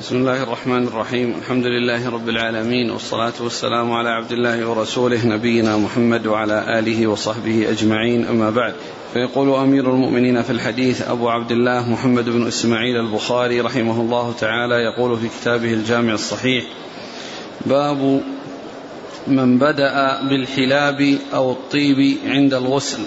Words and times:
بسم 0.00 0.16
الله 0.16 0.42
الرحمن 0.42 0.86
الرحيم. 0.86 1.34
الحمد 1.38 1.66
لله 1.66 2.10
رب 2.10 2.28
العالمين 2.28 2.90
والصلاة 2.90 3.32
والسلام 3.40 3.92
على 3.92 4.08
عبد 4.08 4.32
الله 4.32 4.68
ورسوله 4.68 5.26
نبينا 5.26 5.76
محمد 5.76 6.26
وعلى 6.26 6.78
آله 6.78 7.06
وصحبه 7.06 7.70
أجمعين. 7.70 8.24
أما 8.24 8.50
بعد 8.50 8.74
فيقول 9.12 9.54
أمير 9.54 9.90
المؤمنين 9.90 10.42
في 10.42 10.50
الحديث 10.50 11.08
أبو 11.08 11.28
عبد 11.28 11.50
الله 11.50 11.88
محمد 11.88 12.28
بن 12.28 12.46
إسماعيل 12.46 12.96
البخاري 12.96 13.60
رحمه 13.60 14.00
الله 14.00 14.34
تعالى 14.40 14.74
يقول 14.74 15.18
في 15.18 15.28
كتابه 15.28 15.72
الجامع 15.72 16.12
الصحيح 16.12 16.64
باب 17.66 18.22
من 19.26 19.58
بدأ 19.58 20.22
بالحلاب 20.22 21.18
أو 21.34 21.52
الطيب 21.52 22.18
عند 22.26 22.54
الغسل 22.54 23.02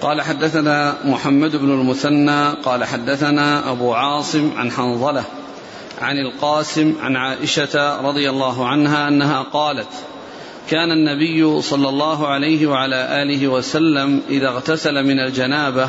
قال 0.00 0.22
حدثنا 0.22 0.96
محمد 1.04 1.56
بن 1.56 1.70
المثنى 1.70 2.50
قال 2.50 2.84
حدثنا 2.84 3.70
أبو 3.70 3.94
عاصم 3.94 4.50
عن 4.56 4.70
حنظلة 4.70 5.24
عن 6.00 6.18
القاسم 6.18 6.94
عن 7.00 7.16
عائشة 7.16 8.00
رضي 8.00 8.30
الله 8.30 8.68
عنها 8.68 9.08
أنها 9.08 9.42
قالت 9.42 9.88
كان 10.70 10.92
النبي 10.92 11.62
صلى 11.62 11.88
الله 11.88 12.26
عليه 12.26 12.66
وعلى 12.66 13.22
آله 13.22 13.48
وسلم 13.48 14.22
إذا 14.28 14.48
اغتسل 14.48 15.04
من 15.04 15.20
الجنابة 15.20 15.88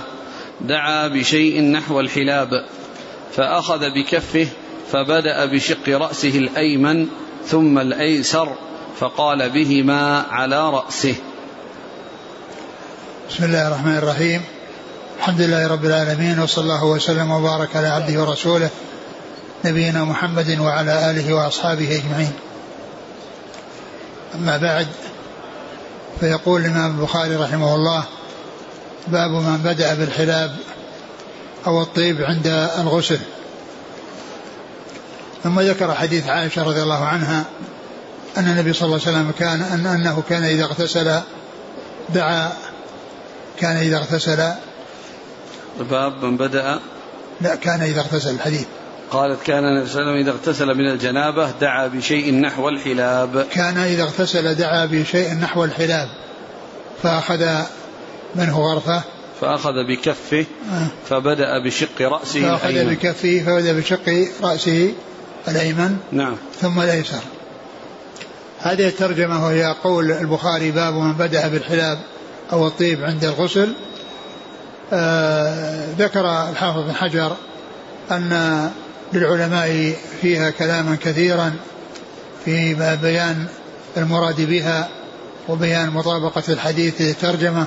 دعا 0.61 1.07
بشيء 1.07 1.61
نحو 1.61 1.99
الحلاب 1.99 2.65
فأخذ 3.35 3.89
بكفه 3.89 4.47
فبدأ 4.91 5.45
بشق 5.45 5.89
رأسه 5.89 6.37
الأيمن 6.37 7.07
ثم 7.45 7.79
الأيسر 7.79 8.49
فقال 8.99 9.49
بهما 9.49 10.25
على 10.29 10.69
رأسه. 10.69 11.15
بسم 13.29 13.43
الله 13.43 13.67
الرحمن 13.67 13.97
الرحيم. 13.97 14.41
الحمد 15.19 15.41
لله 15.41 15.67
رب 15.67 15.85
العالمين 15.85 16.39
وصلى 16.39 16.63
الله 16.63 16.85
وسلم 16.85 17.31
وبارك 17.31 17.75
على 17.75 17.87
عبده 17.87 18.21
ورسوله 18.21 18.69
نبينا 19.65 20.03
محمد 20.03 20.59
وعلى 20.59 21.11
آله 21.11 21.33
وأصحابه 21.33 21.95
أجمعين. 21.95 22.33
أما 24.35 24.57
بعد 24.57 24.87
فيقول 26.19 26.61
الإمام 26.61 26.99
البخاري 26.99 27.35
رحمه 27.35 27.75
الله 27.75 28.03
باب 29.07 29.31
من 29.31 29.57
بدأ 29.57 29.93
بالحلاب 29.93 30.55
أو 31.67 31.81
الطيب 31.81 32.21
عند 32.21 32.47
الغسل. 32.79 33.19
ثم 35.43 35.59
ذكر 35.59 35.93
حديث 35.93 36.27
عائشة 36.27 36.63
رضي 36.63 36.83
الله 36.83 37.05
عنها 37.05 37.45
أن 38.37 38.47
النبي 38.47 38.73
صلى 38.73 38.85
الله 38.85 39.07
عليه 39.07 39.17
وسلم 39.17 39.31
كان 39.39 39.61
أن 39.61 39.85
أنه 39.85 40.23
كان 40.29 40.43
إذا 40.43 40.63
اغتسل 40.63 41.21
دعا 42.09 42.53
كان 43.59 43.77
إذا 43.77 43.97
اغتسل 43.97 44.51
باب 45.79 46.25
من 46.25 46.37
بدأ 46.37 46.79
لا 47.41 47.55
كان 47.55 47.81
إذا 47.81 47.99
اغتسل 47.99 48.29
الحديث 48.29 48.65
قالت 49.11 49.43
كان 49.43 49.63
النبي 49.65 49.89
صلى 49.89 50.01
الله 50.01 50.11
عليه 50.11 50.21
وسلم 50.21 50.27
إذا 50.27 50.31
اغتسل 50.31 50.77
من 50.77 50.91
الجنابة 50.91 51.51
دعا 51.61 51.87
بشيء 51.87 52.33
نحو 52.33 52.69
الحلاب. 52.69 53.45
كان 53.51 53.77
إذا 53.77 54.03
اغتسل 54.03 54.55
دعا 54.55 54.85
بشيء 54.85 55.33
نحو 55.33 55.63
الحلاب 55.63 56.07
فأخذ 57.03 57.47
منه 58.35 58.59
غرفة؟ 58.59 59.01
فأخذ 59.41 59.73
بكفه 59.89 60.45
فبدأ 61.09 61.63
بشق 61.65 62.01
رأسه 62.01 62.41
فأخذ 62.41 62.69
الأيمن. 62.69 62.93
بكفه 62.93 63.43
فبدأ 63.45 63.73
بشق 63.73 64.27
رأسه 64.43 64.93
الأيمن. 65.47 65.97
نعم. 66.11 66.35
ثم 66.61 66.81
الأيسر. 66.81 67.21
هذه 68.59 68.87
الترجمة 68.87 69.45
وهي 69.45 69.75
قول 69.83 70.11
البخاري 70.11 70.71
باب 70.71 70.93
من 70.93 71.13
بدأ 71.13 71.47
بالحلاب 71.47 71.99
أو 72.51 72.67
الطيب 72.67 73.03
عند 73.03 73.25
الغسل. 73.25 73.73
آه 74.93 75.85
ذكر 75.97 76.49
الحافظ 76.49 76.79
بن 76.79 76.93
حجر 76.93 77.35
أن 78.11 78.71
للعلماء 79.13 79.95
فيها 80.21 80.49
كلاما 80.49 80.97
كثيرا 81.03 81.55
في 82.45 82.73
بيان 83.01 83.45
المراد 83.97 84.41
بها 84.41 84.89
وبيان 85.49 85.89
مطابقة 85.89 86.43
الحديث 86.49 87.01
للترجمة 87.01 87.65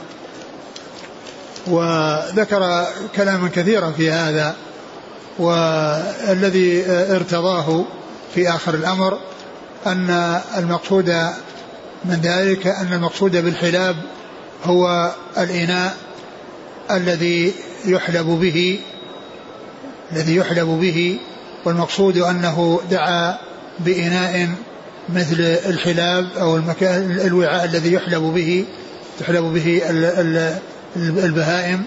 وذكر 1.66 2.86
كلاما 3.16 3.48
كثيرا 3.48 3.90
في 3.90 4.10
هذا 4.10 4.56
والذي 5.38 6.84
ارتضاه 6.90 7.84
في 8.34 8.48
آخر 8.48 8.74
الأمر 8.74 9.18
أن 9.86 10.40
المقصود 10.56 11.08
من 12.04 12.20
ذلك 12.22 12.66
أن 12.66 12.92
المقصود 12.92 13.36
بالحلاب 13.36 13.96
هو 14.64 15.14
الإناء 15.38 15.96
الذي 16.90 17.54
يحلب 17.84 18.26
به 18.26 18.80
الذي 20.12 20.36
يحلب 20.36 20.66
به 20.66 21.18
والمقصود 21.64 22.18
أنه 22.18 22.80
دعا 22.90 23.38
بإناء 23.78 24.48
مثل 25.08 25.40
الحلاب 25.40 26.28
أو 26.40 26.56
المكان 26.56 27.20
الوعاء 27.20 27.64
الذي 27.64 27.92
يحلب 27.92 28.22
به 28.22 28.64
تحلب 29.20 29.44
به 29.44 29.82
البهائم 30.96 31.84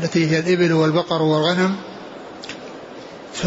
التي 0.00 0.30
هي 0.30 0.38
الإبل 0.38 0.72
والبقر 0.72 1.22
والغنم. 1.22 1.76
ف 3.34 3.46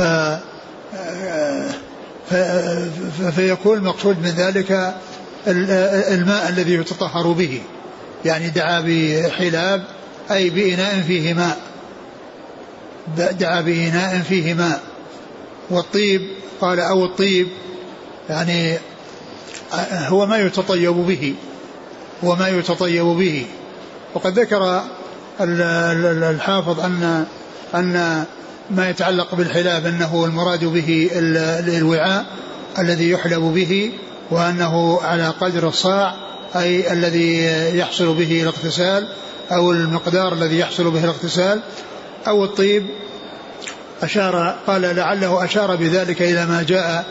فيكون 3.36 3.78
المقصود 3.78 4.18
من 4.20 4.30
ذلك 4.30 4.96
الماء 5.48 6.50
الذي 6.50 6.74
يتطهر 6.74 7.32
به. 7.32 7.62
يعني 8.26 8.50
دعا 8.50 8.84
بحلاب 8.88 9.84
أي 10.32 10.50
بإناء 10.50 11.02
فيه 11.02 11.34
ماء. 11.34 11.58
دعا 13.18 13.62
بإناء 13.62 14.22
فيه 14.30 14.54
ماء. 14.54 14.93
والطيب 15.70 16.22
قال 16.62 16.80
أو 16.80 17.06
الطيب 17.06 17.48
يعني 18.30 18.78
هو 19.84 20.26
ما 20.26 20.38
يتطيب 20.38 20.94
به 20.94 21.36
هو 22.24 22.36
ما 22.36 22.48
يتطيب 22.48 23.06
به. 23.06 23.46
وقد 24.14 24.40
ذكر 24.40 24.84
الحافظ 25.42 26.80
أن 26.80 27.26
أن 27.76 28.24
ما 28.72 28.90
يتعلق 28.90 29.36
بالحلاب 29.36 29.86
أنه 29.86 30.26
المراد 30.26 30.66
به 30.66 31.10
الوعاء 31.78 32.26
الذي 32.80 33.10
يحلب 33.10 33.42
به 33.42 33.92
وأنه 34.32 35.02
على 35.02 35.28
قدر 35.28 35.68
الصاع 35.68 36.16
أي 36.56 36.94
الذي 36.94 37.44
يحصل 37.78 38.14
به 38.14 38.42
الاغتسال 38.42 39.08
أو 39.52 39.72
المقدار 39.72 40.34
الذي 40.34 40.60
يحصل 40.60 40.92
به 40.92 41.04
الاغتسال 41.04 41.62
أو 42.28 42.44
الطيب 42.44 42.86
أشار 44.04 44.56
قال 44.68 44.82
لعله 44.82 45.46
أشار 45.46 45.76
بذلك 45.76 46.22
إلى 46.22 46.46
ما 46.46 46.64
جاء 46.64 47.06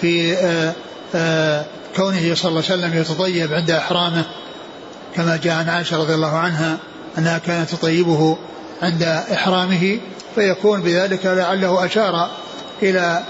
في 0.00 0.34
آآ 0.34 0.72
آآ 1.14 1.64
كونه 1.96 2.34
صلى 2.34 2.48
الله 2.48 2.62
عليه 2.70 2.82
وسلم 2.82 3.00
يتطيب 3.00 3.52
عند 3.52 3.70
إحرامه 3.70 4.24
كما 5.16 5.36
جاء 5.36 5.54
عن 5.54 5.68
عائشة 5.68 5.96
رضي 5.96 6.14
الله 6.14 6.36
عنها 6.36 6.76
أنها 7.18 7.38
كانت 7.38 7.70
تطيبه 7.70 8.38
عند 8.82 9.02
إحرامه 9.32 9.98
فيكون 10.34 10.80
بذلك 10.80 11.26
لعله 11.26 11.84
أشار 11.84 12.30
إلى 12.82 13.22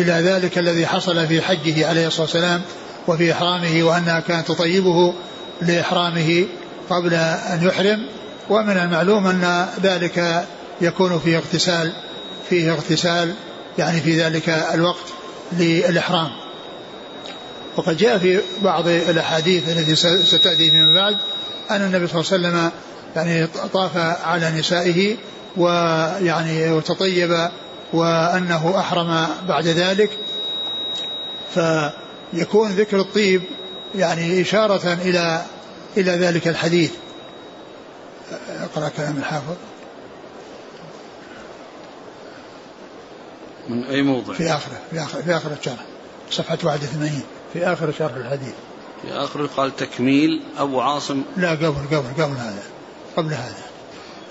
إلى 0.00 0.12
ذلك 0.12 0.58
الذي 0.58 0.86
حصل 0.86 1.26
في 1.26 1.42
حجه 1.42 1.88
عليه 1.88 2.06
الصلاة 2.06 2.22
والسلام 2.22 2.62
وفي 3.08 3.32
إحرامه 3.32 3.82
وأنها 3.82 4.20
كانت 4.20 4.48
تطيبه 4.48 5.14
لإحرامه 5.62 6.46
قبل 6.90 7.14
أن 7.14 7.62
يحرم 7.62 8.06
ومن 8.50 8.76
المعلوم 8.76 9.26
أن 9.26 9.66
ذلك 9.82 10.44
يكون 10.80 11.18
فيه 11.18 11.36
اغتسال 11.36 11.92
فيه 12.50 12.72
اغتسال 12.72 13.34
يعني 13.78 14.00
في 14.00 14.22
ذلك 14.22 14.48
الوقت 14.48 15.06
للإحرام. 15.52 16.30
وقد 17.76 17.96
جاء 17.96 18.18
في 18.18 18.40
بعض 18.62 18.88
الأحاديث 18.88 19.68
التي 19.68 19.96
ستأتي 20.24 20.70
فيما 20.70 20.94
بعد 20.94 21.16
أن 21.70 21.82
النبي 21.82 22.06
صلى 22.06 22.20
الله 22.20 22.32
عليه 22.32 22.58
وسلم 22.58 22.70
يعني 23.16 23.46
طاف 23.72 23.96
على 24.24 24.50
نسائه 24.50 25.16
ويعني 25.56 26.72
وتطيب 26.72 27.48
وأنه 27.92 28.74
أحرم 28.78 29.26
بعد 29.48 29.66
ذلك. 29.66 30.10
فيكون 31.54 32.70
ذكر 32.70 33.00
الطيب 33.00 33.42
يعني 33.94 34.40
إشارة 34.40 34.92
إلى 34.92 35.42
إلى 35.96 36.12
ذلك 36.12 36.48
الحديث. 36.48 36.90
أقرأ 38.60 38.88
كلام 38.96 39.16
الحافظ. 39.16 39.54
من 43.68 43.84
أي 43.84 44.02
موضع؟ 44.02 44.34
في 44.34 44.50
آخره 44.52 44.80
في 44.90 45.00
آخر 45.00 45.22
في 45.22 45.36
آخر 45.36 45.52
الشرح 45.60 45.84
صفحة 46.30 46.58
81 46.64 47.22
في 47.52 47.66
آخر 47.66 47.92
شرح 47.92 48.14
الحديث. 48.14 48.54
في 49.02 49.12
آخره 49.12 49.48
قال 49.56 49.76
تكميل 49.76 50.42
أبو 50.58 50.80
عاصم. 50.80 51.22
لا 51.36 51.50
قبل 51.50 51.66
قبل 51.66 52.22
قبل 52.22 52.36
هذا. 52.36 52.62
قبل 53.16 53.32
هذا. 53.32 53.64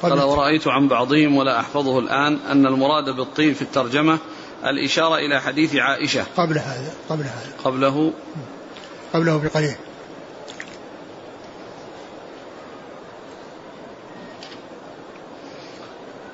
قال 0.02 0.22
ورأيت 0.22 0.68
عن 0.68 0.88
بعضهم 0.88 1.38
ولا 1.38 1.60
أحفظه 1.60 2.00
الآن 2.00 2.40
أن 2.52 2.66
المراد 2.66 3.10
بالطين 3.10 3.54
في 3.54 3.62
الترجمة 3.62 4.18
الإشارة 4.66 5.16
إلى 5.16 5.42
حديث 5.42 5.76
عائشة. 5.76 6.26
قبل 6.38 6.58
هذا 6.58 6.94
قبل 7.10 7.24
هذا. 7.24 7.54
قبله؟ 7.64 8.14
قبله 9.14 9.38
بقليل. 9.38 9.76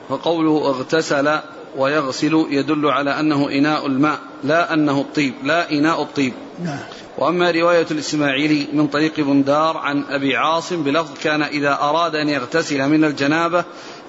فقوله 0.09 0.69
اغتسل 0.69 1.39
ويغسل 1.77 2.45
يدل 2.49 2.85
على 2.85 3.19
أنه 3.19 3.49
إناء 3.49 3.87
الماء 3.87 4.19
لا 4.43 4.73
أنه 4.73 5.01
الطيب 5.01 5.33
لا 5.43 5.71
إناء 5.71 6.01
الطيب. 6.01 6.33
نعم. 6.63 6.79
وأما 7.17 7.51
رواية 7.51 7.85
الإسماعيلي 7.91 8.67
من 8.73 8.87
طريق 8.87 9.19
بندار 9.19 9.77
عن 9.77 10.03
أبي 10.09 10.35
عاصم 10.37 10.83
بلفظ 10.83 11.11
كان 11.23 11.41
إذا 11.41 11.77
أراد 11.81 12.15
أن 12.15 12.29
يغتسل 12.29 12.89
من 12.89 13.03
الجنابة 13.03 13.63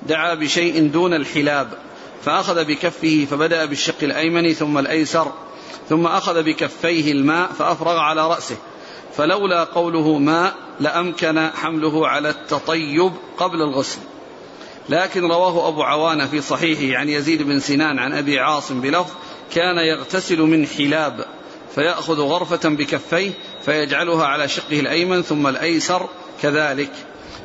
دعا 0.09 0.35
بشيء 0.35 0.89
دون 0.89 1.15
الحلاب 1.15 1.69
فأخذ 2.23 2.65
بكفه 2.65 3.27
فبدأ 3.31 3.65
بالشق 3.65 4.03
الأيمن 4.03 4.53
ثم 4.53 4.79
الأيسر 4.79 5.33
ثم 5.89 6.07
أخذ 6.07 6.43
بكفيه 6.43 7.13
الماء 7.13 7.53
فأفرغ 7.53 7.99
على 7.99 8.29
رأسه. 8.29 8.57
فلولا 9.17 9.65
قوله 9.65 10.19
ماء 10.19 10.55
لأمكن 10.81 11.49
حمله 11.55 12.09
على 12.09 12.31
التطيب 12.31 13.13
قبل 13.39 13.63
الغسل. 13.63 14.01
لكن 14.89 15.25
رواه 15.25 15.69
أبو 15.69 15.83
عوانة 15.83 16.27
في 16.27 16.41
صحيحه 16.41 16.99
عن 16.99 17.09
يزيد 17.09 17.43
بن 17.43 17.61
سنان 17.61 17.99
عن 17.99 18.13
أبي 18.13 18.39
عاصم 18.39 18.81
بلفظ 18.81 19.13
كان 19.55 19.77
يغتسل 19.79 20.41
من 20.41 20.67
حلاب 20.67 21.27
فيأخذ 21.75 22.21
غرفة 22.21 22.69
بكفيه 22.69 23.31
فيجعلها 23.65 24.27
على 24.27 24.49
شقه 24.49 24.81
الأيمن 24.81 25.23
ثم 25.23 25.47
الأيسر 25.47 26.09
كذلك. 26.43 26.93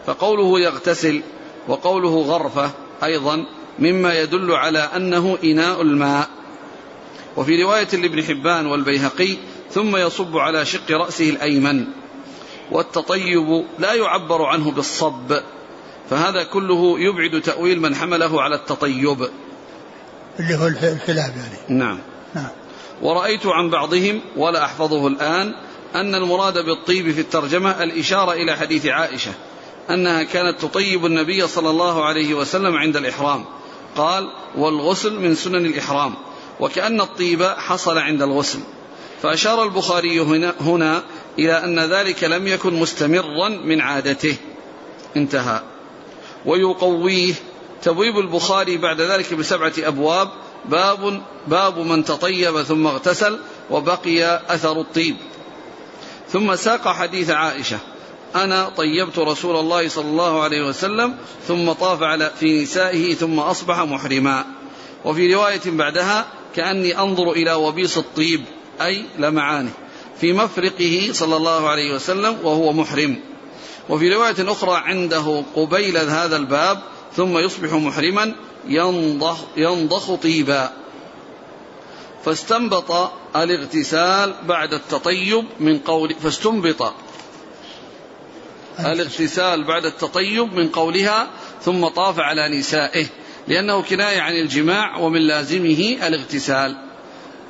فقوله 0.06 0.60
يغتسل 0.60 1.22
وقوله 1.68 2.22
غرفة 2.22 2.72
أيضا 3.04 3.46
مما 3.80 4.20
يدل 4.20 4.52
على 4.52 4.80
أنه 4.80 5.38
إناء 5.44 5.82
الماء. 5.82 6.30
وفي 7.38 7.64
رواية 7.64 7.88
لابن 7.94 8.24
حبان 8.24 8.66
والبيهقي 8.66 9.38
ثم 9.72 9.96
يصب 9.96 10.38
على 10.38 10.66
شق 10.66 10.92
رأسه 10.92 11.30
الأيمن 11.30 11.86
والتطيب 12.72 13.66
لا 13.80 13.94
يعبر 13.94 14.46
عنه 14.46 14.72
بالصب. 14.72 15.42
فهذا 16.12 16.44
كله 16.44 17.00
يبعد 17.00 17.42
تأويل 17.42 17.82
من 17.82 17.96
حمله 17.96 18.42
على 18.42 18.56
التطيب. 18.56 19.30
اللي 20.40 20.56
هو 20.56 20.68
الحلاب 20.68 21.34
يعني. 21.38 21.80
نعم. 21.80 22.00
نعم. 22.36 22.50
ورأيت 23.02 23.46
عن 23.46 23.70
بعضهم 23.70 24.22
ولا 24.38 24.66
أحفظه 24.66 25.08
الآن 25.08 25.54
أن 25.96 26.16
المراد 26.16 26.66
بالطيب 26.66 27.12
في 27.12 27.22
الترجمة 27.22 27.84
الإشارة 27.84 28.32
إلى 28.32 28.56
حديث 28.56 28.86
عائشة 28.86 29.32
أنها 29.90 30.24
كانت 30.24 30.62
تطيب 30.62 31.06
النبي 31.06 31.48
صلى 31.48 31.70
الله 31.70 32.06
عليه 32.06 32.34
وسلم 32.34 32.76
عند 32.76 32.98
الإحرام. 32.98 33.46
قال 33.96 34.30
والغسل 34.58 35.20
من 35.20 35.36
سنن 35.36 35.66
الإحرام 35.66 36.14
وكأن 36.60 37.02
الطيب 37.02 37.44
حصل 37.44 37.98
عند 37.98 38.22
الغسل. 38.22 38.60
فأشار 39.22 39.64
البخاري 39.64 40.20
هنا, 40.20 40.54
هنا 40.62 41.04
إلى 41.40 41.64
أن 41.64 41.80
ذلك 41.80 42.24
لم 42.24 42.48
يكن 42.48 42.74
مستمرا 42.74 43.50
من 43.50 43.82
عادته. 43.82 44.36
انتهى. 45.18 45.71
ويقويه. 46.46 47.34
تبويب 47.84 48.20
البخاري 48.20 48.78
بعد 48.78 49.02
ذلك 49.02 49.34
بسبعة 49.34 49.74
أبواب. 49.80 50.30
باب 50.66 51.22
باب 51.48 51.80
من 51.80 52.06
تطيب 52.06 52.62
ثم 52.62 52.88
اغتسل 52.88 53.40
وبقي 53.70 54.42
أثر 54.50 54.82
الطيب. 54.82 55.16
ثم 56.30 56.56
ساق 56.56 56.88
حديث 56.88 57.30
عائشة. 57.30 57.80
أنا 58.36 58.70
طيبت 58.70 59.20
رسول 59.20 59.56
الله 59.56 59.88
صلى 59.88 60.06
الله 60.06 60.44
عليه 60.44 60.68
وسلم 60.68 61.16
ثم 61.48 61.72
طاف 61.72 62.04
على 62.04 62.32
في 62.40 62.62
نسائه 62.64 63.14
ثم 63.16 63.40
أصبح 63.40 63.80
محرما. 63.80 64.46
وفي 65.06 65.34
رواية 65.34 65.62
بعدها 65.66 66.26
كأني 66.56 67.00
أنظر 67.00 67.32
إلى 67.32 67.54
وبيص 67.54 67.98
الطيب 67.98 68.44
أي 68.82 69.06
لمعانه. 69.20 69.72
في 70.22 70.34
مفرقه 70.34 71.10
صلى 71.12 71.36
الله 71.36 71.70
عليه 71.70 71.96
وسلم 71.96 72.38
وهو 72.44 72.74
محرم. 72.74 73.31
وفي 73.92 74.10
رواية 74.10 74.52
أخرى 74.52 74.82
عنده 74.86 75.44
قبيل 75.56 75.98
هذا 75.98 76.36
الباب 76.38 76.82
ثم 77.16 77.38
يصبح 77.38 77.74
محرما 77.74 78.36
ينضخ, 78.68 79.38
ينضخ 79.58 80.16
طيبا. 80.16 80.72
فاستنبط 82.26 83.12
الاغتسال 83.36 84.36
بعد 84.48 84.74
التطيب 84.74 85.46
من 85.60 85.80
قول 85.80 86.16
فاستنبط 86.24 86.94
الاغتسال 88.80 89.64
بعد 89.64 89.86
التطيب 89.86 90.54
من 90.54 90.70
قولها 90.70 91.28
ثم 91.62 91.88
طاف 91.88 92.20
على 92.20 92.60
نسائه 92.60 93.06
لأنه 93.48 93.82
كناية 93.82 94.22
عن 94.22 94.34
الجماع 94.34 94.98
ومن 94.98 95.22
لازمه 95.22 95.98
الاغتسال. 96.08 96.78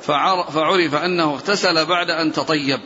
فعرف 0.02 0.94
أنه 0.94 1.34
اغتسل 1.34 1.84
بعد 1.86 2.10
أن 2.10 2.32
تطيب. 2.32 2.80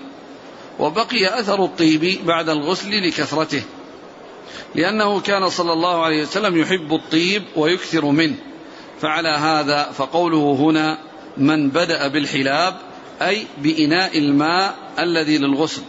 وبقي 0.78 1.40
أثر 1.40 1.64
الطيب 1.64 2.26
بعد 2.26 2.48
الغسل 2.48 3.08
لكثرته 3.08 3.62
لأنه 4.74 5.20
كان 5.20 5.48
صلى 5.48 5.72
الله 5.72 6.04
عليه 6.04 6.22
وسلم 6.22 6.58
يحب 6.58 6.92
الطيب 6.92 7.42
ويكثر 7.56 8.06
منه 8.06 8.36
فعلى 9.00 9.28
هذا 9.28 9.90
فقوله 9.92 10.56
هنا 10.60 10.98
من 11.36 11.70
بدأ 11.70 12.08
بالحلاب 12.08 12.76
أي 13.22 13.46
بإناء 13.58 14.18
الماء 14.18 14.74
الذي 14.98 15.38
للغسل 15.38 15.82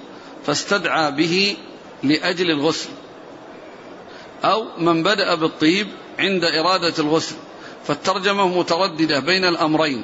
فاستدعى 0.45 1.11
به 1.11 1.57
لأجل 2.03 2.51
الغسل 2.51 2.89
أو 4.43 4.65
من 4.77 5.03
بدأ 5.03 5.35
بالطيب 5.35 5.87
عند 6.19 6.43
إرادة 6.43 6.93
الغسل 6.99 7.35
فالترجمة 7.85 8.59
مترددة 8.59 9.19
بين 9.19 9.45
الأمرين 9.45 10.03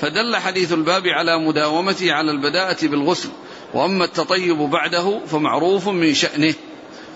فدل 0.00 0.36
حديث 0.36 0.72
الباب 0.72 1.06
على 1.06 1.38
مداومته 1.38 2.12
على 2.12 2.30
البداءة 2.30 2.86
بالغسل 2.86 3.28
وأما 3.74 4.04
التطيب 4.04 4.56
بعده 4.56 5.20
فمعروف 5.26 5.88
من 5.88 6.14
شأنه. 6.14 6.54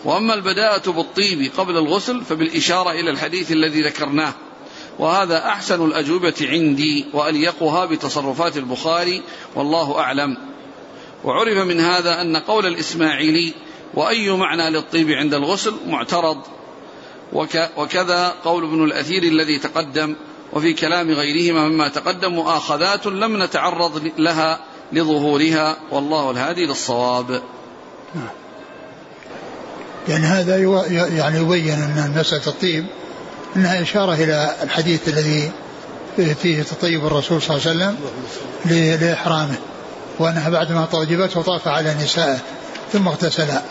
وأما 0.04 0.34
البداءة 0.34 0.90
بالطيب 0.90 1.50
قبل 1.56 1.76
الغسل 1.76 2.24
فبالإشارة 2.24 2.90
إلى 2.90 3.10
الحديث 3.10 3.52
الذي 3.52 3.82
ذكرناه. 3.82 4.32
وهذا 4.98 5.38
أحسن 5.38 5.84
الأجوبة 5.84 6.34
عندي 6.40 7.06
وأليقها 7.12 7.84
بتصرفات 7.84 8.56
البخاري 8.56 9.22
والله 9.54 9.98
أعلم. 9.98 10.36
وعرف 11.24 11.58
من 11.58 11.80
هذا 11.80 12.20
أن 12.20 12.36
قول 12.36 12.66
الإسماعيلي 12.66 13.52
وأي 13.94 14.30
معنى 14.30 14.70
للطيب 14.70 15.10
عند 15.10 15.34
الغسل 15.34 15.74
معترض. 15.86 16.38
وكذا 17.76 18.34
قول 18.44 18.64
ابن 18.64 18.84
الأثير 18.84 19.22
الذي 19.22 19.58
تقدم. 19.58 20.16
وفي 20.52 20.72
كلام 20.72 21.10
غيرهما 21.10 21.68
مما 21.68 21.88
تقدم 21.88 22.32
مؤاخذات 22.32 23.06
لم 23.06 23.42
نتعرض 23.42 24.10
لها 24.18 24.60
لظهورها 24.92 25.76
والله 25.90 26.30
الهادي 26.30 26.66
للصواب. 26.66 27.42
يعني 30.08 30.24
هذا 30.24 30.56
يعني 31.16 31.38
يبين 31.38 31.74
أن 31.74 32.14
مسألة 32.16 32.46
الطيب 32.46 32.86
أنها 33.56 33.82
إشارة 33.82 34.14
إلى 34.14 34.56
الحديث 34.62 35.08
الذي 35.08 35.50
فيه 36.16 36.62
تطيب 36.62 37.06
الرسول 37.06 37.42
صلى 37.42 37.56
الله 37.56 37.68
عليه 37.68 37.94
وسلم 37.94 37.96
لإحرامه 39.00 39.56
وأنها 40.18 40.50
بعدما 40.50 40.84
طيبت 40.84 41.36
وطاف 41.36 41.68
على 41.68 41.94
نسائه 41.94 42.38
ثم 42.92 43.08
اغتسلا 43.08 43.62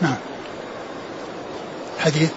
نعم. 0.00 0.16
حديث. 1.98 2.30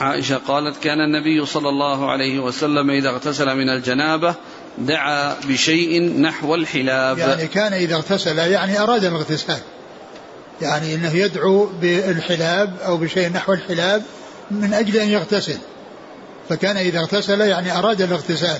عائشة 0.00 0.40
قالت 0.48 0.82
كان 0.82 1.00
النبي 1.00 1.46
صلى 1.46 1.68
الله 1.68 2.10
عليه 2.10 2.38
وسلم 2.38 2.90
إذا 2.90 3.08
اغتسل 3.08 3.56
من 3.56 3.70
الجنابة 3.70 4.34
دعا 4.80 5.34
بشيء 5.44 6.20
نحو 6.20 6.54
الحلاب. 6.54 7.18
يعني 7.18 7.46
كان 7.46 7.72
إذا 7.72 7.94
اغتسل 7.94 8.38
يعني 8.38 8.80
أراد 8.80 9.04
الاغتسال. 9.04 9.58
يعني 10.62 10.94
أنه 10.94 11.14
يدعو 11.14 11.70
بالحلاب 11.80 12.76
أو 12.86 12.96
بشيء 12.96 13.32
نحو 13.32 13.52
الحلاب 13.52 14.02
من 14.50 14.74
أجل 14.74 14.96
أن 14.96 15.08
يغتسل. 15.08 15.58
فكان 16.48 16.76
إذا 16.76 16.98
اغتسل 16.98 17.40
يعني 17.40 17.78
أراد 17.78 18.02
الاغتسال. 18.02 18.58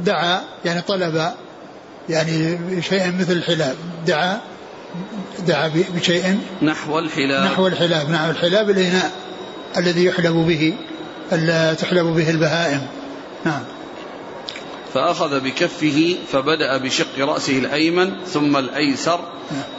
دعا 0.00 0.40
يعني 0.64 0.80
طلب 0.80 1.32
يعني 2.08 2.58
شيء 2.82 3.12
مثل 3.20 3.32
الحلاب. 3.32 3.76
دعا 4.06 4.40
دعا 5.46 5.70
بشيء 5.94 6.38
نحو 6.62 6.98
الحلاب. 6.98 7.44
نحو 7.44 7.66
الحلاب. 7.66 8.10
نحو 8.10 8.30
الحلاب 8.30 8.70
الإناء 8.70 9.10
الذي 9.76 10.04
يحلب 10.04 10.34
به 10.34 10.74
تحلب 11.74 12.06
به 12.06 12.30
البهائم. 12.30 12.86
نعم. 13.44 13.62
فأخذ 14.94 15.40
بكفه 15.40 16.16
فبدأ 16.32 16.76
بشق 16.76 17.18
رأسه 17.18 17.58
الأيمن 17.58 18.12
ثم 18.26 18.56
الأيسر 18.56 19.20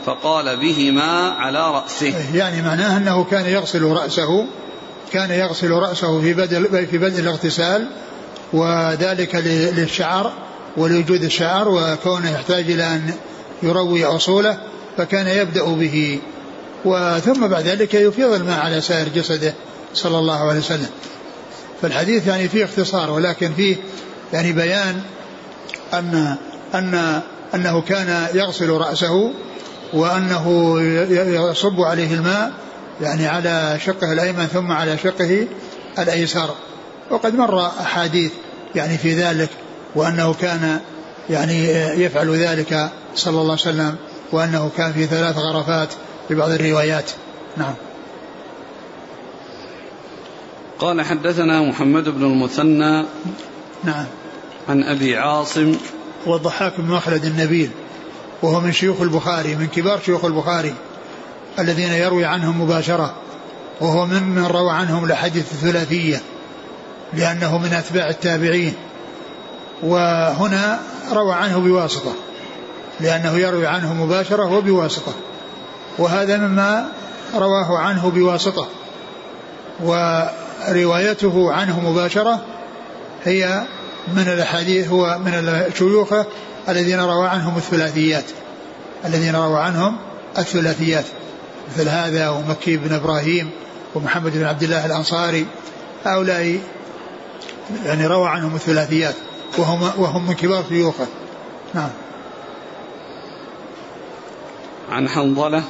فقال 0.05 0.57
بهما 0.57 1.29
على 1.29 1.71
رأسه. 1.71 2.13
يعني 2.35 2.61
معناه 2.61 2.97
أنه 2.97 3.23
كان 3.23 3.45
يغسل 3.45 3.83
رأسه 3.83 4.45
كان 5.13 5.31
يغسل 5.31 5.71
رأسه 5.71 6.21
في 6.21 6.33
بدء 6.33 6.85
في 6.85 6.97
بدء 6.97 7.19
الاغتسال 7.19 7.87
وذلك 8.53 9.35
للشعر 9.75 10.33
ولوجود 10.77 11.23
الشعر 11.23 11.69
وكونه 11.69 12.31
يحتاج 12.31 12.71
إلى 12.71 12.83
أن 12.83 13.13
يروي 13.63 14.05
أصوله 14.05 14.57
فكان 14.97 15.27
يبدأ 15.27 15.63
به. 15.63 16.19
وثم 16.85 17.47
بعد 17.47 17.67
ذلك 17.67 17.93
يفيض 17.93 18.33
الماء 18.33 18.59
على 18.59 18.81
سائر 18.81 19.07
جسده 19.15 19.53
صلى 19.93 20.19
الله 20.19 20.49
عليه 20.49 20.59
وسلم. 20.59 20.89
فالحديث 21.81 22.27
يعني 22.27 22.49
فيه 22.49 22.65
اختصار 22.65 23.11
ولكن 23.11 23.53
فيه 23.53 23.75
يعني 24.33 24.51
بيان 24.51 25.01
أن 25.93 26.36
أن 26.75 27.21
أنه 27.55 27.81
كان 27.81 28.27
يغسل 28.33 28.69
رأسه 28.69 29.33
وأنه 29.93 30.75
يصب 31.50 31.81
عليه 31.81 32.13
الماء 32.13 32.51
يعني 33.01 33.27
على 33.27 33.77
شقه 33.86 34.13
الأيمن 34.13 34.45
ثم 34.45 34.71
على 34.71 34.98
شقه 34.98 35.48
الأيسر. 36.00 36.50
وقد 37.09 37.36
مر 37.36 37.67
أحاديث 37.67 38.31
يعني 38.75 38.98
في 38.98 39.13
ذلك 39.13 39.50
وأنه 39.95 40.33
كان 40.33 40.79
يعني 41.29 41.67
يفعل 42.03 42.36
ذلك 42.36 42.89
صلى 43.15 43.41
الله 43.41 43.51
عليه 43.51 43.62
وسلم 43.62 43.95
وأنه 44.31 44.71
كان 44.77 44.93
في 44.93 45.05
ثلاث 45.05 45.38
غرفات 45.38 45.89
في 46.27 46.36
بعض 46.36 46.50
الروايات. 46.50 47.12
نعم. 47.57 47.74
قال 50.79 51.01
حدثنا 51.01 51.62
محمد 51.62 52.09
بن 52.09 52.24
المثنى 52.24 53.05
نعم. 53.83 54.05
عن 54.69 54.83
أبي 54.83 55.17
عاصم. 55.17 55.75
والضحاك 56.25 56.73
بن 56.77 56.91
مخلد 56.91 57.25
النبيل 57.25 57.69
وهو 58.41 58.59
من 58.59 58.71
شيوخ 58.71 59.01
البخاري 59.01 59.55
من 59.55 59.67
كبار 59.67 59.99
شيوخ 60.05 60.25
البخاري 60.25 60.73
الذين 61.59 61.93
يروي 61.93 62.25
عنهم 62.25 62.61
مباشرة 62.61 63.13
وهو 63.81 64.05
ممن 64.05 64.45
روى 64.45 64.71
عنهم 64.71 65.05
الأحاديث 65.05 65.51
الثلاثية 65.51 66.21
لأنه 67.13 67.57
من 67.57 67.73
أتباع 67.73 68.09
التابعين. 68.09 68.73
وهنا 69.83 70.79
روى 71.11 71.33
عنه 71.33 71.59
بواسطة 71.59 72.13
لأنه 72.99 73.38
يروي 73.38 73.67
عنه 73.67 73.93
مباشرة 73.93 74.53
وبواسطة. 74.53 75.13
وهذا 75.97 76.38
مما 76.38 76.89
رواه 77.35 77.77
عنه 77.77 78.09
بواسطة. 78.09 78.67
وروايته 79.83 81.53
عنه 81.53 81.89
مباشرة 81.89 82.41
هي 83.23 83.63
من 84.15 84.27
الأحاديث 84.27 84.87
هو 84.87 85.19
من 85.25 85.33
الشيوخ 85.33 86.13
الذين 86.69 86.99
روى 86.99 87.27
عنهم 87.27 87.57
الثلاثيات. 87.57 88.25
الذين 89.05 89.35
روى 89.35 89.59
عنهم 89.59 89.97
الثلاثيات. 90.37 91.05
مثل 91.69 91.89
هذا 91.89 92.29
ومكي 92.29 92.77
بن 92.77 92.93
إبراهيم 92.93 93.49
ومحمد 93.95 94.31
بن 94.37 94.43
عبد 94.43 94.63
الله 94.63 94.85
الأنصاري. 94.85 95.45
هؤلاء 96.05 96.59
يعني 97.85 98.07
روى 98.07 98.29
عنهم 98.29 98.55
الثلاثيات. 98.55 99.15
وهم 99.57 99.81
وهم 99.81 100.27
من 100.27 100.33
كبار 100.33 100.63
شيوخه. 100.69 101.07
نعم. 101.73 101.89
عن 104.91 105.09
حنظلة. 105.09 105.63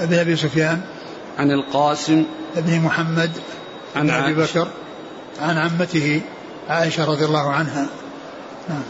ابن 0.00 0.18
أبي 0.18 0.36
سفيان. 0.36 0.80
عن 1.38 1.50
القاسم. 1.50 2.24
ابن 2.56 2.80
محمد. 2.80 3.30
عن 3.96 4.10
أبي 4.10 4.34
بكر. 4.34 4.68
عن 5.40 5.58
عمته. 5.58 6.20
عائشة 6.68 7.04
رضي 7.04 7.24
الله 7.24 7.50
عنها. 7.50 7.86
نعم. 8.68 8.82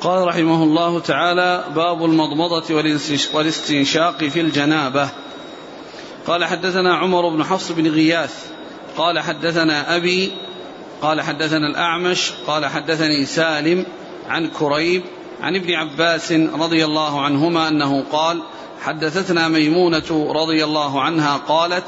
قال 0.00 0.28
رحمه 0.28 0.62
الله 0.62 1.00
تعالى 1.00 1.64
باب 1.74 2.04
المضمضة 2.04 2.74
والاستنشاق 3.34 4.24
في 4.24 4.40
الجنابة. 4.40 5.08
قال 6.26 6.44
حدثنا 6.44 6.96
عمر 6.96 7.28
بن 7.28 7.44
حفص 7.44 7.72
بن 7.72 7.90
غياث. 7.90 8.46
قال 8.96 9.20
حدثنا 9.20 9.96
أبي 9.96 10.32
قال 11.02 11.20
حدثنا 11.20 11.66
الأعمش 11.66 12.32
قال 12.46 12.66
حدثني 12.66 13.24
سالم 13.24 13.86
عن 14.28 14.46
كريب 14.46 15.02
عن 15.40 15.56
ابن 15.56 15.74
عباس 15.74 16.32
رضي 16.32 16.84
الله 16.84 17.20
عنهما 17.20 17.68
أنه 17.68 18.04
قال 18.12 18.42
حدثتنا 18.82 19.48
ميمونة 19.48 20.32
رضي 20.34 20.64
الله 20.64 21.02
عنها 21.02 21.36
قالت 21.36 21.84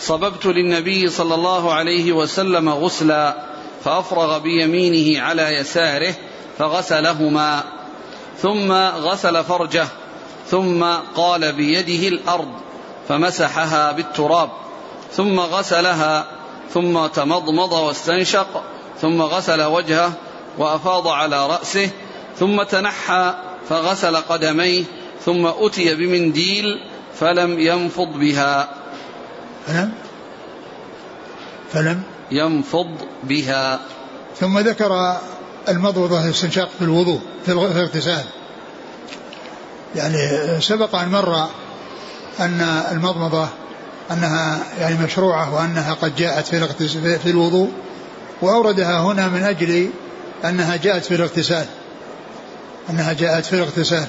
صببت 0.00 0.46
للنبي 0.46 1.08
صلى 1.08 1.34
الله 1.34 1.72
عليه 1.72 2.12
وسلم 2.12 2.68
غسلا 2.68 3.50
فأفرغ 3.84 4.38
بيمينه 4.38 5.20
على 5.20 5.42
يساره 5.42 6.14
فغسلهما 6.58 7.64
ثم 8.38 8.72
غسل 8.72 9.44
فرجه 9.44 9.86
ثم 10.50 10.84
قال 11.14 11.52
بيده 11.52 12.08
الأرض 12.08 12.50
فمسحها 13.08 13.92
بالتراب 13.92 14.50
ثم 15.12 15.40
غسلها 15.40 16.26
ثم 16.74 17.06
تمضمض 17.06 17.72
واستنشق 17.72 18.62
ثم 19.00 19.22
غسل 19.22 19.62
وجهه 19.62 20.12
وأفاض 20.58 21.08
على 21.08 21.46
رأسه 21.46 21.90
ثم 22.38 22.62
تنحى 22.62 23.34
فغسل 23.68 24.16
قدميه 24.16 24.84
ثم 25.24 25.46
أتي 25.46 25.94
بمنديل 25.94 26.64
فلم 27.20 27.58
ينفض 27.58 28.08
بها. 28.08 28.68
فلم 29.66 29.92
فلم؟ 31.72 32.02
ينفض 32.30 32.86
بها. 33.24 33.80
ثم 34.40 34.58
ذكر 34.58 35.16
المضوضة 35.68 36.24
الاستنشاق 36.24 36.68
في 36.78 36.84
الوضوء 36.84 37.20
في 37.46 37.52
الاغتسال. 37.52 38.24
يعني 39.96 40.16
سبق 40.60 40.94
أن 40.94 41.08
مر 41.08 41.46
أن 42.40 42.60
المضمضة 42.92 43.48
أنها 44.10 44.58
يعني 44.78 45.04
مشروعة 45.04 45.54
وأنها 45.54 45.94
قد 45.94 46.16
جاءت 46.16 46.46
في 46.46 47.18
في 47.18 47.30
الوضوء 47.30 47.70
وأوردها 48.42 49.00
هنا 49.00 49.28
من 49.28 49.42
أجل 49.42 49.90
أنها 50.44 50.76
جاءت 50.76 51.04
في 51.04 51.14
الاغتسال. 51.14 51.66
أنها 52.90 53.12
جاءت 53.12 53.46
في 53.46 53.52
الاغتسال. 53.52 54.06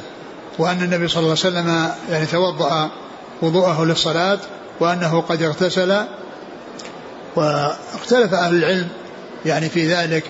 وأن 0.59 0.81
النبي 0.81 1.07
صلى 1.07 1.23
الله 1.23 1.37
عليه 1.43 1.59
وسلم 1.59 1.91
يعني 2.09 2.25
توضأ 2.25 2.89
وضوءه 3.41 3.85
للصلاة 3.85 4.39
وأنه 4.79 5.21
قد 5.21 5.41
اغتسل 5.41 6.05
واختلف 7.35 8.33
أهل 8.33 8.55
العلم 8.55 8.87
يعني 9.45 9.69
في 9.69 9.93
ذلك 9.93 10.23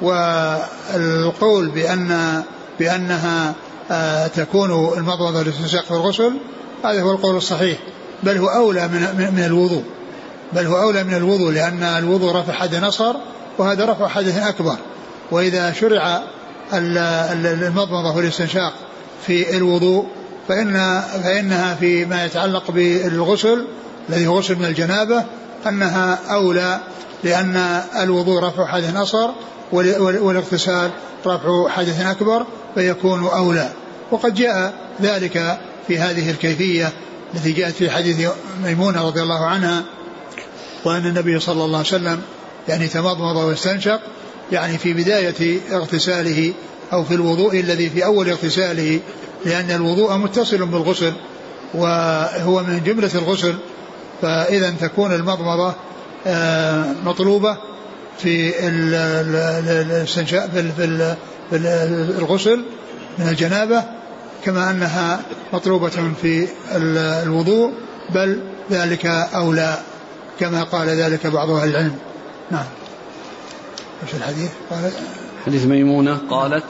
والقول 0.00 1.68
بأن 1.68 2.42
بأنها 2.78 3.54
آه، 3.90 4.26
تكون 4.26 4.70
المضمضة 4.98 5.42
للاستنشاق 5.42 5.84
في 5.84 5.90
الغسل 5.90 6.32
هذا 6.84 7.02
هو 7.02 7.12
القول 7.12 7.36
الصحيح. 7.36 7.78
بل 8.22 8.36
هو 8.36 8.48
أولى 8.48 8.88
من, 8.88 9.32
من 9.34 9.44
الوضوء. 9.44 9.84
بل 10.52 10.66
هو 10.66 10.80
أولى 10.82 11.04
من 11.04 11.14
الوضوء 11.14 11.52
لأن 11.52 11.82
الوضوء 11.82 12.36
رفع 12.36 12.52
حدث 12.52 12.82
أصغر 12.82 13.16
وهذا 13.58 13.84
رفع 13.84 14.08
حدث 14.08 14.38
أكبر. 14.38 14.76
وإذا 15.30 15.72
شرع 15.72 16.22
المضمضة 16.72 18.16
والاستنشاق 18.16 18.72
في 19.26 19.56
الوضوء 19.56 20.06
فإن 20.48 21.02
فإنها 21.22 21.74
فيما 21.74 22.24
يتعلق 22.24 22.70
بالغسل 22.70 23.66
الذي 24.08 24.26
هو 24.26 24.38
غسل 24.38 24.56
من 24.56 24.64
الجنابة 24.64 25.24
أنها 25.66 26.18
أولى 26.30 26.80
لأن 27.24 27.82
الوضوء 28.02 28.42
رفع 28.42 28.66
حدث 28.66 28.96
أصغر 28.96 29.34
والاغتسال 29.72 30.90
رفع 31.26 31.68
حدث 31.68 32.00
أكبر 32.00 32.46
فيكون 32.74 33.26
أولى. 33.26 33.72
وقد 34.10 34.34
جاء 34.34 34.74
ذلك 35.02 35.58
في 35.88 35.98
هذه 35.98 36.30
الكيفية 36.30 36.92
التي 37.34 37.52
جاءت 37.52 37.74
في 37.74 37.90
حديث 37.90 38.28
ميمونة 38.64 39.06
رضي 39.06 39.22
الله 39.22 39.46
عنها 39.46 39.82
وأن 40.84 41.06
النبي 41.06 41.40
صلى 41.40 41.64
الله 41.64 41.78
عليه 41.78 41.88
وسلم 41.88 42.22
يعني 42.68 42.88
تمضمض 42.88 43.36
واستنشق 43.36 44.00
يعني 44.52 44.78
في 44.78 44.92
بداية 44.92 45.60
اغتساله 45.72 46.52
أو 46.92 47.04
في 47.04 47.14
الوضوء 47.14 47.60
الذي 47.60 47.90
في 47.90 48.04
أول 48.04 48.28
اغتساله 48.28 49.00
لأن 49.44 49.70
الوضوء 49.70 50.16
متصل 50.16 50.66
بالغسل 50.66 51.12
وهو 51.74 52.62
من 52.62 52.82
جملة 52.84 53.10
الغسل 53.14 53.54
فإذا 54.22 54.70
تكون 54.70 55.12
المضمضة 55.12 55.74
آه، 56.26 56.84
مطلوبة 57.04 57.56
في 58.18 58.52
في 60.76 61.58
الغسل 62.18 62.64
من 63.18 63.28
الجنابة 63.28 63.84
كما 64.44 64.70
أنها 64.70 65.20
مطلوبة 65.52 66.12
في 66.22 66.48
الوضوء 67.22 67.72
بل 68.14 68.40
ذلك 68.70 69.06
أولى 69.06 69.78
كما 70.40 70.62
قال 70.62 70.88
ذلك 70.88 71.26
بعض 71.26 71.50
أهل 71.50 71.68
العلم. 71.68 71.94
نعم. 72.50 72.64
وش 74.02 74.14
الحديث؟ 74.14 74.50
قال 74.70 74.90
حديث 75.46 75.64
ميمونة. 75.64 76.18
قالت 76.30 76.64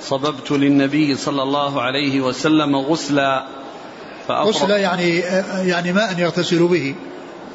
صببت 0.00 0.50
للنبي 0.50 1.16
صلى 1.16 1.42
الله 1.42 1.82
عليه 1.82 2.20
وسلم 2.20 2.76
غسلا. 2.76 3.46
غسلا 4.30 4.76
يعني 4.76 5.18
يعني 5.68 5.92
ماء 5.92 6.18
يغتسل 6.18 6.66
به. 6.66 6.94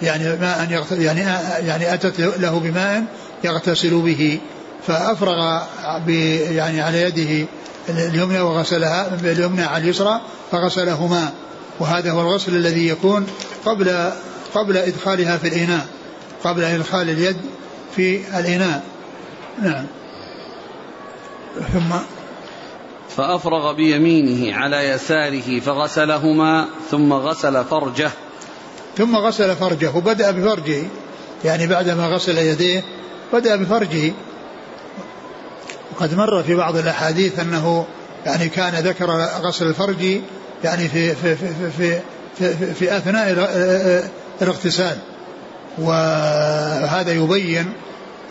يعني 0.02 0.24
ماء 0.24 0.68
يغتسل 0.72 1.02
يعني 1.02 1.20
يعني 1.68 1.94
أتت 1.94 2.20
له 2.20 2.60
بماء 2.60 3.04
يغتسل 3.44 4.02
به. 4.02 4.40
فأفرغ 4.88 5.62
يعني 6.52 6.82
على 6.82 7.02
يده 7.02 7.48
اليمنى 7.90 8.40
وغسلها 8.40 9.20
اليمنى 9.24 9.64
على 9.64 9.84
اليسرى 9.84 10.22
فغسلهما. 10.52 11.32
وهذا 11.80 12.12
هو 12.12 12.22
الغسل 12.22 12.56
الذي 12.56 12.88
يكون 12.88 13.28
قبل 13.66 14.12
قبل 14.54 14.78
إدخالها 14.78 15.38
في 15.38 15.48
الإناء 15.48 15.88
قبل 16.44 16.64
إدخال 16.64 17.10
اليد 17.10 17.38
في 17.96 18.40
الإناء. 18.40 18.84
نعم. 19.62 19.86
ثم 21.74 21.96
فأفرغ 23.10 23.74
بيمينه 23.74 24.56
على 24.56 24.90
يساره 24.90 25.60
فغسلهما 25.60 26.66
ثم 26.92 27.14
غسل 27.14 27.66
فرجه. 27.66 28.12
ثم 28.98 29.16
غسل 29.16 29.56
فرجه 29.56 29.96
وبدأ 29.96 30.32
بفرجه. 30.32 30.84
يعني 31.46 31.68
بعدما 31.68 32.08
غسل 32.08 32.38
يديه 32.38 32.84
بدأ 33.34 33.56
بفرجه. 33.56 34.12
وقد 35.92 36.14
مر 36.14 36.44
في 36.44 36.56
بعض 36.56 36.78
الأحاديث 36.78 37.40
أنه 37.40 37.86
يعني 38.26 38.50
كان 38.50 38.74
ذكر 38.74 39.12
غسل 39.42 39.68
الفرج 39.68 40.22
يعني 40.64 40.88
في 40.88 41.16
في 41.16 41.36
في 41.36 41.48
في, 41.78 42.00
في, 42.40 42.54
في, 42.54 42.74
في 42.74 42.98
أثناء 42.98 43.32
الاغتسال. 44.42 44.98
وهذا 45.78 47.12
يبين 47.12 47.74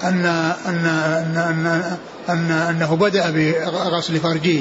أن 0.05 0.27
أن 0.67 0.87
أن 0.87 1.37
أن, 1.37 1.97
أن 2.29 2.51
أنه 2.51 2.97
بدأ 2.97 3.31
بغسل 3.31 4.21
فرجه 4.21 4.61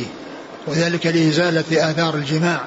وذلك 0.67 1.07
لإزالة 1.07 1.91
آثار 1.91 2.15
الجماع 2.15 2.61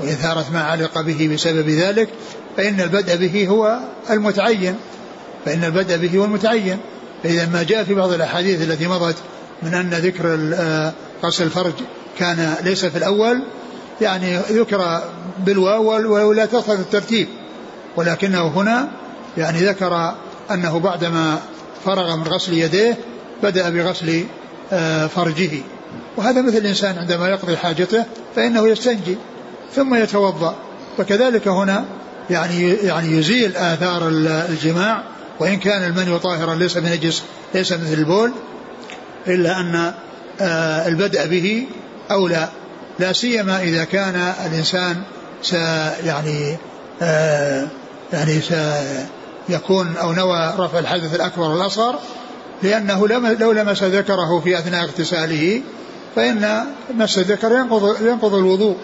وإثارة 0.00 0.46
ما 0.52 0.62
علق 0.62 1.00
به 1.00 1.30
بسبب 1.34 1.68
ذلك 1.68 2.08
فإن 2.56 2.80
البدء 2.80 3.16
به 3.16 3.48
هو 3.48 3.78
المتعين 4.10 4.76
فإن 5.44 5.64
البدء 5.64 5.96
به 5.96 6.18
هو 6.18 6.24
المتعين. 6.24 6.78
فإذا 7.22 7.46
ما 7.46 7.62
جاء 7.62 7.84
في 7.84 7.94
بعض 7.94 8.12
الأحاديث 8.12 8.62
التي 8.62 8.86
مضت 8.86 9.16
من 9.62 9.74
أن 9.74 9.90
ذكر 9.90 10.38
آه، 10.54 10.92
غسل 11.24 11.44
الفرج 11.44 11.72
كان 12.18 12.54
ليس 12.62 12.84
في 12.84 12.98
الأول 12.98 13.42
يعني 14.00 14.36
ذكر 14.36 15.02
بالواو 15.38 16.28
ولا 16.28 16.46
تصل 16.46 16.72
الترتيب 16.72 17.28
ولكنه 17.96 18.46
هنا 18.46 18.88
يعني 19.36 19.58
ذكر 19.58 20.14
أنه 20.50 20.78
بعدما 20.78 21.40
فرغ 21.84 22.16
من 22.16 22.22
غسل 22.22 22.52
يديه 22.52 22.98
بدأ 23.42 23.70
بغسل 23.70 24.24
آه، 24.72 25.06
فرجه. 25.06 25.50
وهذا 26.16 26.42
مثل 26.42 26.56
الإنسان 26.56 26.98
عندما 26.98 27.28
يقضي 27.28 27.56
حاجته 27.56 28.04
فإنه 28.36 28.68
يستنجي 28.68 29.16
ثم 29.74 29.94
يتوضأ. 29.94 30.56
فكذلك 30.98 31.48
هنا 31.48 31.84
يعني 32.30 32.70
يعني 32.70 33.18
يزيل 33.18 33.56
آثار 33.56 34.08
الجماع. 34.48 35.02
وإن 35.40 35.56
كان 35.56 35.84
المني 35.84 36.18
طاهرا 36.18 36.54
ليس 36.54 36.78
بنجس 36.78 37.22
ليس 37.54 37.72
مثل 37.72 37.92
البول 37.92 38.32
إلا 39.26 39.60
أن 39.60 39.92
آه، 40.40 40.88
البدء 40.88 41.26
به 41.26 41.66
أولى. 42.10 42.48
لا 42.98 43.12
سيما 43.12 43.62
إذا 43.62 43.84
كان 43.84 44.32
الإنسان 44.46 45.02
س 45.42 45.52
يعني 46.04 46.56
آه، 47.02 47.66
يعني 48.12 48.40
سيكون 49.48 49.96
أو 49.96 50.12
نوى 50.12 50.54
رفع 50.58 50.78
الحدث 50.78 51.14
الأكبر 51.14 51.50
والأصغر 51.50 51.98
لأنه 52.62 53.08
لو 53.40 53.52
لمس 53.52 53.82
ذكره 53.82 54.40
في 54.44 54.58
أثناء 54.58 54.84
اغتساله 54.84 55.62
فإن 56.16 56.64
مس 56.94 57.18
الذكر 57.18 57.52
ينقض 57.52 57.96
ينقض 58.02 58.34
الوضوء. 58.34 58.76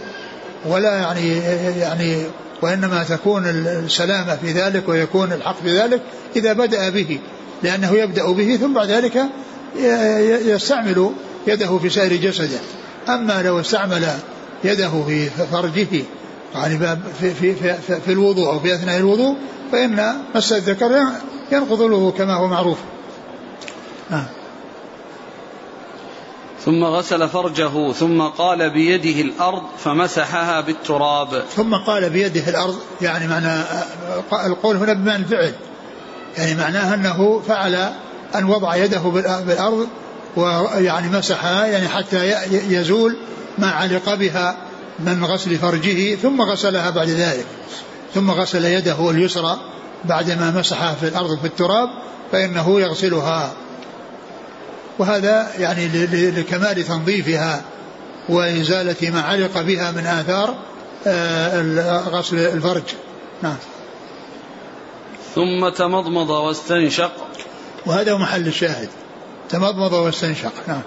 ولا 0.66 0.94
يعني 0.94 1.38
يعني 1.78 2.24
وإنما 2.62 3.04
تكون 3.04 3.46
السلامة 3.66 4.36
في 4.36 4.52
ذلك 4.52 4.88
ويكون 4.88 5.32
الحق 5.32 5.62
في 5.62 5.80
ذلك 5.80 6.02
إذا 6.36 6.52
بدأ 6.52 6.90
به 6.90 7.18
لأنه 7.62 7.92
يبدأ 7.92 8.32
به 8.32 8.56
ثم 8.56 8.74
بعد 8.74 8.90
ذلك 8.90 9.22
يستعمل 10.46 11.10
يده 11.46 11.78
في 11.78 11.90
سائر 11.90 12.16
جسده. 12.16 12.58
أما 13.08 13.42
لو 13.42 13.60
استعمل 13.60 14.08
يده 14.64 15.04
في 15.06 15.30
فرجه 15.30 16.04
يعني 16.54 16.78
في, 17.20 17.34
في, 17.34 17.54
في, 17.54 18.00
في 18.00 18.12
الوضوء 18.12 18.48
أو 18.48 18.60
في 18.60 18.74
أثناء 18.74 18.96
الوضوء 18.96 19.36
فإن 19.72 20.14
مس 20.34 20.52
الذكر 20.52 21.06
ينقض 21.52 21.82
الوضوء 21.82 22.12
كما 22.12 22.34
هو 22.34 22.46
معروف. 22.46 22.78
آه. 24.12 24.24
ثم 26.64 26.84
غسل 26.84 27.28
فرجه 27.28 27.92
ثم 27.92 28.22
قال 28.22 28.70
بيده 28.70 29.20
الأرض 29.20 29.62
فمسحها 29.78 30.60
بالتراب. 30.60 31.42
ثم 31.56 31.74
قال 31.74 32.10
بيده 32.10 32.48
الأرض 32.48 32.78
يعني 33.02 33.28
معنى 33.28 33.62
القول 34.46 34.76
هنا 34.76 34.92
بمعنى 34.92 35.22
الفعل. 35.22 35.52
يعني 36.38 36.54
معناه 36.54 36.94
أنه 36.94 37.40
فعل 37.48 37.74
أن 38.34 38.44
وضع 38.44 38.76
يده 38.76 39.00
بالأرض 39.46 39.88
ويعني 40.36 41.08
مسحها 41.08 41.66
يعني 41.66 41.88
حتى 41.88 42.32
يزول 42.50 43.16
ما 43.58 43.70
علق 43.70 44.14
بها 44.14 44.56
من 45.04 45.24
غسل 45.24 45.58
فرجه 45.58 46.14
ثم 46.14 46.42
غسلها 46.42 46.90
بعد 46.90 47.08
ذلك. 47.08 47.46
ثم 48.14 48.30
غسل 48.30 48.64
يده 48.64 49.10
اليسرى 49.10 49.58
بعدما 50.04 50.50
مسحها 50.50 50.94
في 50.94 51.08
الأرض 51.08 51.38
في 51.38 51.44
التراب 51.44 51.88
فإنه 52.32 52.80
يغسلها. 52.80 53.52
وهذا 54.98 55.50
يعني 55.58 56.06
لكمال 56.30 56.84
تنظيفها 56.84 57.62
وإزالة 58.28 59.10
ما 59.10 59.20
علق 59.20 59.60
بها 59.60 59.90
من 59.90 60.06
آثار 60.06 60.54
آه، 61.06 62.00
غسل 62.08 62.38
الفرج. 62.38 62.82
نعم. 63.42 63.56
ثم 65.34 65.68
تمضمض 65.68 66.30
واستنشق. 66.30 67.12
وهذا 67.86 68.12
هو 68.12 68.18
محل 68.18 68.46
الشاهد. 68.46 68.88
تمضمض 69.48 69.92
واستنشق. 69.92 70.52
نعم. 70.68 70.82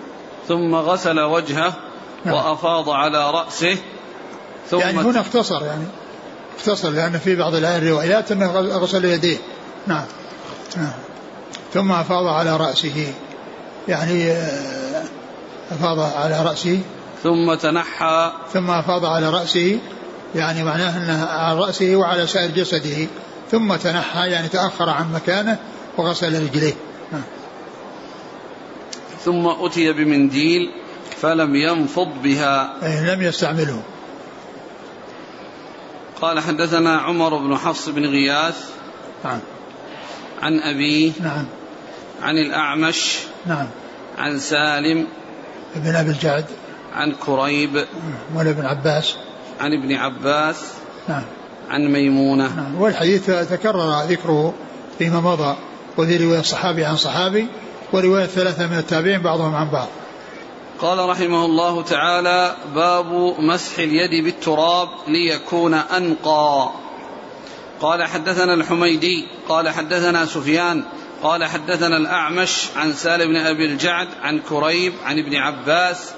ثم 0.48 0.76
غسل 0.76 1.20
وجهه 1.20 1.74
نعم. 2.26 2.36
وأفاض 2.36 2.90
على 2.90 3.32
رأسه 3.32 3.78
ثم 4.70 4.80
يعني 4.80 4.98
هنا 4.98 5.20
اختصر 5.20 5.66
يعني 5.66 5.84
اختصر 6.58 6.90
لأن 6.90 7.20
في 7.20 7.36
بعض 7.36 7.56
الروايات 7.56 8.32
أنه 8.32 8.52
غسل 8.52 9.06
يديه. 9.06 9.38
نعم 9.88 10.06
نعم. 10.78 10.94
ثم 11.74 11.92
أفاض 11.92 12.28
على 12.28 12.58
رأسه. 12.58 13.14
يعني 13.88 14.32
آه، 14.32 15.04
أفاض 15.72 16.00
على 16.00 16.42
رأسه. 16.44 16.80
ثم 17.24 17.54
تنحى. 17.54 18.32
ثم 18.54 18.72
أفاض 18.72 19.06
على 19.06 19.30
رأسه. 19.30 19.80
يعني 20.36 20.64
معناه 20.64 20.98
أنه 20.98 21.26
على 21.26 21.60
رأسه 21.60 21.96
وعلى 21.96 22.28
سائر 22.28 22.52
جسده. 22.52 23.08
ثم 23.52 23.76
تنحى 23.76 24.28
يعني 24.30 24.48
تأخر 24.48 24.90
عن 24.90 25.14
مكانه 25.14 25.58
وغسل 25.98 26.44
رجليه. 26.44 26.74
ثم 29.26 29.48
أتي 29.48 29.94
بمنديل 29.94 30.72
فلم 31.22 31.56
ينفض 31.56 32.08
بها. 32.24 32.74
أي 32.84 33.16
لم 33.16 33.22
يستعمله. 33.22 33.82
قال 36.24 36.40
حدثنا 36.40 36.98
عمر 36.98 37.38
بن 37.38 37.58
حفص 37.58 37.90
بن 37.90 38.06
غياث 38.06 38.70
نعم. 39.26 39.40
عن 40.42 40.60
أبيه 40.60 41.12
نعم. 41.22 41.46
عن 42.22 42.38
الأعمش 42.38 43.20
نعم. 43.46 43.68
عن 44.18 44.40
سالم 44.40 45.08
بن 45.76 45.96
أبي 45.96 46.10
الجعد. 46.10 46.46
عن 46.94 47.12
كريب 47.26 47.86
ولا 48.36 48.50
ابن 48.50 48.66
عباس. 48.66 49.16
عن 49.60 49.74
ابن 49.74 49.96
عباس 49.96 50.74
نعم. 51.10 51.24
عن 51.70 51.92
ميمونة 51.92 52.56
نعم. 52.56 52.82
والحديث 52.82 53.26
تكرر 53.26 54.02
ذكره 54.02 54.54
فيما 55.00 55.20
مضى 55.20 55.56
وفي 55.98 56.18
رواية 56.18 56.42
صحابي 56.42 56.86
عن 56.86 56.98
صحابي 56.98 57.48
ورواية 57.94 58.26
ثلاثة 58.26 58.68
من 58.68 58.78
التابعين 58.78 59.22
بعضهم 59.22 59.56
عن 59.56 59.70
بعض. 59.70 59.88
قال 60.80 61.10
رحمه 61.10 61.46
الله 61.46 61.82
تعالى 61.82 62.56
باب 62.76 63.36
مسح 63.40 63.80
اليد 63.80 64.24
بالتراب 64.24 64.90
ليكون 65.08 65.74
أنقى. 65.74 66.70
قال 67.82 68.04
حدثنا 68.04 68.54
الحميدي 68.54 69.28
قال 69.50 69.70
حدثنا 69.70 70.26
سفيان 70.26 70.84
قال 71.24 71.46
حدثنا 71.46 71.98
الأعمش 71.98 72.66
عن 72.76 72.94
سالم 72.94 73.28
بن 73.28 73.38
أبي 73.38 73.66
الجعد 73.66 74.08
عن 74.22 74.40
كريب 74.40 74.94
عن 75.06 75.20
ابن 75.20 75.36
عباس 75.36 76.12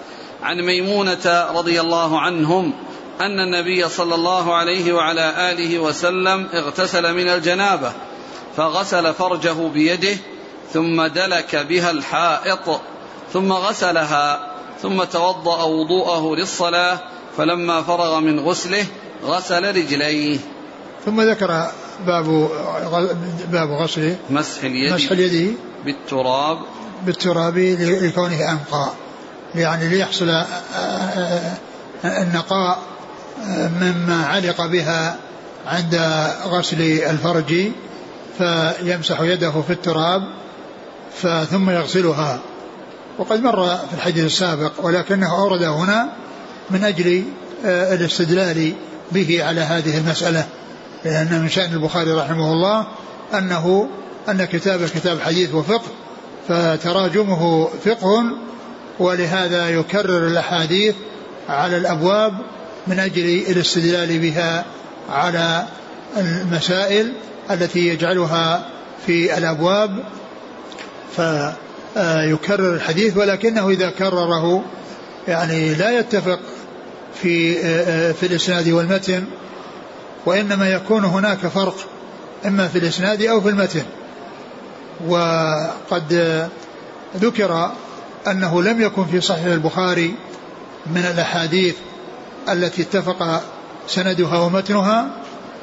عن 0.44 0.62
ميمونة 0.62 1.48
رضي 1.56 1.82
الله 1.82 2.20
عنهم 2.20 2.74
أن 3.22 3.40
النبي 3.40 3.90
صلى 3.90 4.16
الله 4.16 4.56
عليه 4.56 4.94
وعلى 4.94 5.52
آله 5.52 5.80
وسلم 5.80 6.48
اغتسل 6.54 7.14
من 7.14 7.30
الجنابة 7.30 7.92
فغسل 8.58 9.14
فرجه 9.14 9.68
بيده 9.68 10.18
ثم 10.74 11.06
دلك 11.06 11.56
بها 11.56 11.92
الحائط. 11.92 12.82
ثم 13.36 13.54
غسلها 13.54 14.40
ثم 14.82 15.04
توضأ 15.04 15.64
وضوءه 15.64 16.36
للصلاة 16.36 17.00
فلما 17.38 17.82
فرغ 17.82 18.20
من 18.20 18.40
غسله 18.40 18.86
غسل 19.24 19.76
رجليه. 19.76 20.40
ثم 21.06 21.22
ذكر 21.22 21.68
باب 22.08 22.50
باب 23.52 23.72
غسل 23.72 24.16
مسح 24.30 24.64
اليد 24.64 24.94
مسح 24.94 25.12
اليد. 25.12 25.58
بالتراب. 25.86 26.58
بالتراب 27.06 27.58
لكونه 27.80 28.52
أنقى. 28.52 28.92
يعني 29.56 29.90
ليحصل 29.90 30.44
النقاء 32.06 32.80
مما 33.82 34.26
علق 34.26 34.66
بها 34.66 35.18
عند 35.68 35.96
غسل 36.46 36.82
الفرج 36.82 37.72
فيمسح 38.38 39.22
يده 39.22 39.62
في 39.68 39.74
التراب 39.74 40.22
ثم 41.52 41.70
يغسلها. 41.70 42.40
وقد 43.18 43.44
مر 43.44 43.76
في 43.76 43.94
الحديث 43.94 44.26
السابق 44.26 44.72
ولكنه 44.84 45.38
أورد 45.38 45.64
هنا 45.64 46.10
من 46.70 46.84
أجل 46.84 47.24
الاستدلال 47.66 48.74
به 49.12 49.44
على 49.44 49.62
هذه 49.62 49.98
المسألة 49.98 50.48
لأن 51.06 51.42
من 51.42 51.50
شأن 51.50 51.74
البخاري 51.74 52.12
رحمه 52.12 52.52
الله 52.52 52.88
أنه 53.34 53.90
أن 54.30 54.46
كتابه 54.46 54.88
كتاب 54.88 55.20
حديث 55.20 55.54
وفقه 55.54 55.92
فتراجمه 56.48 57.70
فقه 57.86 58.24
ولهذا 59.00 59.70
يكرر 59.70 60.28
الأحاديث 60.28 60.96
على 61.50 61.78
الأبواب 61.78 62.34
من 62.88 63.00
أجل 63.00 63.26
الاستدلال 63.26 64.20
بها 64.20 64.66
على 65.10 65.66
المسائل 66.18 67.14
التي 67.52 67.88
يجعلها 67.88 68.66
في 69.06 69.38
الأبواب. 69.38 70.04
فيكرر 71.96 72.74
الحديث 72.74 73.18
ولكنه 73.18 73.70
إذا 73.70 73.90
كرره 73.90 74.64
يعني 75.28 75.74
لا 75.74 76.00
يتفق 76.00 76.40
في 77.22 77.54
في 78.14 78.26
الإسناد 78.26 78.70
والمتن 78.70 79.24
وإنما 80.26 80.70
يكون 80.70 81.06
هناك 81.06 81.38
فرق 81.38 81.76
إما 82.46 82.68
في 82.68 82.78
الإسناد 82.78 83.22
أو 83.22 83.42
في 83.42 83.50
المتن. 83.50 83.84
وقد 85.08 86.48
ذكر 87.18 87.72
أنه 88.28 88.62
لم 88.62 88.82
يكن 88.82 89.06
في 89.06 89.22
صحيح 89.22 89.46
البخاري 89.46 90.14
من 90.86 91.06
الأحاديث 91.14 91.76
التي 92.50 92.82
اتفق 92.82 93.42
سندها 93.88 94.40
ومتنها 94.40 95.08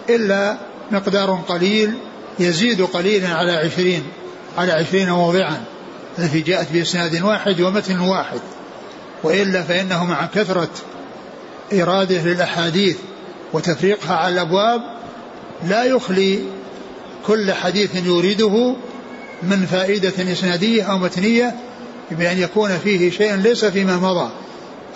إلا 0.09 0.57
مقدار 0.91 1.43
قليل 1.49 1.95
يزيد 2.39 2.83
قليلا 2.83 3.29
على 3.29 3.53
عشرين 3.53 4.03
على 4.59 4.73
عشرين 4.73 5.11
موضعا. 5.11 5.72
التي 6.19 6.41
جاءت 6.41 6.73
بإسناد 6.73 7.23
واحد 7.23 7.61
ومتن 7.61 8.01
واحد. 8.01 8.41
وإلا 9.23 9.63
فإنه 9.63 10.05
مع 10.05 10.27
كثرة 10.27 10.71
إراده 11.73 12.23
للأحاديث 12.23 12.97
وتفريقها 13.53 14.17
على 14.17 14.35
الأبواب 14.35 14.81
لا 15.69 15.85
يخلي 15.85 16.45
كل 17.27 17.53
حديث 17.53 17.95
يريده 17.95 18.75
من 19.43 19.67
فائدة 19.67 20.33
إسنادية 20.33 20.83
أو 20.83 20.99
متنية 20.99 21.55
بأن 22.11 22.39
يكون 22.39 22.79
فيه 22.79 23.11
شيء 23.11 23.35
ليس 23.35 23.65
فيما 23.65 23.97
مضى 23.97 24.31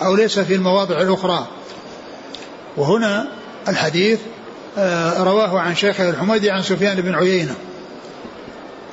أو 0.01 0.15
ليس 0.15 0.39
في 0.39 0.55
المواضع 0.55 1.01
الأخرى. 1.01 1.47
وهنا 2.77 3.27
الحديث 3.67 4.19
آه، 4.77 5.23
رواه 5.23 5.59
عن 5.59 5.75
شيخه 5.75 6.09
الحميدي 6.09 6.51
عن 6.51 6.61
سفيان 6.61 7.01
بن 7.01 7.15
عيينة. 7.15 7.55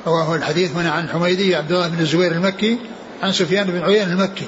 رواه 0.07 0.35
الحديث 0.35 0.75
هنا 0.75 0.91
عن 0.91 1.03
الحميدي 1.03 1.55
عبد 1.55 1.71
الله 1.71 1.87
بن 1.87 1.99
الزبير 1.99 2.31
المكي 2.31 2.77
عن 3.23 3.31
سفيان 3.31 3.67
بن 3.67 3.83
عيينة 3.83 4.13
المكي. 4.13 4.47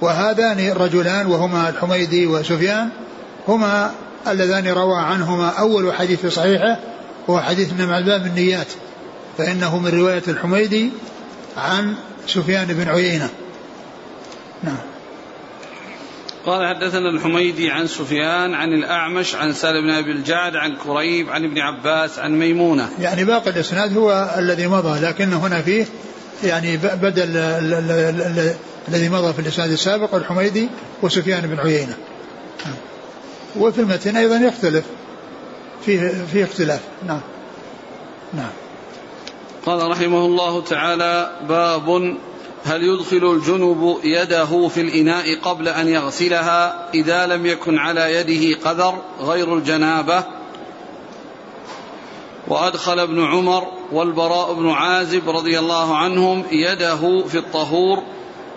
وهذان 0.00 0.58
الرجلان 0.58 1.26
وهما 1.26 1.68
الحميدي 1.68 2.26
وسفيان 2.26 2.88
هما 3.48 3.94
اللذان 4.28 4.68
روى 4.68 4.98
عنهما 4.98 5.48
أول 5.48 5.94
حديث 5.94 6.20
في 6.20 6.30
صحيحه 6.30 6.78
وهو 7.28 7.40
حديث 7.40 7.72
إنما 7.72 7.98
الباب 7.98 8.26
النيات 8.26 8.68
فإنه 9.38 9.78
من 9.78 9.90
رواية 10.00 10.22
الحميدي 10.28 10.90
عن 11.56 11.94
سفيان 12.26 12.66
بن 12.66 12.88
عيينة. 12.88 13.28
نعم. 14.62 14.91
قال 16.46 16.76
حدثنا 16.76 17.10
الحميدي 17.10 17.70
عن 17.70 17.86
سفيان 17.86 18.54
عن 18.54 18.72
الأعمش 18.72 19.34
عن 19.34 19.52
سالم 19.52 19.82
بن 19.82 19.90
أبي 19.90 20.12
الجعد 20.12 20.56
عن 20.56 20.76
كريب 20.76 21.30
عن 21.30 21.44
ابن 21.44 21.58
عباس 21.58 22.18
عن 22.18 22.38
ميمونة. 22.38 22.88
يعني 23.00 23.24
باقي 23.24 23.50
الإسناد 23.50 23.96
هو 23.96 24.34
الذي 24.38 24.66
مضى 24.66 25.00
لكن 25.00 25.32
هنا 25.32 25.62
فيه 25.62 25.86
يعني 26.44 26.76
بدل 26.76 27.36
الذي 28.88 29.08
مضى 29.08 29.32
في 29.32 29.38
الإسناد 29.38 29.70
السابق 29.70 30.14
الحميدي 30.14 30.68
وسفيان 31.02 31.40
بن 31.40 31.60
عيينة. 31.60 31.96
وفي 33.56 33.80
المتن 33.80 34.16
أيضا 34.16 34.36
يختلف. 34.36 34.84
فيه 35.86 36.12
فيه 36.32 36.44
اختلاف. 36.44 36.80
نعم. 37.06 37.20
نعم. 38.34 38.50
قال 39.66 39.90
رحمه 39.90 40.26
الله 40.26 40.62
تعالى 40.62 41.30
باب 41.48 42.16
هل 42.64 42.82
يدخل 42.82 43.32
الجنب 43.32 43.98
يده 44.04 44.68
في 44.68 44.80
الإناء 44.80 45.40
قبل 45.40 45.68
أن 45.68 45.88
يغسلها 45.88 46.88
إذا 46.94 47.26
لم 47.26 47.46
يكن 47.46 47.78
على 47.78 48.14
يده 48.14 48.60
قذر 48.64 48.98
غير 49.20 49.54
الجنابة؟ 49.54 50.24
وأدخل 52.48 52.98
ابن 52.98 53.24
عمر 53.24 53.66
والبراء 53.92 54.52
بن 54.52 54.70
عازب 54.70 55.28
رضي 55.28 55.58
الله 55.58 55.96
عنهم 55.96 56.44
يده 56.52 57.24
في 57.26 57.38
الطهور 57.38 58.02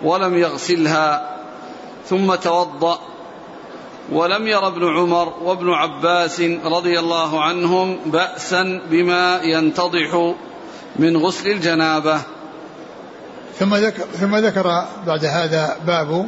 ولم 0.04 0.38
يغسلها 0.38 1.38
ثم 2.06 2.36
توضأ. 2.36 3.00
ولم 4.12 4.48
ير 4.48 4.68
ابن 4.68 4.98
عمر 4.98 5.34
وابن 5.42 5.70
عباس 5.70 6.42
رضي 6.66 7.00
الله 7.00 7.44
عنهم 7.44 7.98
بأسا 8.06 8.82
بما 8.90 9.42
ينتضح 9.44 10.34
من 10.96 11.18
غسل 11.18 11.48
الجنابة. 11.48 12.35
ثم 13.60 13.76
ذكر 13.76 14.04
ثم 14.20 14.36
ذكر 14.36 14.86
بعد 15.08 15.26
هذا 15.26 15.78
باب. 15.88 16.28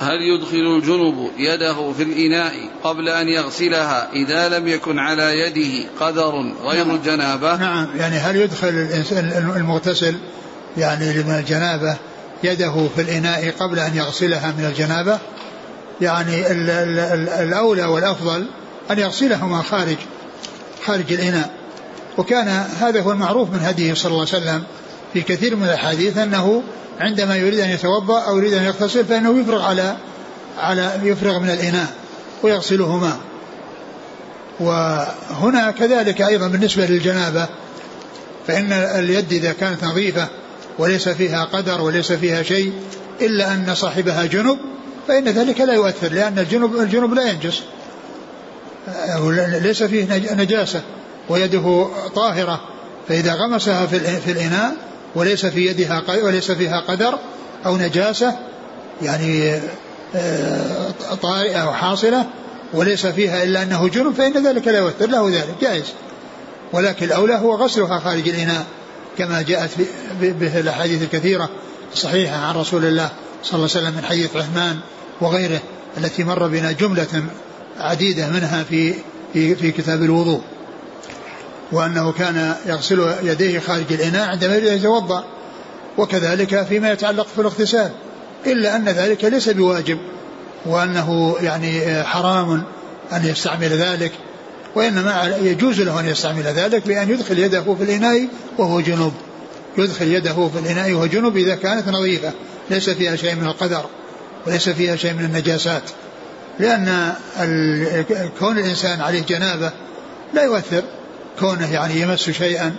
هل 0.00 0.22
يدخل 0.22 0.76
الجنب 0.76 1.30
يده 1.38 1.92
في 1.92 2.02
الإناء 2.02 2.52
قبل 2.84 3.08
أن 3.08 3.28
يغسلها 3.28 4.12
إذا 4.12 4.48
لم 4.58 4.68
يكن 4.68 4.98
على 4.98 5.40
يده 5.40 5.88
قدر 6.00 6.54
غير 6.64 6.84
نعم. 6.84 6.96
الجنابة؟ 6.96 7.56
نعم. 7.56 7.86
يعني 7.96 8.16
هل 8.16 8.36
يدخل 8.36 8.68
الإنسان 8.68 9.52
المغتسل 9.56 10.14
يعني 10.76 11.22
من 11.22 11.34
الجنابة 11.34 11.96
يده 12.44 12.88
في 12.96 13.02
الإناء 13.02 13.50
قبل 13.50 13.78
أن 13.78 13.96
يغسلها 13.96 14.54
من 14.58 14.64
الجنابة؟ 14.64 15.18
يعني 16.00 16.52
ال 16.52 16.70
ال 16.70 16.98
ال 16.98 17.28
الأولى 17.28 17.84
والأفضل 17.84 18.46
أن 18.90 18.98
يغسلهما 18.98 19.62
خارج 19.62 19.96
خارج 20.86 21.12
الإناء. 21.12 21.50
وكان 22.18 22.48
هذا 22.80 23.00
هو 23.00 23.12
المعروف 23.12 23.50
من 23.50 23.60
هديه 23.62 23.94
صلى 23.94 24.12
الله 24.12 24.26
عليه 24.32 24.42
وسلم 24.42 24.64
في 25.12 25.20
كثير 25.20 25.56
من 25.56 25.64
الأحاديث 25.64 26.18
أنه 26.18 26.62
عندما 27.00 27.36
يريد 27.36 27.60
أن 27.60 27.70
يتوضأ 27.70 28.20
أو 28.20 28.38
يريد 28.38 28.52
أن 28.52 28.62
يغتسل 28.62 29.04
فإنه 29.04 29.40
يفرغ 29.40 29.62
على 29.62 29.96
على 30.58 30.92
يفرغ 31.02 31.38
من 31.38 31.50
الإناء 31.50 31.86
ويغسلهما. 32.42 33.16
وهنا 34.60 35.70
كذلك 35.70 36.22
أيضا 36.22 36.48
بالنسبة 36.48 36.86
للجنابة 36.86 37.48
فإن 38.46 38.72
اليد 38.72 39.32
إذا 39.32 39.52
كانت 39.52 39.84
نظيفة 39.84 40.28
وليس 40.78 41.08
فيها 41.08 41.44
قدر 41.44 41.80
وليس 41.80 42.12
فيها 42.12 42.42
شيء 42.42 42.72
إلا 43.20 43.54
أن 43.54 43.74
صاحبها 43.74 44.24
جنب 44.26 44.58
فإن 45.08 45.28
ذلك 45.28 45.60
لا 45.60 45.74
يؤثر 45.74 46.12
لأن 46.12 46.38
الجنب 46.38 46.76
الجنب 46.76 47.14
لا 47.14 47.30
ينجس. 47.30 47.62
ليس 49.62 49.82
فيه 49.82 50.34
نجاسة 50.34 50.82
ويده 51.28 51.88
طاهرة 52.14 52.60
فإذا 53.08 53.34
غمسها 53.34 53.86
في 53.86 54.32
الإناء 54.32 54.76
وليس 55.14 55.46
في 55.46 55.66
يدها 55.66 56.02
وليس 56.22 56.50
فيها 56.50 56.80
قدر 56.80 57.18
أو 57.66 57.76
نجاسة 57.76 58.36
يعني 59.02 59.60
آه، 60.14 60.90
طارئة 61.22 61.58
أو 61.58 61.72
حاصلة 61.72 62.26
وليس 62.72 63.06
فيها 63.06 63.42
إلا 63.42 63.62
أنه 63.62 63.88
جنب 63.88 64.14
فإن 64.14 64.46
ذلك 64.46 64.68
لا 64.68 64.78
يؤثر 64.78 65.06
له 65.06 65.28
ذلك 65.30 65.54
جائز. 65.60 65.84
ولكن 66.72 67.06
الأولى 67.06 67.34
هو 67.34 67.54
غسلها 67.54 67.98
خارج 67.98 68.28
الإناء 68.28 68.66
كما 69.18 69.42
جاءت 69.42 69.70
به 70.20 70.60
الأحاديث 70.60 71.02
الكثيرة 71.02 71.48
الصحيحة 71.92 72.36
عن 72.36 72.54
رسول 72.54 72.84
الله 72.84 73.10
صلى 73.44 73.54
الله 73.54 73.70
عليه 73.74 73.86
وسلم 73.86 73.96
من 73.96 74.04
حديث 74.04 74.36
عثمان 74.36 74.78
وغيره 75.20 75.60
التي 75.98 76.24
مر 76.24 76.48
بنا 76.48 76.72
جملة 76.72 77.24
عديدة 77.78 78.28
منها 78.28 78.62
في 78.62 78.94
في, 79.32 79.54
في 79.54 79.72
كتاب 79.72 80.02
الوضوء. 80.02 80.40
وأنه 81.72 82.12
كان 82.12 82.54
يغسل 82.66 83.14
يديه 83.22 83.58
خارج 83.58 83.92
الإناء 83.92 84.28
عندما 84.28 84.56
يريد 84.56 84.72
يتوضأ 84.72 85.24
وكذلك 85.98 86.62
فيما 86.62 86.92
يتعلق 86.92 87.26
في 87.26 87.40
الاغتسال 87.40 87.90
إلا 88.46 88.76
أن 88.76 88.88
ذلك 88.88 89.24
ليس 89.24 89.48
بواجب 89.48 89.98
وأنه 90.66 91.36
يعني 91.40 92.02
حرام 92.04 92.62
أن 93.12 93.26
يستعمل 93.26 93.68
ذلك 93.68 94.12
وإنما 94.74 95.36
يجوز 95.42 95.80
له 95.80 96.00
أن 96.00 96.06
يستعمل 96.06 96.42
ذلك 96.42 96.86
بأن 96.86 97.10
يدخل 97.10 97.38
يده 97.38 97.74
في 97.74 97.82
الإناء 97.82 98.28
وهو 98.58 98.80
جنوب. 98.80 99.12
يدخل 99.78 100.08
يده 100.08 100.48
في 100.48 100.58
الإناء 100.58 100.92
وهو 100.92 101.06
جنوب 101.06 101.36
إذا 101.36 101.54
كانت 101.54 101.88
نظيفة 101.88 102.32
ليس 102.70 102.90
فيها 102.90 103.16
شيء 103.16 103.34
من 103.34 103.46
القدر 103.46 103.84
وليس 104.46 104.68
فيها 104.68 104.96
شيء 104.96 105.12
من 105.12 105.24
النجاسات 105.24 105.82
لأن 106.58 107.12
كون 108.38 108.58
الإنسان 108.58 109.00
عليه 109.00 109.22
جنابة 109.22 109.72
لا 110.34 110.44
يؤثر. 110.44 110.82
كونه 111.40 111.72
يعني 111.72 112.00
يمس 112.00 112.30
شيئا 112.30 112.76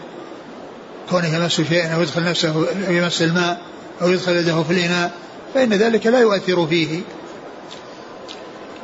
كونه 1.10 1.36
يمس 1.36 1.62
شيئا 1.62 1.96
أو 1.96 2.02
يدخل 2.02 2.24
نفسه 2.24 2.66
يمس 2.90 3.22
الماء 3.22 3.62
أو 4.02 4.10
يدخل 4.10 4.36
يده 4.36 4.64
في 4.64 4.74
الإناء 4.74 5.12
فإن 5.54 5.74
ذلك 5.74 6.08
لا 6.08 6.20
يؤثر 6.20 6.68
فيه. 6.68 7.02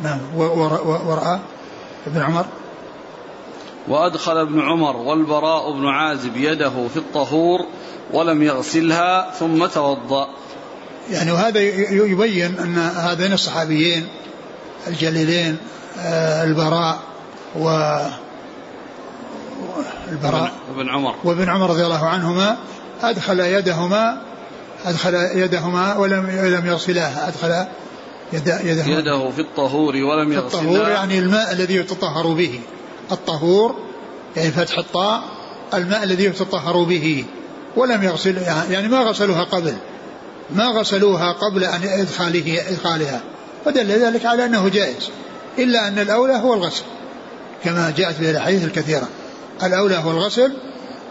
نعم 0.03 0.19
ورأى 0.35 1.39
ابن 2.07 2.21
عمر. 2.21 2.45
وأدخل 3.87 4.37
ابن 4.37 4.61
عمر 4.61 4.97
والبراء 4.97 5.71
بن 5.71 5.87
عازب 5.87 6.37
يده 6.37 6.87
في 6.93 6.97
الطهور 6.97 7.59
ولم 8.13 8.43
يغسلها 8.43 9.31
ثم 9.39 9.65
توضأ. 9.65 10.27
يعني 11.11 11.31
وهذا 11.31 11.59
يبين 11.91 12.59
أن 12.59 12.77
هذين 12.77 13.33
الصحابيين 13.33 14.07
الجليلين 14.87 15.57
آه، 15.99 16.43
البراء 16.43 16.99
و 17.59 17.69
البراء 20.11 20.51
وابن 20.69 20.89
عمر. 20.89 21.15
وابن 21.23 21.49
عمر 21.49 21.69
رضي 21.69 21.85
الله 21.85 22.05
عنهما 22.05 22.57
أدخل 23.03 23.39
يدهما 23.39 24.21
أدخل 24.85 25.13
يدهما 25.13 25.97
ولم 25.97 26.29
لم 26.29 26.67
يغسلاها. 26.67 27.27
أدخل 27.27 27.65
يد 28.33 28.47
يده, 28.47 28.85
يده 28.85 29.31
في 29.31 29.41
الطهور 29.41 29.95
ولم 29.95 30.33
يغسلها 30.33 30.61
الطهور 30.61 30.89
يعني 30.89 31.19
الماء 31.19 31.51
الذي 31.51 31.75
يتطهر 31.75 32.27
به. 32.27 32.59
الطهور 33.11 33.75
يعني 34.37 34.51
فتح 34.51 34.77
الطاء 34.77 35.23
الماء 35.73 36.03
الذي 36.03 36.23
يتطهر 36.25 36.83
به. 36.83 37.25
ولم 37.75 38.03
يغسل 38.03 38.37
يعني 38.71 38.87
ما 38.87 38.99
غسلوها 38.99 39.43
قبل. 39.43 39.75
ما 40.55 40.65
غسلوها 40.65 41.31
قبل 41.31 41.63
أن 41.63 41.81
إدخاله 41.83 42.69
إدخالها. 42.69 43.21
ودل 43.65 43.87
ذلك 43.87 44.25
على 44.25 44.45
أنه 44.45 44.69
جائز. 44.69 45.09
إلا 45.59 45.87
أن 45.87 45.99
الأولى 45.99 46.33
هو 46.33 46.53
الغسل. 46.53 46.83
كما 47.63 47.93
جاءت 47.97 48.19
به 48.19 48.31
الأحاديث 48.31 48.63
الكثيرة. 48.63 49.07
الأولى 49.63 49.95
هو 49.95 50.11
الغسل 50.11 50.53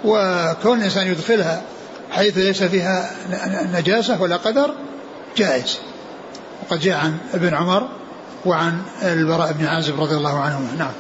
وكون 0.05 0.79
الإنسان 0.79 1.07
يدخلها 1.07 1.63
حيث 2.11 2.39
ليس 2.39 2.63
فيها 2.63 3.11
نجاسة 3.75 4.23
ولا 4.23 4.37
قدر 4.37 4.75
جائز. 5.37 5.79
وقد 6.63 6.81
جاء 6.81 6.97
عن 6.97 7.19
ابن 7.35 7.55
عمر 7.55 7.89
وعن 8.45 8.83
البراء 9.03 9.53
بن 9.53 9.67
عازب 9.67 10.01
رضي 10.01 10.17
الله 10.17 10.41
عنهما. 10.41 10.69
نعم. 10.79 10.93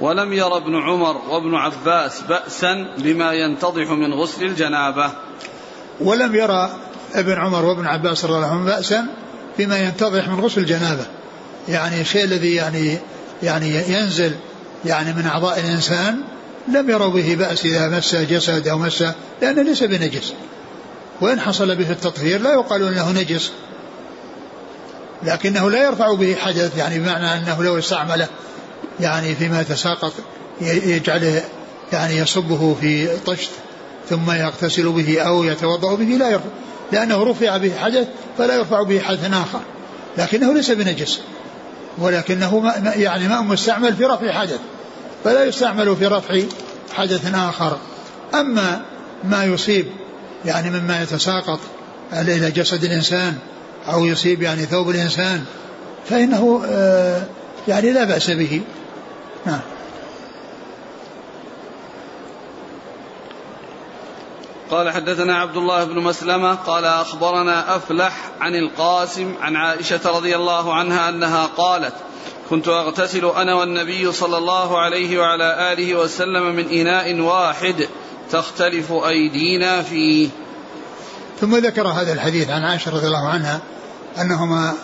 ولم 0.00 0.32
ير 0.32 0.56
ابن 0.56 0.74
عمر 0.74 1.16
وابن 1.28 1.54
عباس 1.54 2.20
بأسا 2.20 2.86
بما 2.98 3.32
ينتضح 3.32 3.90
من 3.90 4.14
غسل 4.14 4.44
الجنابة. 4.44 5.10
ولم 6.00 6.34
يرى 6.34 6.70
ابن 7.14 7.32
عمر 7.32 7.64
وابن 7.64 7.86
عباس 7.86 8.24
رضي 8.24 8.36
الله 8.36 8.46
عنهما 8.46 8.64
بأسا 8.64 9.06
بما 9.58 9.78
ينتضح 9.78 10.28
من 10.28 10.40
غسل 10.40 10.60
الجنابة. 10.60 11.06
يعني 11.68 12.00
الشيء 12.00 12.24
الذي 12.24 12.54
يعني 12.54 12.98
يعني 13.42 13.74
ينزل 13.88 14.34
يعني 14.84 15.12
من 15.12 15.26
أعضاء 15.26 15.60
الإنسان 15.60 16.20
لم 16.68 16.90
يروا 16.90 17.10
به 17.10 17.34
بأس 17.34 17.64
إذا 17.64 17.88
مس 17.88 18.14
جسد 18.14 18.68
أو 18.68 18.78
مس 18.78 19.04
لأنه 19.42 19.62
ليس 19.62 19.82
بنجس. 19.82 20.32
وإن 21.20 21.40
حصل 21.40 21.76
به 21.76 21.90
التطهير 21.90 22.40
لا 22.40 22.52
يقال 22.52 22.88
أنه 22.88 23.10
نجس. 23.10 23.50
لكنه 25.22 25.70
لا 25.70 25.82
يرفع 25.82 26.14
به 26.14 26.34
حدث 26.34 26.78
يعني 26.78 26.98
بمعنى 26.98 27.34
أنه 27.34 27.62
لو 27.62 27.78
استعمله 27.78 28.28
يعني 29.00 29.34
فيما 29.34 29.60
يتساقط 29.60 30.12
يجعله 30.60 31.42
يعني 31.92 32.16
يصبه 32.16 32.76
في 32.80 33.16
طشت 33.26 33.50
ثم 34.10 34.30
يغتسل 34.30 34.88
به 34.88 35.20
أو 35.20 35.44
يتوضأ 35.44 35.94
به 35.94 36.04
لا 36.04 36.30
يرفع. 36.30 36.48
لأنه 36.92 37.24
رفع 37.24 37.56
به 37.56 37.72
حدث 37.76 38.06
فلا 38.38 38.54
يرفع 38.54 38.82
به 38.82 39.00
حدث 39.00 39.32
آخر. 39.32 39.60
لكنه 40.18 40.54
ليس 40.54 40.70
بنجس. 40.70 41.20
ولكنه 41.98 42.72
يعني 42.96 43.28
ماء 43.28 43.42
مستعمل 43.42 43.96
في 43.96 44.04
رفع 44.04 44.32
حدث. 44.32 44.58
فلا 45.24 45.44
يستعمل 45.44 45.96
في 45.96 46.06
رفع 46.06 46.42
حدث 46.94 47.34
آخر. 47.34 47.78
أما 48.34 48.82
ما 49.24 49.44
يصيب 49.44 49.86
يعني 50.44 50.70
مما 50.70 51.02
يتساقط 51.02 51.60
إلى 52.12 52.50
جسد 52.50 52.84
الإنسان 52.84 53.38
أو 53.92 54.06
يصيب 54.06 54.42
يعني 54.42 54.66
ثوب 54.66 54.90
الإنسان 54.90 55.44
فإنه 56.08 56.62
آه، 56.66 57.22
يعني 57.68 57.92
لا 57.92 58.04
بأس 58.04 58.30
به. 58.30 58.62
نعم. 59.46 59.60
قال 64.70 64.90
حدثنا 64.90 65.38
عبد 65.38 65.56
الله 65.56 65.84
بن 65.84 65.98
مسلمة 65.98 66.54
قال 66.54 66.84
أخبرنا 66.84 67.76
أفلح 67.76 68.30
عن 68.40 68.54
القاسم 68.54 69.34
عن 69.40 69.56
عائشة 69.56 70.00
رضي 70.04 70.36
الله 70.36 70.74
عنها 70.74 71.08
أنها 71.08 71.46
قالت 71.46 71.94
كنت 72.52 72.68
أغتسل 72.68 73.24
أنا 73.24 73.54
والنبي 73.54 74.12
صلى 74.12 74.38
الله 74.38 74.80
عليه 74.80 75.18
وعلى 75.18 75.72
آله 75.72 75.94
وسلم 75.94 76.54
من 76.54 76.68
إناء 76.68 77.20
واحد 77.20 77.88
تختلف 78.30 78.92
أيدينا 78.92 79.82
فيه. 79.82 80.28
ثم 81.40 81.56
ذكر 81.56 81.88
هذا 81.88 82.12
الحديث 82.12 82.50
عن 82.50 82.64
عائشة 82.64 82.90
رضي 82.90 83.06
الله 83.06 83.28
عنها 83.28 83.60
أنهما 84.20 84.74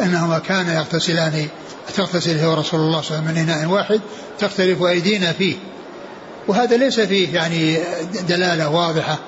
أنهما 0.00 0.38
كانا 0.38 0.74
يغتسلان 0.74 1.48
تغتسل 1.96 2.38
هو 2.38 2.54
رسول 2.54 2.80
الله 2.80 3.00
صلى 3.00 3.18
الله 3.18 3.28
عليه 3.28 3.40
وسلم 3.40 3.44
من 3.44 3.50
إناء 3.50 3.66
واحد 3.66 4.00
تختلف 4.38 4.82
أيدينا 4.82 5.32
فيه. 5.32 5.56
وهذا 6.48 6.76
ليس 6.76 7.00
فيه 7.00 7.34
يعني 7.34 7.78
دلالة 8.28 8.68
واضحة 8.68 9.18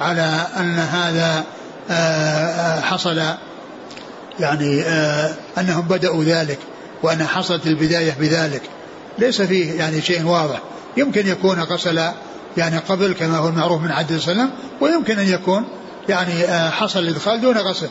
على 0.00 0.46
أن 0.56 0.78
هذا 0.78 1.44
آه، 1.90 1.94
آه، 1.94 2.80
حصل 2.80 3.22
يعني 4.40 4.82
آه، 4.82 5.34
أنهم 5.58 5.82
بدأوا 5.82 6.24
ذلك. 6.24 6.58
وأن 7.02 7.24
حصلت 7.26 7.66
البداية 7.66 8.16
بذلك. 8.20 8.62
ليس 9.18 9.42
فيه 9.42 9.72
يعني 9.72 10.02
شيء 10.02 10.26
واضح. 10.26 10.60
يمكن 10.96 11.26
يكون 11.26 11.60
غسل 11.60 12.00
يعني 12.56 12.78
قبل 12.78 13.12
كما 13.12 13.36
هو 13.36 13.48
المعروف 13.48 13.82
من 13.82 13.92
عدل 13.92 14.16
وسلم 14.16 14.50
ويمكن 14.80 15.18
أن 15.18 15.28
يكون 15.28 15.64
يعني 16.08 16.32
حصل 16.70 17.00
الإدخال 17.00 17.40
دون 17.40 17.58
غسل. 17.58 17.88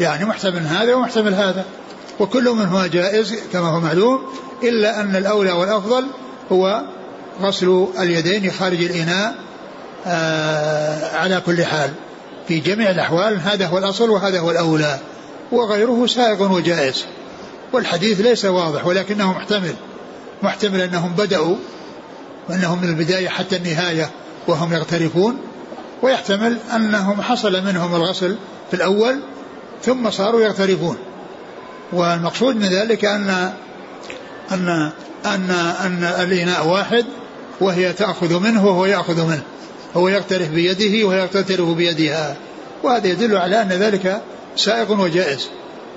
يعني 0.00 0.24
محتمل 0.24 0.66
هذا 0.66 0.94
ومحتمل 0.94 1.34
هذا. 1.34 1.64
وكل 2.20 2.50
منهما 2.50 2.86
جائز 2.86 3.34
كما 3.52 3.68
هو 3.68 3.80
معلوم 3.80 4.20
إلا 4.62 5.00
أن 5.00 5.16
الأولى 5.16 5.52
والأفضل 5.52 6.04
هو 6.52 6.82
غسل 7.42 7.86
اليدين 7.98 8.50
خارج 8.50 8.82
الإناء 8.82 9.34
آه 10.06 11.16
على 11.16 11.42
كل 11.46 11.64
حال. 11.64 11.90
في 12.48 12.60
جميع 12.60 12.90
الأحوال 12.90 13.40
هذا 13.40 13.66
هو 13.66 13.78
الأصل 13.78 14.10
وهذا 14.10 14.40
هو 14.40 14.50
الأولى. 14.50 14.98
وغيره 15.52 16.06
سائغ 16.06 16.52
وجائز. 16.52 17.04
والحديث 17.74 18.20
ليس 18.20 18.44
واضح 18.44 18.86
ولكنه 18.86 19.32
محتمل. 19.32 19.74
محتمل 20.42 20.80
أنهم 20.80 21.12
بدأوا 21.12 21.56
وأنهم 22.48 22.82
من 22.82 22.88
البداية 22.88 23.28
حتى 23.28 23.56
النهاية 23.56 24.10
وهم 24.46 24.72
يغترفون 24.72 25.38
ويحتمل 26.02 26.58
أنهم 26.76 27.22
حصل 27.22 27.64
منهم 27.64 27.94
الغسل 27.94 28.36
في 28.70 28.76
الأول 28.76 29.20
ثم 29.82 30.10
صاروا 30.10 30.40
يغترفون. 30.40 30.96
والمقصود 31.92 32.56
من 32.56 32.68
ذلك 32.68 33.04
أن 33.04 33.52
أن 34.52 34.90
أن 35.26 35.50
أن 35.80 36.04
الإناء 36.04 36.66
واحد 36.66 37.04
وهي 37.60 37.92
تأخذ 37.92 38.38
منه 38.40 38.66
وهو 38.66 38.86
يأخذ 38.86 39.26
منه. 39.26 39.42
هو 39.96 40.08
يغترف 40.08 40.48
بيده 40.48 41.06
وهي 41.06 41.28
تغترف 41.28 41.68
بيدها. 41.68 42.36
وهذا 42.82 43.06
يدل 43.06 43.36
على 43.36 43.62
أن 43.62 43.68
ذلك 43.68 44.22
سائغ 44.56 45.00
وجائز 45.00 45.48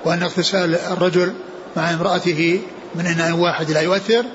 وأن 0.06 0.24
اغتسال 0.24 0.76
الرجل 0.76 1.34
مع 1.78 1.94
امرأته 1.94 2.60
من 2.96 3.06
إناء 3.06 3.32
واحد 3.32 3.72
لا 3.72 3.82
يؤثر 3.82 4.26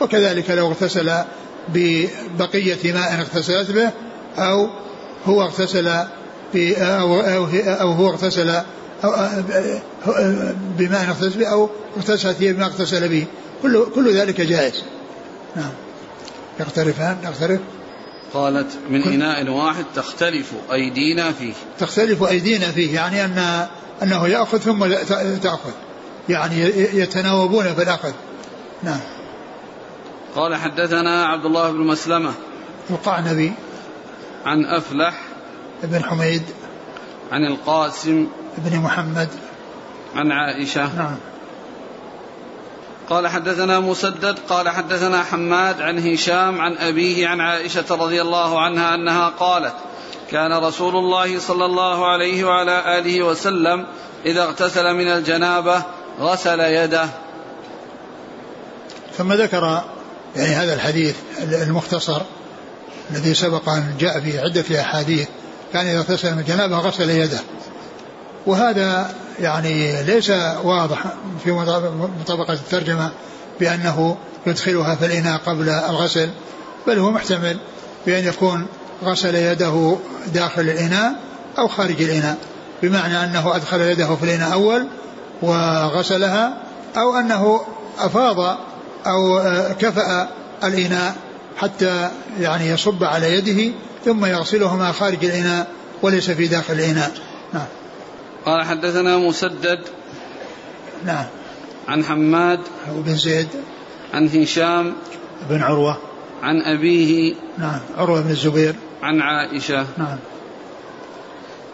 وكذلك 0.00 0.50
لو 0.50 0.68
اغتسل 0.68 1.12
ببقية 1.68 2.92
ماء 2.92 3.20
اغتسلت 3.20 3.70
به 3.70 3.90
أو 4.38 4.70
هو 5.26 5.42
اغتسل 5.42 5.88
أو, 5.88 7.20
أو, 7.20 7.46
أو 7.54 7.92
هو 7.92 8.10
اغتسل 8.10 8.50
أو 9.04 9.12
بماء 10.78 11.04
اغتسل 11.08 11.38
به 11.38 11.46
أو 11.46 11.70
اغتسلت 11.96 12.42
هي 12.42 12.52
بما 12.52 12.66
اغتسل 12.66 13.08
به. 13.08 13.26
كل 13.62 13.86
كل 13.94 14.14
ذلك 14.14 14.40
جائز. 14.40 14.82
نعم. 15.56 15.72
يختلفان 16.60 17.16
يختلف 17.24 17.60
قالت 18.34 18.72
من 18.90 19.02
إناء 19.02 19.50
واحد 19.50 19.84
تختلف 19.96 20.52
أيدينا 20.72 21.32
فيه. 21.32 21.52
تختلف 21.78 22.22
أيدينا 22.22 22.70
فيه 22.70 22.94
يعني 22.94 23.24
أن 23.24 23.66
أنه 24.02 24.28
يأخذ 24.28 24.58
ثم 24.58 24.86
تأخذ. 25.42 25.70
يعني 26.28 26.60
يتناوبون 26.94 27.74
في 27.74 27.82
الأخذ 27.82 28.12
نعم. 28.82 29.00
قال 30.36 30.56
حدثنا 30.56 31.26
عبد 31.26 31.44
الله 31.44 31.70
بن 31.70 31.78
مسلمة 31.78 32.32
القعنبي 32.90 33.52
عن 34.46 34.64
أفلح 34.64 35.14
بن 35.82 36.04
حميد. 36.04 36.42
عن 37.32 37.44
القاسم 37.44 38.26
بن 38.58 38.78
محمد. 38.78 39.28
عن 40.16 40.32
عائشة. 40.32 40.96
نعم. 40.96 41.16
قال 43.10 43.28
حدثنا 43.28 43.80
مسدد 43.80 44.38
قال 44.48 44.68
حدثنا 44.68 45.22
حماد 45.22 45.80
عن 45.80 45.98
هشام 45.98 46.60
عن 46.60 46.76
أبيه 46.76 47.28
عن 47.28 47.40
عائشة 47.40 47.84
رضي 47.90 48.22
الله 48.22 48.60
عنها 48.60 48.94
أنها 48.94 49.28
قالت 49.28 49.74
كان 50.30 50.52
رسول 50.52 50.96
الله 50.96 51.38
صلى 51.38 51.64
الله 51.64 52.10
عليه 52.10 52.44
وعلى 52.44 52.98
آله 52.98 53.22
وسلم 53.22 53.86
إذا 54.26 54.42
اغتسل 54.42 54.94
من 54.94 55.08
الجنابة 55.08 55.82
غسل 56.20 56.60
يده. 56.60 57.08
ثم 59.18 59.32
ذكر 59.32 59.84
يعني 60.36 60.54
هذا 60.54 60.74
الحديث 60.74 61.16
المختصر 61.42 62.22
الذي 63.10 63.34
سبق 63.34 63.68
أن 63.68 63.94
جاء 63.98 64.20
في 64.20 64.38
عدة 64.38 64.80
أحاديث 64.80 65.28
كان 65.72 65.86
إذا 65.86 65.98
اغتسل 65.98 66.32
من 66.32 66.38
الجنابة 66.38 66.78
غسل 66.78 67.10
يده. 67.10 67.40
وهذا 68.46 69.14
يعني 69.40 70.02
ليس 70.02 70.30
واضح 70.62 71.04
في 71.44 71.52
مطابقة 72.20 72.52
الترجمة 72.52 73.10
بأنه 73.60 74.16
يدخلها 74.46 74.94
في 74.94 75.06
الإناء 75.06 75.40
قبل 75.46 75.68
الغسل 75.68 76.30
بل 76.86 76.98
هو 76.98 77.10
محتمل 77.10 77.58
بأن 78.06 78.24
يكون 78.24 78.66
غسل 79.04 79.34
يده 79.34 79.96
داخل 80.34 80.60
الإناء 80.62 81.12
أو 81.58 81.68
خارج 81.68 82.02
الإناء 82.02 82.36
بمعنى 82.82 83.24
أنه 83.24 83.56
أدخل 83.56 83.80
يده 83.80 84.16
في 84.16 84.22
الإناء 84.22 84.52
أول 84.52 84.86
وغسلها 85.42 86.62
أو 86.96 87.14
أنه 87.14 87.60
أفاض 87.98 88.58
أو 89.06 89.42
كفأ 89.78 90.28
الإناء 90.64 91.14
حتى 91.56 92.10
يعني 92.40 92.68
يصب 92.68 93.04
على 93.04 93.38
يده 93.38 93.72
ثم 94.04 94.24
يغسلهما 94.24 94.92
خارج 94.92 95.24
الإناء 95.24 95.66
وليس 96.02 96.30
في 96.30 96.46
داخل 96.46 96.74
الإناء. 96.74 97.10
نعم. 97.52 97.66
قال 98.46 98.64
حدثنا 98.64 99.18
مسدد 99.18 99.80
نعم. 101.04 101.24
عن 101.88 102.04
حماد 102.04 102.60
بن 102.88 103.16
زيد 103.16 103.48
عن 104.14 104.28
هشام 104.28 104.92
بن 105.50 105.62
عروة. 105.62 105.96
عن 106.42 106.62
أبيه 106.62 107.34
نعم. 107.58 107.80
عروة 107.98 108.20
بن 108.20 108.30
الزبير. 108.30 108.74
عن 109.02 109.20
عائشة. 109.20 109.86
نعم. 109.98 110.18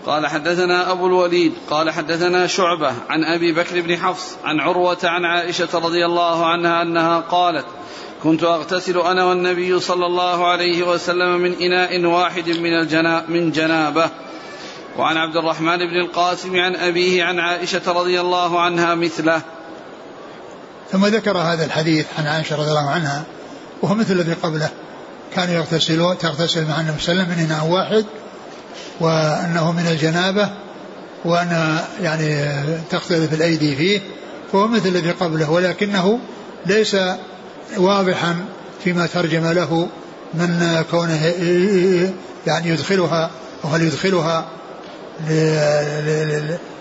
قال 0.06 0.26
حدثنا 0.26 0.92
أبو 0.92 1.06
الوليد 1.06 1.52
قال 1.70 1.90
حدثنا 1.90 2.46
شعبة 2.46 2.94
عن 3.08 3.24
أبي 3.24 3.52
بكر 3.52 3.80
بن 3.80 3.96
حفص 3.96 4.36
عن 4.44 4.60
عروة 4.60 4.98
عن 5.04 5.24
عائشة 5.24 5.68
رضي 5.74 6.06
الله 6.06 6.46
عنها 6.46 6.82
أنها 6.82 7.20
قالت 7.20 7.66
كنت 8.22 8.42
أغتسل 8.42 8.98
أنا 8.98 9.24
والنبي 9.24 9.80
صلى 9.80 10.06
الله 10.06 10.46
عليه 10.46 10.82
وسلم 10.82 11.36
من 11.36 11.52
إناء 11.52 12.04
واحد 12.04 12.48
من, 12.48 12.80
الجنا 12.80 13.24
من 13.28 13.52
جنابة. 13.52 14.10
وعن 14.98 15.16
عبد 15.16 15.36
الرحمن 15.36 15.76
بن 15.76 16.00
القاسم 16.00 16.56
عن 16.56 16.76
أبيه 16.76 17.24
عن 17.24 17.38
عائشة 17.38 17.92
رضي 17.92 18.20
الله 18.20 18.60
عنها 18.60 18.94
مثله. 18.94 19.42
ثم 20.92 21.06
ذكر 21.06 21.38
هذا 21.38 21.64
الحديث 21.64 22.06
عن 22.18 22.26
عائشة 22.26 22.56
رضي 22.56 22.68
الله 22.68 22.90
عنها 22.90 23.24
وهو 23.82 23.94
مثل 23.94 24.12
الذي 24.12 24.32
قبله. 24.32 24.70
كانوا 25.34 25.54
يغتسلون 25.54 26.18
تغتسل 26.18 26.68
مع 26.68 26.80
النبي 26.80 27.00
صلى 27.00 27.12
الله 27.12 27.24
عليه 27.24 27.34
وسلم 27.34 27.46
من 27.46 27.52
إناء 27.52 27.66
واحد 27.66 28.06
وأنه 29.00 29.72
من 29.72 29.86
الجنابة 29.86 30.50
وأن 31.24 31.78
يعني 32.02 32.54
تختلف 32.90 33.34
الأيدي 33.34 33.76
فيه 33.76 34.00
فهو 34.52 34.68
مثل 34.68 34.88
الذي 34.88 35.10
قبله 35.10 35.50
ولكنه 35.50 36.18
ليس 36.66 36.96
واضحا 37.76 38.36
فيما 38.84 39.06
ترجم 39.06 39.46
له 39.46 39.88
من 40.34 40.84
كونه 40.90 41.22
يعني 42.46 42.68
يدخلها 42.68 43.30
أو 43.64 43.68
هل 43.68 43.82
يدخلها 43.82 44.46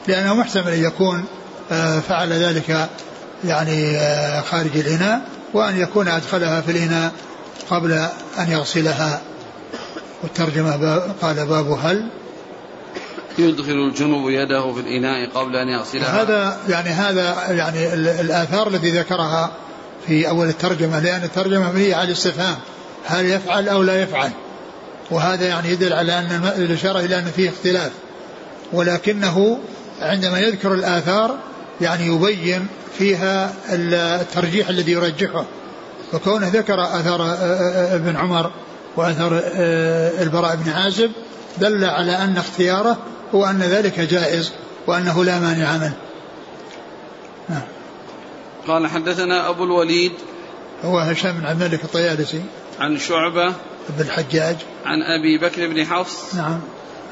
لأنه 0.08 0.34
محتمل 0.34 0.74
أن 0.74 0.84
يكون 0.84 1.26
آه، 1.72 2.00
فعل 2.00 2.34
ذلك 2.34 2.90
يعني 3.46 3.98
آه، 3.98 4.42
خارج 4.42 4.78
الإناء 4.78 5.22
وأن 5.54 5.80
يكون 5.80 6.08
أدخلها 6.08 6.62
في 6.62 6.72
الإناء 6.72 7.12
قبل 7.70 7.92
أن 8.40 8.52
يغسلها. 8.52 9.22
والترجمة 10.26 10.98
قال 11.22 11.46
باب 11.46 11.80
هل. 11.84 12.08
يدخل 13.38 13.72
الجنوب 13.72 14.30
يده 14.30 14.74
في 14.74 14.80
الإناء 14.80 15.30
قبل 15.30 15.56
أن 15.56 15.68
يغسلها. 15.68 16.22
هذا 16.22 16.58
يعني 16.70 16.90
هذا 16.90 17.52
يعني 17.52 17.94
الآثار 17.94 18.68
التي 18.68 18.90
ذكرها 19.00 19.52
في 20.08 20.30
أول 20.30 20.48
الترجمة 20.48 21.00
لأن 21.00 21.24
الترجمة 21.24 21.70
مبنية 21.70 21.96
على 21.96 22.08
الاستفهام 22.08 22.56
هل 23.06 23.26
يفعل 23.26 23.70
أو 23.70 23.84
لا 23.84 24.02
يفعل. 24.02 24.32
وهذا 25.12 25.48
يعني 25.48 25.70
يدل 25.70 25.94
على 25.94 26.20
أن 26.20 26.52
الإشارة 26.58 27.00
إلى 27.00 27.20
أن 27.20 27.26
فيه 27.26 27.50
اختلاف. 27.50 27.92
ولكنه 28.74 29.60
عندما 30.02 30.40
يذكر 30.40 30.74
الآثار 30.74 31.38
يعني 31.82 32.06
يبين 32.06 32.68
فيها 32.98 33.54
الترجيح 33.70 34.70
الذي 34.70 34.92
يرجحه. 34.92 35.46
وكونه 36.14 36.48
ذكر 36.48 36.84
أثر 36.84 37.36
ابن 37.96 38.16
عمر 38.16 38.52
وأثر 38.98 39.42
البراء 40.22 40.56
بن 40.56 40.72
عازب 40.72 41.12
دل 41.58 41.86
على 41.86 42.12
أن 42.12 42.38
اختياره 42.38 42.98
هو 43.36 43.46
أن 43.46 43.60
ذلك 43.60 44.00
جائز 44.00 44.52
وأنه 44.88 45.24
لا 45.24 45.40
مانع 45.40 45.78
منه. 45.78 45.94
نعم. 47.50 47.62
قال 48.68 48.88
حدثنا 48.88 49.50
أبو 49.50 49.64
الوليد 49.64 50.12
هو 50.84 51.00
هشام 51.00 51.32
بن 51.32 51.46
عبد 51.46 51.62
الملك 51.62 51.84
الطيالسي. 51.84 52.42
عن 52.80 53.00
شعبة 53.00 53.54
بن 53.90 54.02
الحجاج. 54.02 54.56
عن 54.86 55.02
أبي 55.02 55.38
بكر 55.38 55.68
بن 55.68 55.86
حفص 55.86 56.36
نعم. 56.36 56.60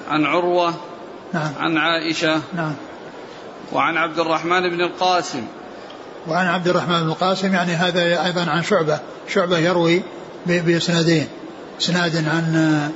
عن 0.09 0.25
عروة 0.25 0.73
نعم. 1.33 1.51
عن 1.59 1.77
عائشة 1.77 2.41
نعم. 2.53 2.73
وعن 3.71 3.97
عبد 3.97 4.19
الرحمن 4.19 4.69
بن 4.69 4.81
القاسم. 4.81 5.45
وعن 6.27 6.47
عبد 6.47 6.67
الرحمن 6.67 7.03
بن 7.03 7.09
القاسم 7.09 7.53
يعني 7.53 7.71
هذا 7.71 8.25
أيضا 8.25 8.41
عن 8.41 8.63
شعبة. 8.63 8.99
شعبة 9.33 9.57
يروي 9.57 10.03
بإسنادين. 10.45 11.27
إسناد 11.83 12.15
عن 12.15 12.91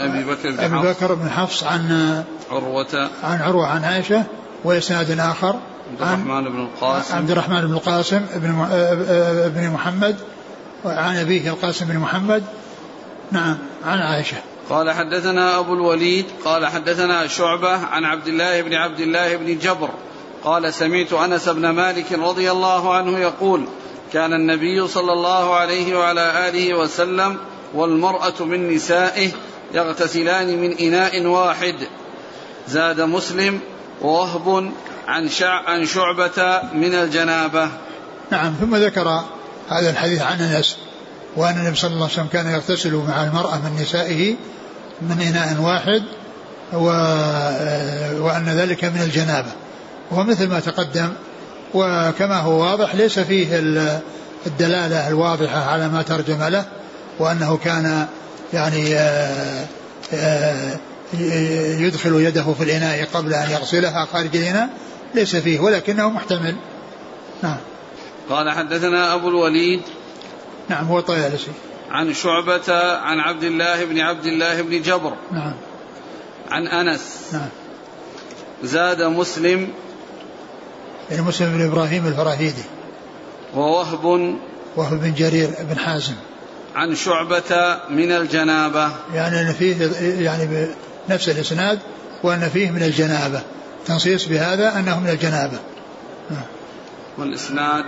أبي 0.00 0.24
بكر 0.24 0.50
بن 0.50 0.60
أبي 0.60 0.88
بكر 0.88 1.14
بن 1.14 1.30
حفص 1.30 1.64
عن 1.64 2.24
عروة. 2.50 3.10
عن 3.24 3.42
عروة 3.42 3.66
عن 3.66 3.84
عائشة 3.84 4.24
وإسناد 4.64 5.20
آخر 5.20 5.54
عبد 6.00 6.00
الرحمن 6.00 6.44
بن 6.44 6.60
القاسم. 6.60 7.16
عبد 7.16 7.30
الرحمن 7.30 7.60
بن 7.66 7.72
القاسم 7.72 8.26
بن 8.34 8.66
بن 9.54 9.70
محمد 9.70 10.16
وعن 10.84 11.16
أبيه 11.16 11.50
القاسم 11.50 11.86
بن 11.86 11.98
محمد. 11.98 12.42
نعم 13.32 13.58
عن 13.84 13.98
عائشة. 13.98 14.36
قال 14.70 14.90
حدثنا 14.90 15.58
أبو 15.58 15.74
الوليد 15.74 16.26
قال 16.44 16.66
حدثنا 16.66 17.26
شعبة 17.26 17.76
عن 17.76 18.04
عبد 18.04 18.26
الله 18.26 18.62
بن 18.62 18.74
عبد 18.74 19.00
الله 19.00 19.36
بن 19.36 19.58
جبر. 19.58 19.90
قال 20.44 20.74
سمعت 20.74 21.12
أنس 21.12 21.48
بن 21.48 21.68
مالك 21.68 22.12
رضي 22.12 22.50
الله 22.50 22.94
عنه 22.94 23.18
يقول 23.18 23.64
كان 24.12 24.32
النبي 24.32 24.88
صلى 24.88 25.12
الله 25.12 25.54
عليه 25.54 25.98
وعلى 25.98 26.48
آله 26.48 26.74
وسلم 26.74 27.36
والمرأة 27.74 28.44
من 28.44 28.74
نسائه 28.74 29.30
يغتسلان 29.74 30.60
من 30.60 30.78
إناء 30.78 31.26
واحد. 31.26 31.74
زاد 32.68 33.00
مسلم 33.00 33.60
ووهب 34.02 34.72
عن 35.08 35.30
عن 35.42 35.86
شعبة 35.86 36.62
من 36.74 36.94
الجنابة. 36.94 37.68
نعم 38.30 38.54
ثم 38.60 38.76
ذكر 38.76 39.24
هذا 39.68 39.90
الحديث 39.90 40.22
عن 40.22 40.40
أنس 40.40 40.76
وأن 41.36 41.54
النبي 41.58 41.76
صلى 41.76 41.90
الله 41.90 42.04
عليه 42.04 42.14
وسلم 42.14 42.26
كان 42.26 42.46
يغتسل 42.46 42.94
مع 42.94 43.24
المرأة 43.24 43.56
من 43.56 43.82
نسائه 43.82 44.34
من 45.02 45.20
إناء 45.20 45.60
واحد 45.60 46.02
و... 46.72 46.86
وأن 48.24 48.48
ذلك 48.48 48.84
من 48.84 49.02
الجنابة. 49.02 49.52
ومثل 50.10 50.48
ما 50.48 50.60
تقدم 50.60 51.12
وكما 51.74 52.36
هو 52.36 52.62
واضح 52.62 52.94
ليس 52.94 53.18
فيه 53.18 53.58
الدلالة 54.46 55.08
الواضحة 55.08 55.64
على 55.64 55.88
ما 55.88 56.02
ترجم 56.02 56.42
له 56.42 56.64
وأنه 57.18 57.56
كان 57.56 58.06
يعني 58.52 58.94
آه، 58.94 59.66
آه، 60.14 60.78
يدخل 61.78 62.20
يده 62.20 62.52
في 62.52 62.64
الإناء 62.64 63.04
قبل 63.14 63.34
أن 63.34 63.50
يغسلها 63.50 64.04
خارج 64.04 64.36
الإناء 64.36 64.68
ليس 65.14 65.36
فيه 65.36 65.60
ولكنه 65.60 66.10
محتمل. 66.10 66.56
نعم. 67.42 67.56
قال 68.30 68.50
حدثنا 68.50 69.14
أبو 69.14 69.28
الوليد 69.28 69.80
نعم 70.68 70.86
هو 70.86 70.98
الطيالسي 70.98 71.50
عن 71.90 72.14
شعبة 72.14 72.96
عن 72.96 73.20
عبد 73.20 73.44
الله 73.44 73.84
بن 73.84 74.00
عبد 74.00 74.26
الله 74.26 74.62
بن 74.62 74.82
جبر. 74.82 75.12
نعم. 75.32 75.54
عن 76.50 76.66
أنس. 76.66 77.28
نعم. 77.32 77.48
زاد 78.62 79.02
مسلم. 79.02 79.68
يعني 81.10 81.22
مسلم 81.22 81.56
بن 81.56 81.64
إبراهيم 81.64 82.06
الفراهيدي 82.06 82.64
ووهب 83.54 84.36
وهب 84.76 85.00
بن 85.00 85.14
جرير 85.14 85.50
بن 85.60 85.78
حازم. 85.78 86.14
عن 86.74 86.94
شعبة 86.94 87.80
من 87.90 88.12
الجنابة. 88.12 88.90
يعني 89.14 89.40
أن 89.40 89.52
فيه 89.52 89.90
يعني 90.24 90.68
بنفس 91.08 91.28
الإسناد 91.28 91.78
وأن 92.22 92.48
فيه 92.48 92.70
من 92.70 92.82
الجنابة. 92.82 93.42
تنصيص 93.86 94.26
بهذا 94.26 94.78
أنه 94.78 95.00
من 95.00 95.08
الجنابة. 95.08 95.58
نعم. 96.30 96.44
والإسناد 97.18 97.84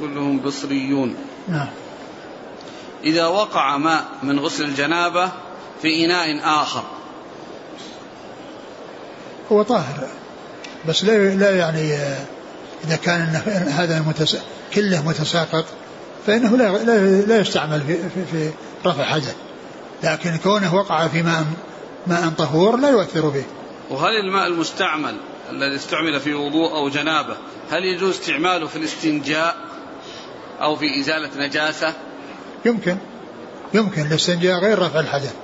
كلهم 0.00 0.40
بصريون. 0.40 1.16
نعم 1.48 1.68
إذا 3.04 3.26
وقع 3.26 3.76
ماء 3.76 4.04
من 4.22 4.40
غسل 4.40 4.64
الجنابة 4.64 5.32
في 5.82 6.04
إناء 6.04 6.40
آخر. 6.62 6.82
هو 9.52 9.62
طاهر 9.62 10.08
بس 10.88 11.04
لا 11.04 11.34
لا 11.34 11.56
يعني 11.56 11.94
إذا 12.84 12.96
كان 12.96 13.42
هذا 13.78 13.98
المتس... 13.98 14.36
كله 14.74 15.08
متساقط 15.08 15.64
فإنه 16.28 16.56
لا 16.56 16.78
لا, 16.84 17.20
لا 17.20 17.40
يستعمل 17.40 17.80
في, 17.80 17.96
في, 17.96 18.24
في 18.32 18.50
رفع 18.86 19.04
حدث 19.04 19.34
لكن 20.02 20.36
كونه 20.36 20.74
وقع 20.74 21.08
في 21.08 21.22
ماء 21.22 21.44
ماء 22.06 22.28
طهور 22.28 22.76
لا 22.76 22.90
يؤثر 22.90 23.28
به. 23.28 23.44
وهل 23.90 24.12
الماء 24.26 24.46
المستعمل 24.46 25.16
الذي 25.50 25.76
استعمل 25.76 26.20
في 26.20 26.34
وضوء 26.34 26.72
أو 26.72 26.88
جنابة 26.88 27.36
هل 27.70 27.84
يجوز 27.84 28.10
استعماله 28.10 28.66
في 28.66 28.76
الاستنجاء 28.76 29.56
أو 30.60 30.76
في 30.76 31.00
إزالة 31.00 31.46
نجاسة؟ 31.46 31.92
يمكن. 32.64 32.96
يمكن. 33.74 34.06
الاستنجاء 34.06 34.60
غير 34.60 34.78
رفع 34.78 35.00
الحدث 35.00 35.34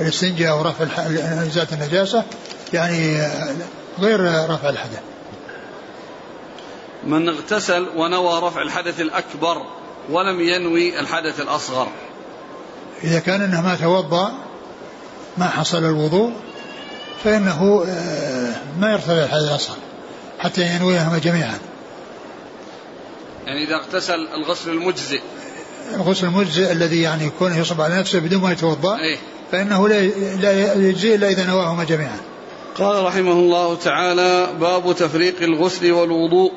الاستنجاء 0.00 0.58
ورفع 0.58 0.84
إزالة 1.46 1.68
النجاسة 1.72 2.24
يعني 2.72 3.18
غير 3.98 4.20
رفع 4.50 4.68
الحدث 4.68 5.00
من 7.04 7.28
اغتسل 7.28 7.86
ونوى 7.96 8.40
رفع 8.40 8.62
الحدث 8.62 9.00
الأكبر 9.00 9.66
ولم 10.10 10.40
ينوي 10.40 11.00
الحدث 11.00 11.40
الأصغر. 11.40 11.88
إذا 13.04 13.18
كان 13.18 13.40
أنه 13.40 13.62
ما 13.62 13.74
توضأ 13.74 14.32
ما 15.38 15.48
حصل 15.48 15.84
الوضوء 15.84 16.32
فإنه 17.24 17.84
آه، 17.88 18.54
ما 18.80 18.92
يرتفع 18.92 19.12
الحدث 19.12 19.42
الأصغر 19.42 19.76
حتى 20.38 20.62
ينويهما 20.62 21.18
جميعا. 21.18 21.58
يعني 23.46 23.64
إذا 23.66 23.74
اغتسل 23.74 24.28
الغسل 24.34 24.70
المجزئ. 24.70 25.20
الغسل 25.94 26.26
المجزئ 26.26 26.72
الذي 26.72 27.02
يعني 27.02 27.26
يكون 27.26 27.58
يصب 27.58 27.80
على 27.80 27.98
نفسه 27.98 28.18
بدون 28.18 28.42
ما 28.42 28.52
يتوضأ 28.52 28.98
إيه؟ 28.98 29.16
فإنه 29.52 29.88
لا 29.88 30.06
لا 30.36 30.74
يجزي 30.74 31.14
إلا 31.14 31.28
إذا 31.28 31.46
نواهما 31.46 31.84
جميعا. 31.84 32.16
قال 32.78 33.04
رحمه 33.04 33.32
الله 33.32 33.76
تعالى 33.76 34.48
باب 34.60 34.96
تفريق 34.96 35.42
الغسل 35.42 35.92
والوضوء. 35.92 36.52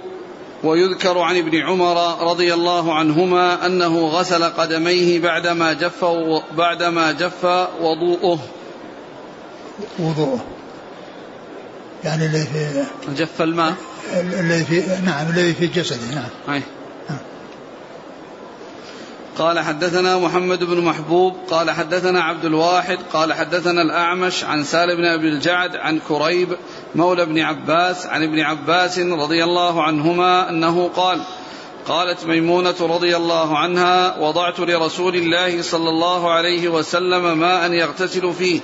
ويذكر 0.64 1.20
عن 1.20 1.38
ابن 1.38 1.58
عمر 1.58 2.24
رضي 2.32 2.54
الله 2.54 2.94
عنهما 2.94 3.66
أنه 3.66 4.08
غسل 4.08 4.44
قدميه 4.44 5.20
بعدما 5.20 5.74
جف 5.74 6.06
بعدما 6.58 7.12
جف 7.12 7.46
وضوءه 7.82 8.40
وضوءه 10.00 10.46
يعني 12.04 12.26
الذي 12.26 12.44
في 12.46 12.86
جف 13.18 13.42
الماء 13.42 13.74
الذي 14.14 14.64
في 14.64 14.84
نعم 15.06 15.30
الذي 15.30 15.54
في 15.54 15.68
جسده 15.68 16.16
نعم 16.16 16.56
أي. 16.56 16.64
نعم. 17.10 17.20
قال 19.38 19.60
حدثنا 19.60 20.18
محمد 20.18 20.64
بن 20.64 20.82
محبوب 20.82 21.36
قال 21.50 21.72
حدثنا 21.72 22.22
عبد 22.24 22.46
الواحد 22.46 22.98
قال 23.14 23.34
حدثنا 23.34 23.82
الأعمش 23.82 24.44
عن 24.44 24.64
سالم 24.64 24.98
بن 24.98 25.06
أبي 25.06 25.30
الجعد 25.30 25.76
عن 25.76 26.00
كريب 26.08 26.50
مولى 26.96 27.26
بن 27.26 27.40
عباس 27.40 28.06
عن 28.06 28.24
ابن 28.24 28.40
عباس 28.40 29.00
رضي 29.00 29.44
الله 29.44 29.84
عنهما 29.84 30.50
أنه 30.50 30.90
قال 30.96 31.22
قالت 31.88 32.26
ميمونة 32.26 32.76
رضي 32.82 33.18
الله 33.18 33.58
عنها 33.58 34.20
وضعت 34.20 34.60
لرسول 34.60 35.16
الله 35.16 35.62
صلى 35.62 35.90
الله 35.90 36.32
عليه 36.32 36.68
وسلم 36.68 37.38
ماء 37.38 37.72
يغتسل 37.72 38.34
فيه 38.34 38.60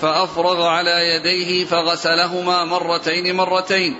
فأفرغ 0.00 0.66
على 0.66 0.90
يديه 0.90 1.64
فغسلهما 1.64 2.64
مرتين 2.64 3.36
مرتين 3.36 3.96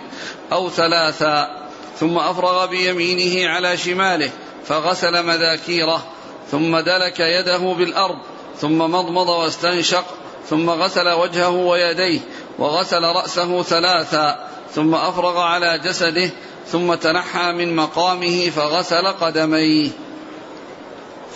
أو 0.52 0.70
ثلاثا 0.70 1.64
ثم 2.00 2.18
أفرغ 2.18 2.66
بيمينه 2.66 3.48
على 3.48 3.76
شماله 3.76 4.30
فغسل 4.66 5.26
مذاكيره 5.26 6.05
ثم 6.50 6.78
دلك 6.78 7.20
يده 7.20 7.59
بالأرض 7.59 8.18
ثم 8.61 8.78
مضمض 8.78 9.28
واستنشق 9.28 10.05
ثم 10.50 10.70
غسل 10.70 11.09
وجهه 11.09 11.50
ويديه 11.50 12.20
وغسل 12.59 13.02
رأسه 13.02 13.62
ثلاثا 13.62 14.48
ثم 14.74 14.94
أفرغ 14.94 15.38
على 15.38 15.78
جسده 15.78 16.30
ثم 16.72 16.94
تنحى 16.94 17.52
من 17.52 17.76
مقامه 17.76 18.50
فغسل 18.50 19.07
قدميه. 19.20 19.90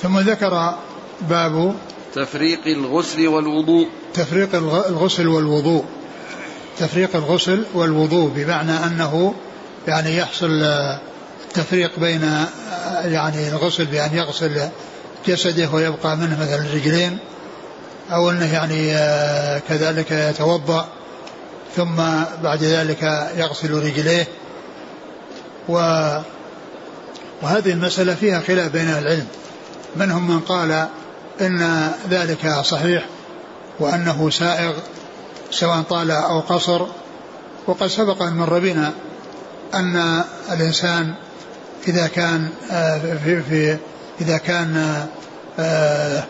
ثم 0.02 0.18
ذكر 0.18 0.74
باب 1.20 1.74
تفريق 2.14 2.60
الغسل 2.66 3.28
والوضوء. 3.28 3.88
تفريق 4.14 4.54
الغسل 4.54 5.28
والوضوء. 5.28 5.84
تفريق 6.78 7.16
الغسل 7.16 7.64
والوضوء 7.74 8.28
بمعنى 8.28 8.72
أنه 8.72 9.34
يعني 9.88 10.16
يحصل 10.16 10.62
التفريق 11.46 11.90
بين 11.98 12.46
يعني 13.04 13.48
الغسل 13.48 13.84
بأن 13.86 14.10
يغسل 14.14 14.68
جسده 15.26 15.68
ويبقى 15.72 16.16
منه 16.16 16.40
مثلا 16.40 16.54
الرجلين 16.54 17.18
أو 18.10 18.30
أنه 18.30 18.54
يعني 18.54 18.92
كذلك 19.68 20.10
يتوضأ. 20.10 20.88
ثم 21.76 21.96
بعد 22.42 22.62
ذلك 22.62 23.30
يغسل 23.36 23.70
رجليه. 23.70 24.26
و 25.68 25.74
وهذه 27.42 27.70
المسألة 27.70 28.14
فيها 28.14 28.40
خلاف 28.40 28.72
بين 28.72 28.88
العلم. 28.88 29.26
منهم 29.96 30.30
من 30.30 30.40
قال 30.40 30.88
إن 31.40 31.90
ذلك 32.10 32.60
صحيح 32.62 33.04
وأنه 33.80 34.30
سائغ 34.30 34.72
سواء 35.50 35.82
طال 35.82 36.10
أو 36.10 36.40
قصر. 36.40 36.86
وقد 37.66 37.86
سبق 37.86 38.22
أن 38.22 38.32
مر 38.32 38.58
بنا 38.58 38.92
أن 39.74 40.22
الإنسان 40.52 41.14
إذا 41.88 42.06
كان 42.06 42.48
في, 43.24 43.42
في 43.42 43.76
إذا 44.20 44.38
كان 44.38 45.06
آه، 45.58 46.24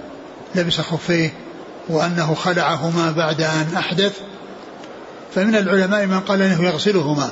لبس 0.54 0.80
خفيه 0.80 1.32
وأنه 1.88 2.34
خلعهما 2.34 3.10
بعد 3.10 3.40
أن 3.40 3.66
أحدث 3.76 4.12
فمن 5.34 5.56
العلماء 5.56 6.06
من 6.06 6.20
قال 6.20 6.42
أنه 6.42 6.64
يغسلهما. 6.64 7.30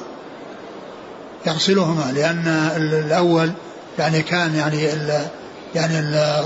يغسلهما 1.47 2.13
لأن 2.13 2.49
الأول 2.77 3.53
يعني 3.99 4.23
كان 4.23 4.55
يعني 4.55 4.93
ال 4.93 5.27
يعني 5.75 5.99
ال 5.99 6.37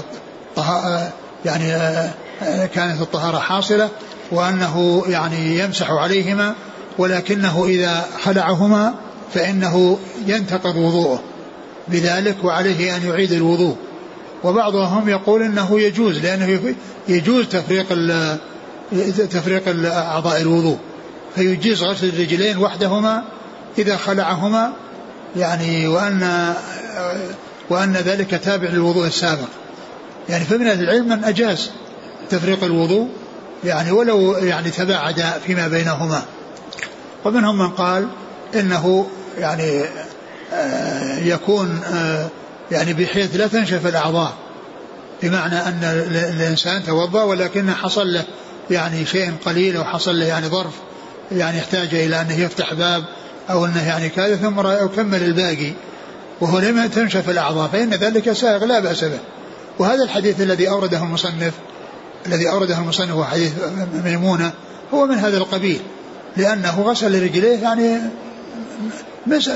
يعني 1.44 1.74
آه، 1.74 2.66
كانت 2.74 3.00
الطهارة 3.00 3.38
حاصلة 3.38 3.88
وأنه 4.32 5.02
يعني 5.06 5.58
يمسح 5.58 5.90
عليهما 5.90 6.54
ولكنه 6.98 7.64
إذا 7.64 8.06
خلعهما 8.22 8.94
فإنه 9.34 9.98
ينتقض 10.26 10.76
وضوءه 10.76 11.22
بذلك 11.88 12.44
وعليه 12.44 12.96
أن 12.96 13.08
يعيد 13.08 13.32
الوضوء. 13.32 13.76
وبعضهم 14.44 15.08
يقول 15.08 15.42
إنه 15.42 15.80
يجوز 15.80 16.18
لأنه 16.18 16.74
يجوز 17.08 17.46
تفريق 17.48 17.86
تفريق 19.30 19.62
أعضاء 19.92 20.40
الوضوء. 20.40 20.78
فيجيز 21.34 21.82
غسل 21.82 22.08
الرجلين 22.08 22.58
وحدهما 22.58 23.24
إذا 23.78 23.96
خلعهما 23.96 24.72
يعني 25.36 25.86
وأن 25.86 26.54
وأن 27.70 27.92
ذلك 27.92 28.30
تابع 28.30 28.68
للوضوء 28.68 29.06
السابق. 29.06 29.48
يعني 30.28 30.44
فمن 30.44 30.70
العلم 30.70 31.08
من 31.08 31.24
أجاز 31.24 31.70
تفريق 32.30 32.64
الوضوء 32.64 33.08
يعني 33.64 33.90
ولو 33.90 34.32
يعني 34.32 34.70
تباعد 34.70 35.24
فيما 35.46 35.68
بينهما. 35.68 36.22
ومنهم 37.24 37.58
من 37.58 37.68
قال 37.68 38.08
إنه 38.54 39.06
يعني 39.38 39.84
آه، 40.52 41.18
يكون 41.18 41.80
آه، 41.92 42.28
يعني 42.70 42.92
بحيث 42.92 43.36
لا 43.36 43.46
تنشف 43.46 43.86
الأعضاء 43.86 44.32
بمعنى 45.22 45.56
أن 45.56 45.80
الإنسان 46.38 46.84
توضأ 46.84 47.22
ولكن 47.22 47.70
حصل 47.70 48.12
له 48.12 48.24
يعني 48.70 49.06
شيء 49.06 49.32
قليل 49.44 49.76
أو 49.76 49.84
حصل 49.84 50.18
له 50.18 50.26
يعني 50.26 50.46
ظرف. 50.46 50.72
يعني 51.32 51.58
يحتاج 51.58 51.94
إلى 51.94 52.20
أنه 52.20 52.40
يفتح 52.40 52.74
باب 52.74 53.04
أو 53.50 53.66
أنه 53.66 53.88
يعني 53.88 54.08
كذا 54.08 54.36
ثم 54.36 54.60
يكمل 54.60 55.22
الباقي 55.22 55.72
وهو 56.40 56.58
لم 56.58 56.86
تنشف 56.86 57.30
الأعضاء 57.30 57.68
فإن 57.68 57.90
ذلك 57.90 58.32
سائغ 58.32 58.64
لا 58.64 58.80
بأس 58.80 59.04
به. 59.04 59.18
وهذا 59.78 60.04
الحديث 60.04 60.40
الذي 60.40 60.68
أورده 60.68 60.98
المصنف 60.98 61.52
الذي 62.26 62.50
أورده 62.50 62.78
المصنف 62.78 63.10
هو 63.10 63.24
حديث 63.24 63.52
ميمونة 64.04 64.52
هو 64.94 65.06
من 65.06 65.14
هذا 65.14 65.36
القبيل 65.36 65.80
لأنه 66.36 66.80
غسل 66.80 67.22
رجليه 67.22 67.58
يعني 67.58 67.98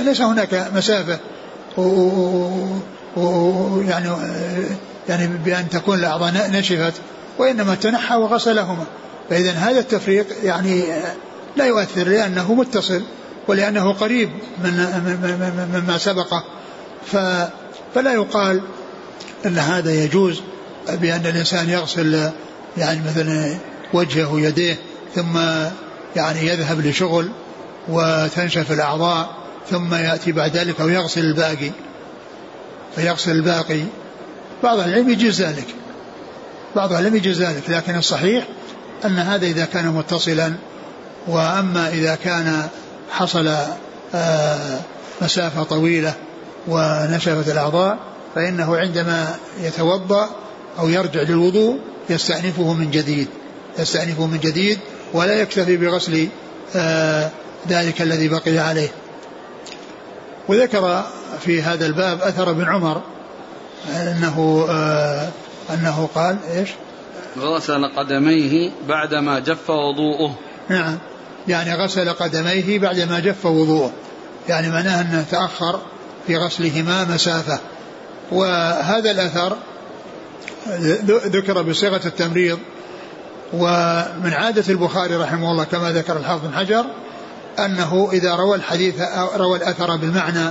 ليس 0.04 0.20
هناك 0.20 0.70
مسافة. 0.74 1.18
ويعني 3.16 4.08
يعني 5.08 5.26
بأن 5.44 5.68
تكون 5.68 5.98
الأعضاء 5.98 6.50
نشفت 6.50 6.94
وإنما 7.38 7.74
تنحى 7.74 8.16
وغسلهما. 8.16 8.84
فإذا 9.30 9.52
هذا 9.52 9.80
التفريق 9.80 10.26
يعني 10.44 10.84
لا 11.56 11.64
يؤثر 11.64 12.08
لأنه 12.08 12.54
متصل 12.54 13.02
ولأنه 13.48 13.92
قريب 13.92 14.30
من 14.64 14.72
مما 15.74 15.98
سبقه. 15.98 16.44
فلا 17.94 18.12
يقال 18.12 18.62
أن 19.46 19.58
هذا 19.58 20.04
يجوز 20.04 20.42
بأن 20.88 21.26
الإنسان 21.26 21.70
يغسل 21.70 22.30
يعني 22.76 23.00
مثلا 23.06 23.56
وجهه 23.92 24.32
ويديه 24.32 24.78
ثم 25.14 25.38
يعني 26.16 26.46
يذهب 26.46 26.86
لشغل 26.86 27.28
وتنشف 27.88 28.72
الأعضاء 28.72 29.36
ثم 29.70 29.94
يأتي 29.94 30.32
بعد 30.32 30.56
ذلك 30.56 30.80
ويغسل 30.80 31.20
الباقي. 31.20 31.70
فيغسل 32.96 33.30
الباقي. 33.30 33.80
بعض 34.62 34.78
العلم 34.78 35.10
يجوز 35.10 35.42
ذلك. 35.42 35.66
بعض 36.76 36.92
العلم 36.92 37.16
يجوز 37.16 37.42
ذلك 37.42 37.62
لكن 37.68 37.96
الصحيح 37.96 38.44
أن 39.04 39.18
هذا 39.18 39.46
إذا 39.46 39.64
كان 39.64 39.86
متصلا 39.86 40.54
وأما 41.26 41.88
إذا 41.88 42.14
كان 42.14 42.68
حصل 43.10 43.50
آه، 44.14 44.78
مسافة 45.22 45.62
طويلة 45.62 46.14
ونشفت 46.68 47.48
الأعضاء 47.48 47.98
فإنه 48.34 48.76
عندما 48.76 49.34
يتوضأ 49.60 50.30
أو 50.78 50.88
يرجع 50.88 51.22
للوضوء 51.22 51.78
يستأنفه 52.10 52.72
من 52.72 52.90
جديد 52.90 53.28
يستأنفه 53.78 54.26
من 54.26 54.38
جديد 54.38 54.78
ولا 55.12 55.40
يكتفي 55.40 55.76
بغسل 55.76 56.28
آه، 56.76 57.30
ذلك 57.68 58.02
الذي 58.02 58.28
بقي 58.28 58.58
عليه. 58.58 58.88
وذكر 60.48 61.04
في 61.40 61.62
هذا 61.62 61.86
الباب 61.86 62.20
أثر 62.20 62.50
ابن 62.50 62.64
عمر 62.64 63.02
أنه 63.96 64.66
آه 64.70 65.28
أنه 65.70 66.08
قال 66.14 66.36
إيش؟ 66.54 66.70
غسل 67.38 67.86
قدميه 67.96 68.70
بعدما 68.88 69.38
جف 69.38 69.70
وضوءه. 69.70 70.34
نعم. 70.68 70.98
يعني 71.48 71.74
غسل 71.74 72.08
قدميه 72.08 72.78
بعدما 72.78 73.20
جف 73.20 73.46
وضوءه. 73.46 73.92
يعني 74.48 74.68
معناه 74.68 75.00
أنه 75.00 75.24
تأخر 75.30 75.80
في 76.26 76.36
غسلهما 76.36 77.04
مسافة. 77.04 77.58
وهذا 78.32 79.10
الأثر 79.10 79.56
ذكر 81.06 81.62
بصيغة 81.62 82.00
التمريض. 82.06 82.58
ومن 83.52 84.32
عادة 84.32 84.64
البخاري 84.68 85.16
رحمه 85.16 85.50
الله 85.50 85.64
كما 85.64 85.92
ذكر 85.92 86.16
الحافظ 86.16 86.46
بن 86.46 86.54
حجر 86.54 86.84
أنه 87.58 88.08
إذا 88.12 88.34
روى 88.34 88.56
الحديث 88.56 89.00
أو 89.00 89.28
روى 89.36 89.58
الأثر 89.58 89.96
بالمعنى 89.96 90.50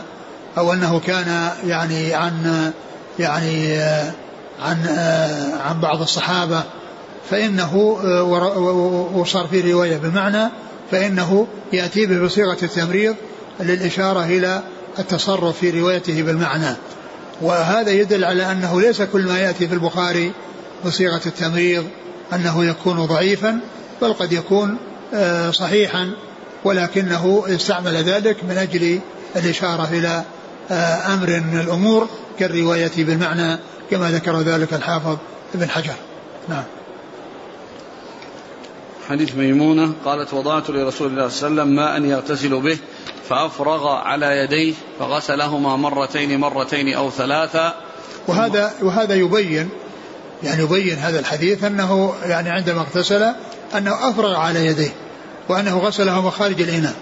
أو 0.57 0.73
أنه 0.73 0.99
كان 0.99 1.49
يعني 1.65 2.13
عن 2.13 2.71
يعني 3.19 3.77
عن 4.61 4.87
عن 5.65 5.81
بعض 5.81 6.01
الصحابة 6.01 6.63
فإنه 7.29 7.75
وصار 9.13 9.47
في 9.47 9.71
رواية 9.71 9.97
بالمعنى 9.97 10.49
فإنه 10.93 11.47
يأتي 11.73 12.05
به 12.05 12.19
بصيغة 12.19 12.57
التمريض 12.63 13.15
للإشارة 13.59 14.25
إلى 14.25 14.63
التصرف 14.99 15.57
في 15.57 15.81
روايته 15.81 16.23
بالمعنى. 16.23 16.75
وهذا 17.41 17.91
يدل 17.91 18.25
على 18.25 18.51
أنه 18.51 18.81
ليس 18.81 19.01
كل 19.01 19.21
ما 19.21 19.39
يأتي 19.39 19.67
في 19.67 19.73
البخاري 19.73 20.31
بصيغة 20.85 21.21
التمريض 21.25 21.85
أنه 22.33 22.65
يكون 22.65 23.05
ضعيفا 23.05 23.59
بل 24.01 24.13
قد 24.13 24.31
يكون 24.31 24.77
آه، 25.13 25.51
صحيحا 25.51 26.11
ولكنه 26.63 27.43
استعمل 27.47 27.95
ذلك 27.95 28.43
من 28.43 28.57
أجل 28.57 28.99
الإشارة 29.35 29.89
إلى 29.91 30.23
آه، 30.71 31.13
أمر 31.13 31.29
من 31.29 31.59
الأمور 31.59 32.07
كالرواية 32.39 32.91
بالمعنى 32.97 33.59
كما 33.91 34.11
ذكر 34.11 34.41
ذلك 34.41 34.73
الحافظ 34.73 35.17
ابن 35.55 35.69
حجر. 35.69 35.95
نعم. 36.49 36.63
حديث 39.09 39.35
ميمونة 39.35 39.93
قالت 40.05 40.33
وضعت 40.33 40.69
لرسول 40.69 41.07
الله 41.07 41.27
صلى 41.27 41.47
الله 41.47 41.61
عليه 41.61 41.71
وسلم 41.71 41.75
ماء 41.75 42.01
يغتسل 42.01 42.61
به 42.61 42.77
فأفرغ 43.29 43.87
على 43.87 44.25
يديه 44.37 44.73
فغسلهما 44.99 45.75
مرتين 45.75 46.39
مرتين 46.39 46.93
أو 46.93 47.11
ثلاثا 47.11 47.75
وهذا 48.27 48.73
وهذا 48.81 49.15
يبين 49.15 49.69
يعني 50.43 50.63
يبين 50.63 50.97
هذا 50.97 51.19
الحديث 51.19 51.63
أنه 51.63 52.13
يعني 52.25 52.49
عندما 52.49 52.81
اغتسل 52.81 53.33
أنه 53.77 54.09
أفرغ 54.09 54.35
على 54.35 54.65
يديه 54.65 54.93
وأنه 55.49 55.79
غسلهما 55.79 56.29
خارج 56.29 56.61
الإناء. 56.61 56.95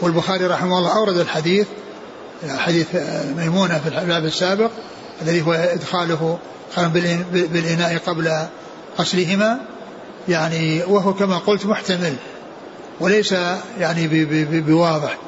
والبخاري 0.00 0.46
رحمه 0.46 0.78
الله 0.78 0.96
أورد 0.96 1.16
الحديث 1.16 1.66
حديث 2.48 2.86
ميمونة 3.36 3.78
في 3.78 3.88
الباب 3.88 4.24
السابق 4.24 4.70
الذي 5.22 5.42
هو 5.42 5.52
إدخاله 5.52 6.38
بالإناء 7.32 7.98
قبل 8.06 8.46
غسلهما. 8.98 9.60
يعني 10.28 10.82
وهو 10.82 11.14
كما 11.14 11.38
قلت 11.38 11.66
محتمل 11.66 12.14
وليس 13.00 13.34
يعني 13.78 14.08
بواضح. 14.60 15.18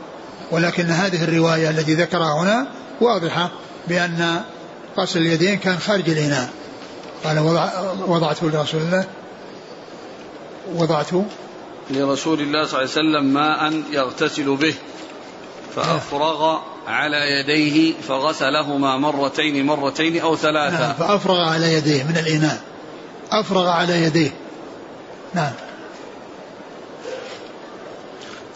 ولكن 0.50 0.90
هذه 0.90 1.24
الرواية 1.24 1.70
التي 1.70 1.94
ذكرها 1.94 2.42
هنا 2.42 2.66
واضحة 3.00 3.50
بأن 3.88 4.40
غسل 4.98 5.20
اليدين 5.20 5.58
كان 5.58 5.78
خارج 5.78 6.10
الإناء. 6.10 6.50
قال 7.24 7.38
وضع 7.38 7.70
وضعته 8.06 8.50
لرسول 8.50 8.80
الله. 8.80 9.04
وضعته 10.74 11.24
لرسول 11.90 12.40
الله 12.40 12.66
صلى 12.66 12.82
الله 12.82 12.90
عليه 12.96 13.20
وسلم 13.20 13.24
ماء 13.34 13.82
يغتسل 13.92 14.56
به 14.56 14.74
فأفرغ 15.76 16.58
على 16.86 17.16
يديه 17.16 17.94
فغسلهما 18.08 18.96
مرتين 18.96 19.66
مرتين 19.66 20.20
أو 20.20 20.36
ثلاثة. 20.36 20.80
نعم 20.80 20.92
فأفرغ 20.92 21.40
على 21.40 21.72
يديه 21.74 22.04
من 22.04 22.16
الإناء. 22.16 22.60
أفرغ 23.30 23.68
على 23.68 24.02
يديه. 24.02 24.30
نعم. 25.34 25.52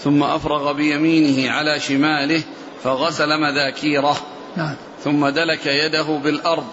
ثم 0.04 0.22
أفرغ 0.22 0.72
بيمينه 0.72 1.50
على 1.50 1.80
شماله 1.80 2.42
فغسل 2.84 3.40
مذاكيره. 3.40 4.16
نعم. 4.56 4.74
ثم 5.04 5.28
دلك 5.28 5.66
يده 5.66 6.02
بالأرض. 6.02 6.66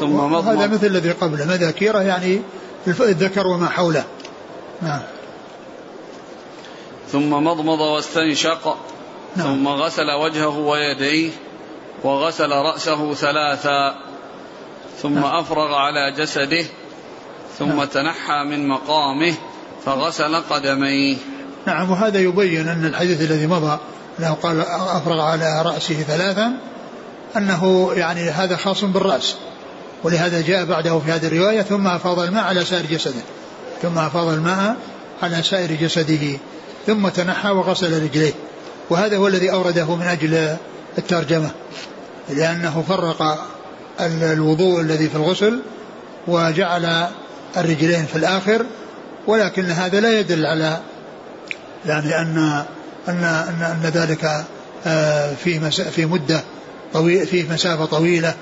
ثم 0.00 0.12
مضمض. 0.12 0.48
هذا 0.48 0.66
مثل 0.66 0.86
الذي 0.86 1.10
قبله. 1.10 1.44
مذاكيره 1.44 2.02
يعني 2.02 2.42
الذكر 2.86 3.46
وما 3.46 3.68
حوله. 3.68 4.04
نعم. 4.82 5.00
ثم 7.12 7.30
مضمض 7.30 7.80
واستنشق. 7.80 8.76
نعم. 9.36 9.46
ثم 9.46 9.68
غسل 9.68 10.10
وجهه 10.10 10.58
ويديه 10.58 11.30
وغسل 12.04 12.50
رأسه 12.50 13.14
ثلاثا. 13.14 13.94
ثم 15.02 15.14
نعم. 15.14 15.24
أفرغ 15.24 15.74
على 15.74 16.12
جسده 16.18 16.64
ثم. 17.66 17.84
تنحى 17.84 18.44
من 18.50 18.68
مقامه 18.68 19.34
فغسل 19.84 20.36
قدميه 20.36 21.16
نعم 21.66 21.90
وهذا 21.90 22.18
يبين 22.18 22.68
أن 22.68 22.84
الحديث 22.84 23.20
الذي 23.20 23.46
مضى 23.46 23.78
أنه 24.18 24.32
قال 24.42 24.60
أفرغ 24.70 25.20
على 25.20 25.62
رأسه 25.62 25.94
ثلاثا 25.94 26.52
أنه 27.36 27.92
يعني 27.94 28.30
هذا 28.30 28.56
خاص 28.56 28.84
بالرأس 28.84 29.36
ولهذا 30.04 30.40
جاء 30.40 30.64
بعده 30.64 30.98
في 30.98 31.12
هذه 31.12 31.26
الرواية 31.26 31.62
ثم 31.62 31.86
أفاض 31.86 32.18
الماء 32.18 32.44
على 32.44 32.64
سائر 32.64 32.86
جسده 32.86 33.22
ثم 33.82 33.98
أفاض 33.98 34.28
الماء 34.28 34.76
على 35.22 35.42
سائر 35.42 35.72
جسده 35.72 36.38
ثم 36.86 37.08
تنحى 37.08 37.50
وغسل 37.50 38.02
رجليه 38.02 38.32
وهذا 38.90 39.16
هو 39.16 39.28
الذي 39.28 39.52
أورده 39.52 39.94
من 39.96 40.06
أجل 40.06 40.56
الترجمة 40.98 41.50
لأنه 42.28 42.84
فرق 42.88 43.46
الوضوء 44.00 44.80
الذي 44.80 45.08
في 45.08 45.16
الغسل 45.16 45.60
وجعل 46.28 47.06
الرجلين 47.56 48.06
في 48.06 48.16
الآخر 48.16 48.66
ولكن 49.26 49.64
هذا 49.64 50.00
لا 50.00 50.20
يدل 50.20 50.46
على 50.46 50.80
يعني 51.86 52.18
أن 52.18 52.64
أن 53.08 53.24
أن, 53.24 53.62
أن 53.62 53.90
ذلك 53.94 54.44
آه، 54.86 55.34
في 55.34 55.70
في 55.70 56.06
مدة 56.06 56.40
طويلة 56.92 57.24
في 57.24 57.42
مسافة 57.42 57.84
طويلة 57.84 58.34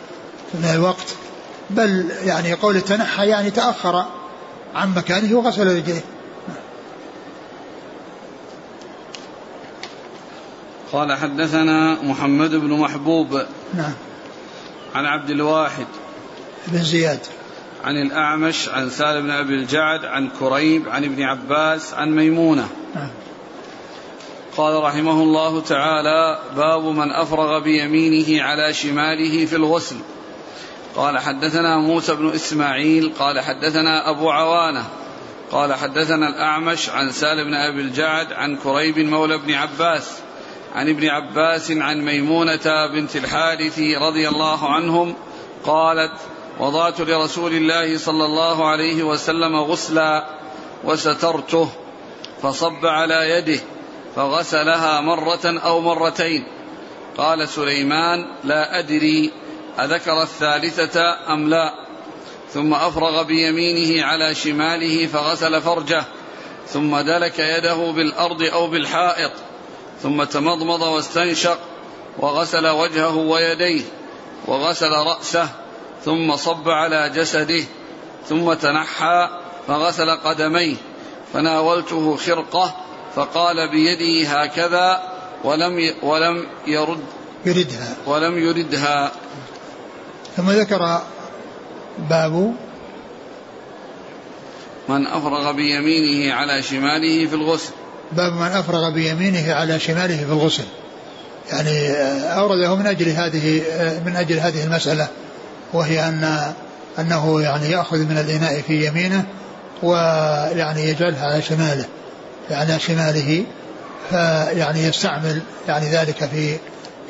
من 0.54 0.70
الوقت. 0.74 1.14
بل 1.70 2.10
يعني 2.24 2.52
قول 2.52 2.76
التنحى 2.76 3.28
يعني 3.28 3.50
تأخر 3.50 4.04
عن 4.74 4.94
مكانه 4.94 5.38
وغسل 5.38 5.76
رجليه. 5.76 6.04
قال 10.92 11.12
حدثنا 11.12 12.02
محمد 12.02 12.50
بن 12.50 12.80
محبوب 12.80 13.42
نعم. 13.74 13.92
عن 14.94 15.06
عبد 15.06 15.30
الواحد 15.30 15.86
بن 16.68 16.82
زياد. 16.82 17.20
عن 17.84 17.96
الأعمش 17.96 18.68
عن 18.68 18.90
سالم 18.90 19.22
بن 19.22 19.30
أبي 19.30 19.54
الجعد 19.54 20.04
عن 20.04 20.30
كريب 20.40 20.88
عن 20.88 21.04
ابن 21.04 21.22
عباس 21.22 21.94
عن 21.94 22.16
ميمونة. 22.16 22.68
نعم. 22.94 23.08
قال 24.56 24.82
رحمه 24.82 25.22
الله 25.22 25.60
تعالى 25.60 26.38
باب 26.56 26.84
من 26.84 27.12
أفرغ 27.12 27.58
بيمينه 27.58 28.42
على 28.42 28.74
شماله 28.74 29.46
في 29.46 29.56
الغسل. 29.56 29.96
قال 30.96 31.18
حدثنا 31.18 31.78
موسى 31.78 32.14
بن 32.14 32.30
إسماعيل 32.30 33.12
قال 33.18 33.40
حدثنا 33.40 34.10
أبو 34.10 34.30
عوانة 34.30 34.84
قال 35.50 35.74
حدثنا 35.74 36.28
الأعمش 36.28 36.90
عن 36.90 37.10
سالم 37.10 37.44
بن 37.44 37.54
أبي 37.54 37.80
الجعد 37.80 38.32
عن 38.32 38.56
كريب 38.56 38.98
مولى 38.98 39.38
بن 39.38 39.54
عباس 39.54 40.18
عن 40.74 40.88
ابن 40.88 41.06
عباس 41.06 41.70
عن 41.70 42.00
ميمونة 42.00 42.86
بنت 42.92 43.16
الحارث 43.16 43.78
رضي 43.78 44.28
الله 44.28 44.70
عنهم 44.70 45.14
قالت 45.64 46.12
وضعت 46.60 47.00
لرسول 47.00 47.52
الله 47.52 47.98
صلى 47.98 48.24
الله 48.24 48.68
عليه 48.68 49.02
وسلم 49.02 49.56
غسلا 49.56 50.26
وسترته 50.84 51.68
فصب 52.42 52.86
على 52.86 53.30
يده 53.30 53.60
فغسلها 54.16 55.00
مرة 55.00 55.40
أو 55.44 55.80
مرتين. 55.80 56.44
قال 57.18 57.48
سليمان 57.48 58.26
لا 58.44 58.78
أدري 58.78 59.30
أذكر 59.78 60.22
الثالثة 60.22 61.16
أم 61.32 61.48
لا؟ 61.48 61.72
ثم 62.54 62.74
أفرغ 62.74 63.22
بيمينه 63.22 64.04
على 64.04 64.34
شماله 64.34 65.06
فغسل 65.06 65.60
فرجه 65.60 66.04
ثم 66.66 66.98
دلك 66.98 67.38
يده 67.38 67.74
بالأرض 67.74 68.42
أو 68.42 68.66
بالحائط 68.66 69.32
ثم 70.02 70.24
تمضمض 70.24 70.82
واستنشق 70.82 71.58
وغسل 72.18 72.66
وجهه 72.66 73.16
ويديه 73.16 73.82
وغسل 74.46 74.90
رأسه 74.90 75.48
ثم 76.04 76.36
صب 76.36 76.68
على 76.68 77.10
جسده 77.14 77.64
ثم 78.28 78.52
تنحى 78.52 79.28
فغسل 79.68 80.10
قدميه. 80.10 80.76
فناولته 81.32 82.16
خرقة 82.16 82.74
فقال 83.16 83.70
بيده 83.70 84.28
هكذا 84.28 85.02
ولم 85.44 85.94
ولم 86.02 86.46
يرد 86.66 87.00
يردها. 87.46 87.96
ولم 88.06 88.38
يردها. 88.38 89.12
ثم 90.36 90.50
ذكر 90.50 91.00
باب 92.10 92.54
من 94.88 95.06
أفرغ 95.06 95.52
بيمينه 95.52 96.34
على 96.34 96.62
شماله 96.62 97.26
في 97.26 97.34
الغسل. 97.34 97.72
باب 98.12 98.32
من 98.32 98.46
أفرغ 98.46 98.90
بيمينه 98.90 99.54
على 99.54 99.80
شماله 99.80 100.16
في 100.16 100.32
الغسل. 100.32 100.64
يعني 101.52 101.90
أورده 102.38 102.74
من 102.74 102.86
أجل 102.86 103.08
هذه 103.08 103.62
من 104.06 104.16
أجل 104.16 104.38
هذه 104.38 104.64
المسألة. 104.64 105.08
وهي 105.72 106.08
أن 106.08 106.52
أنه 106.98 107.40
يعني 107.42 107.70
يأخذ 107.70 107.98
من 107.98 108.18
الإناء 108.18 108.60
في 108.60 108.86
يمينه 108.86 109.24
ويعني 109.82 110.88
يجعلها 110.88 111.26
على 111.26 111.42
شماله 111.42 111.84
على 112.50 112.78
شماله 112.78 113.44
فيعني 114.10 114.84
يستعمل 114.84 115.40
يعني 115.68 115.88
ذلك 115.88 116.24
في 116.24 116.56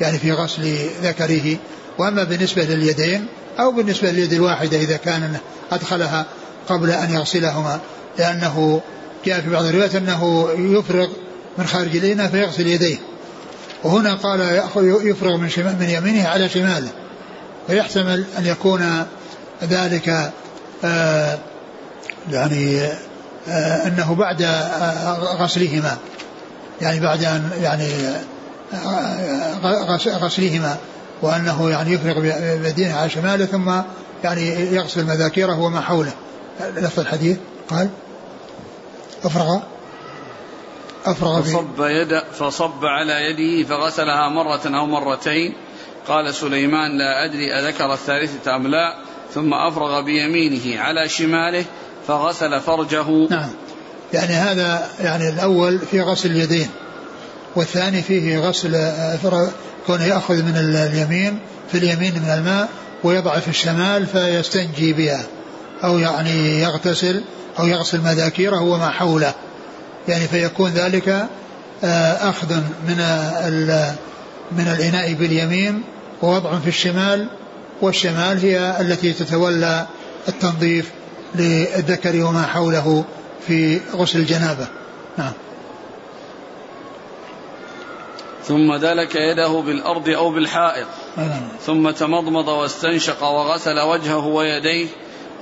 يعني 0.01 0.19
في 0.19 0.31
غسل 0.31 0.75
ذكره. 1.03 1.57
وأما 1.97 2.23
بالنسبة 2.23 2.63
لليدين 2.63 3.27
أو 3.59 3.71
بالنسبة 3.71 4.11
لليد 4.11 4.33
الواحدة 4.33 4.77
إذا 4.77 4.97
كان 4.97 5.37
أدخلها 5.71 6.25
قبل 6.69 6.91
أن 6.91 7.13
يغسلهما 7.13 7.79
لأنه 8.19 8.81
جاء 9.25 9.41
في 9.41 9.49
بعض 9.49 9.63
الروايات 9.63 9.95
أنه 9.95 10.49
يفرغ 10.57 11.07
من 11.57 11.65
خارج 11.65 11.95
الإناء 11.95 12.27
فيغسل 12.27 12.67
يديه. 12.67 12.97
وهنا 13.83 14.13
قال 14.13 14.39
يأخذ 14.39 14.83
يفرغ 15.03 15.37
من 15.37 15.49
شمال 15.49 15.79
من 15.79 15.89
يمينه 15.89 16.27
على 16.27 16.49
شماله. 16.49 16.89
فيحتمل 17.67 18.25
أن 18.37 18.45
يكون 18.45 19.05
ذلك 19.63 20.31
آه 20.83 21.37
يعني 22.31 22.81
آه 23.49 23.87
أنه 23.87 24.15
بعد 24.15 24.41
آه 24.41 25.35
غسلهما. 25.43 25.97
يعني 26.81 26.99
بعد 26.99 27.23
أن 27.23 27.51
يعني 27.61 27.89
غسلهما. 30.05 30.77
وأنه 31.21 31.69
يعني 31.69 31.91
يفرغ 31.91 32.19
بيديه 32.57 32.93
على 32.93 33.09
شماله 33.09 33.45
ثم 33.45 33.71
يعني 34.23 34.75
يغسل 34.75 35.05
مذاكيره 35.05 35.59
وما 35.59 35.81
حوله. 35.81 36.13
لفظ 36.75 36.99
الحديث 36.99 37.37
قال 37.69 37.89
أفرغ 39.23 39.59
أفرغ 41.05 41.41
فصب 41.41 41.81
يد 41.81 42.23
فصب 42.33 42.85
على 42.85 43.13
يده 43.13 43.69
فغسلها 43.69 44.29
مرة 44.29 44.61
أو 44.65 44.85
مرتين 44.85 45.53
قال 46.11 46.35
سليمان 46.35 46.97
لا 46.97 47.25
أدري 47.25 47.53
أذكر 47.53 47.93
الثالثة 47.93 48.55
أم 48.55 48.67
لا. 48.67 48.95
ثم 49.33 49.53
أفرغ 49.53 50.01
بيمينه 50.01 50.79
على 50.79 51.09
شماله 51.09 51.65
فغسل 52.07 52.59
فرجه. 52.59 53.27
نعم. 53.29 53.49
يعني 54.13 54.33
هذا 54.33 54.87
يعني 54.99 55.29
الأول 55.29 55.79
في 55.79 56.01
غسل 56.01 56.31
اليدين 56.31 56.67
والثاني 57.55 58.01
فيه 58.01 58.39
غسل 58.39 58.91
كونه 59.87 60.05
يأخذ 60.05 60.35
من 60.35 60.57
اليمين 60.57 61.39
في 61.71 61.77
اليمين 61.77 62.13
من 62.13 62.29
الماء 62.29 62.69
ويضع 63.03 63.39
في 63.39 63.47
الشمال 63.47 64.07
فيستنجي 64.07 64.93
بها 64.93 65.23
أو 65.83 65.97
يعني 65.97 66.61
يغتسل 66.61 67.23
أو 67.59 67.67
يغسل 67.67 68.01
مذاكيره 68.01 68.61
وما 68.61 68.89
حوله. 68.89 69.33
يعني 70.07 70.27
فيكون 70.27 70.69
ذلك 70.69 71.09
آه، 71.83 72.29
أخذ 72.29 72.55
من 72.87 72.97
من 74.51 74.67
الإناء 74.67 75.13
باليمين 75.13 75.83
ووضع 76.21 76.59
في 76.59 76.67
الشمال 76.67 77.27
والشمال 77.81 78.39
هي 78.39 78.81
التي 78.81 79.13
تتولى 79.13 79.87
التنظيف 80.27 80.91
للذكر 81.35 82.23
وما 82.23 82.45
حوله 82.45 83.03
في 83.47 83.81
غسل 83.95 84.19
الجنابة. 84.19 84.67
نعم. 85.17 85.31
ثم 88.43 88.75
دلك 88.75 89.15
يده 89.15 89.47
بالأرض 89.47 90.09
أو 90.09 90.31
بالحائط. 90.31 90.87
نعم. 91.17 91.47
ثم 91.65 91.89
تمضمض 91.89 92.47
واستنشق 92.47 93.23
وغسل 93.23 93.79
وجهه 93.79 94.27
ويديه 94.27 94.87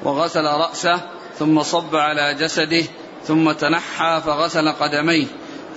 وغسل 0.03 0.43
رأسه 0.43 1.01
ثم 1.39 1.63
صب 1.63 1.95
على 1.95 2.33
جسده 2.33 2.83
ثم 3.27 3.51
تنحى 3.51 4.21
فغسل 4.25 4.69
قدميه. 4.69 5.25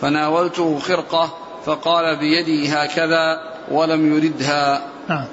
فناولته 0.01 0.79
خرقة 0.79 1.35
فقال 1.67 2.17
بيدي 2.17 2.69
هكذا 2.69 3.53
ولم 3.71 4.17
يردها. 4.17 4.92
نعم. 5.09 5.25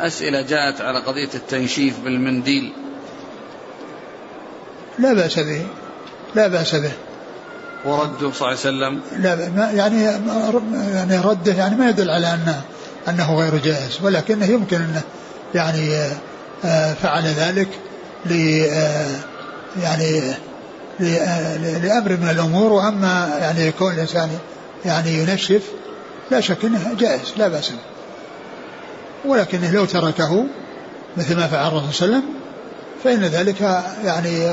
أسئلة 0.00 0.42
جاءت 0.42 0.80
على 0.80 0.98
قضية 0.98 1.28
التنشيف 1.34 2.00
بالمنديل. 2.00 2.72
لا 4.98 5.12
بأس 5.12 5.38
به. 5.38 5.66
لا 6.34 6.48
بأس 6.48 6.74
به. 6.74 6.92
ورده 7.84 8.32
صلى 8.32 8.48
الله 8.48 8.86
عليه 8.86 8.98
وسلم. 8.98 9.00
لا 9.16 9.34
يعني 9.74 10.02
يعني 10.94 11.18
رده 11.18 11.52
يعني 11.52 11.76
ما 11.76 11.88
يدل 11.88 12.10
على 12.10 12.34
انه 12.34 12.62
أنه 13.08 13.34
غير 13.34 13.56
جائز 13.56 13.98
ولكنه 14.02 14.46
يمكن 14.46 14.76
انه 14.76 15.02
يعني 15.54 15.94
آه، 16.64 16.94
فعل 16.94 17.24
ذلك 17.24 17.68
ل 18.26 18.64
آه، 18.70 19.16
يعني 19.82 20.34
لأمر 21.82 22.12
من 22.12 22.28
الأمور. 22.30 22.72
وأما 22.72 23.38
يعني 23.38 23.66
يكون 23.66 23.92
الإنسان 23.92 24.30
يعني 24.84 25.18
ينشف 25.18 25.62
لا 26.30 26.40
شك 26.40 26.64
أنه 26.64 26.94
جائز 26.98 27.32
لا 27.36 27.48
بأس 27.48 27.70
به. 27.70 27.93
ولكنه 29.24 29.70
لو 29.70 29.84
تركه 29.84 30.46
مثل 31.16 31.36
ما 31.36 31.46
فعل 31.46 31.68
الرسول 31.68 31.94
صلى 31.94 32.06
الله 32.06 32.16
عليه 32.16 32.26
وسلم 32.26 32.34
فإن 33.04 33.24
ذلك 33.24 33.60
يعني 34.04 34.52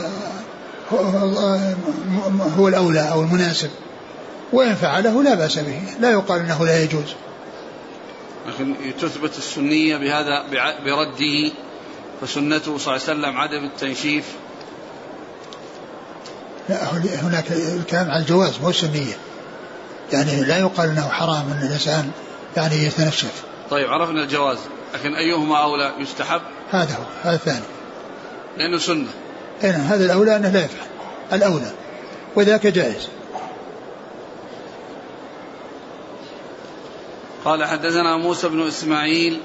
هو 2.58 2.68
الأولى 2.68 3.12
أو 3.12 3.22
المناسب. 3.22 3.70
وإن 4.54 4.76
فعله 4.76 5.24
لا 5.24 5.34
بأس 5.34 5.60
به 5.60 5.82
لا 6.00 6.12
يقال 6.12 6.40
إنه 6.40 6.66
لا 6.66 6.84
يجوز. 6.84 7.14
لكن 8.48 8.76
تثبت 9.02 9.38
السنية 9.38 9.98
بهذا 9.98 10.44
برده 10.86 11.52
فسنته 12.22 12.78
صلى 12.78 12.96
الله 12.96 13.08
عليه 13.08 13.20
وسلم 13.20 13.38
عدم 13.38 13.66
التنشيف. 13.66 14.26
لا 16.70 16.78
هناك 17.22 17.52
الكلام 17.52 18.12
على 18.12 18.20
الجواز 18.22 18.60
مو 18.62 18.70
السنية. 18.70 19.18
يعني 20.14 20.44
لا 20.44 20.58
يقال 20.58 20.90
إنه 20.90 21.10
حرام 21.10 21.52
إن 21.52 21.68
الإنسان 21.68 22.12
يعني 22.58 22.76
يتنشف 22.76 23.44
طيب 23.72 23.90
عرفنا 23.90 24.24
الجواز 24.24 24.58
لكن 24.94 25.16
أيهما 25.16 25.58
أولى 25.58 25.92
يستحب؟ 26.00 26.42
هذا 26.72 26.96
هو 26.96 27.04
هذا 27.24 27.36
الثاني. 27.36 27.64
لأنه 28.58 28.78
سنة. 28.78 29.08
اي 29.64 29.72
نعم 29.72 29.82
هذا 29.82 30.06
الأولى 30.06 30.36
أنه 30.36 30.50
لا 30.50 30.66
يفعل. 30.66 30.88
الأولى 31.34 31.72
وذاك 32.36 32.68
جائز. 32.68 33.08
قال 37.46 37.66
حدثنا 37.66 38.18
موسى 38.18 38.50
بن 38.50 38.68
إسماعيل 38.68 39.40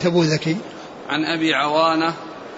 تبو 0.00 0.22
ذكي 0.22 0.56
عن 1.08 1.24
أبي 1.24 1.54
عوانة 1.54 2.14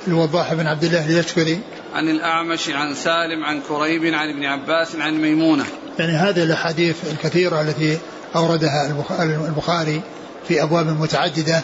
الوضاح 0.08 0.54
بن 0.54 0.66
عبد 0.66 0.84
الله 0.84 1.06
اليشكري. 1.06 1.60
عن 1.94 2.08
الأعمش 2.08 2.68
عن 2.68 2.94
سالم 2.94 3.44
عن 3.44 3.60
كريب 3.68 4.14
عن 4.14 4.28
ابن 4.28 4.44
عباس 4.44 4.96
عن 4.96 5.14
ميمونة. 5.14 5.64
يعني 5.98 6.12
هذه 6.12 6.42
الأحاديث 6.42 6.96
الكثيرة 7.12 7.60
التي 7.60 7.98
أوردها 8.36 8.86
البخاري 9.48 10.00
في 10.48 10.62
أبواب 10.62 10.86
متعددة. 10.86 11.62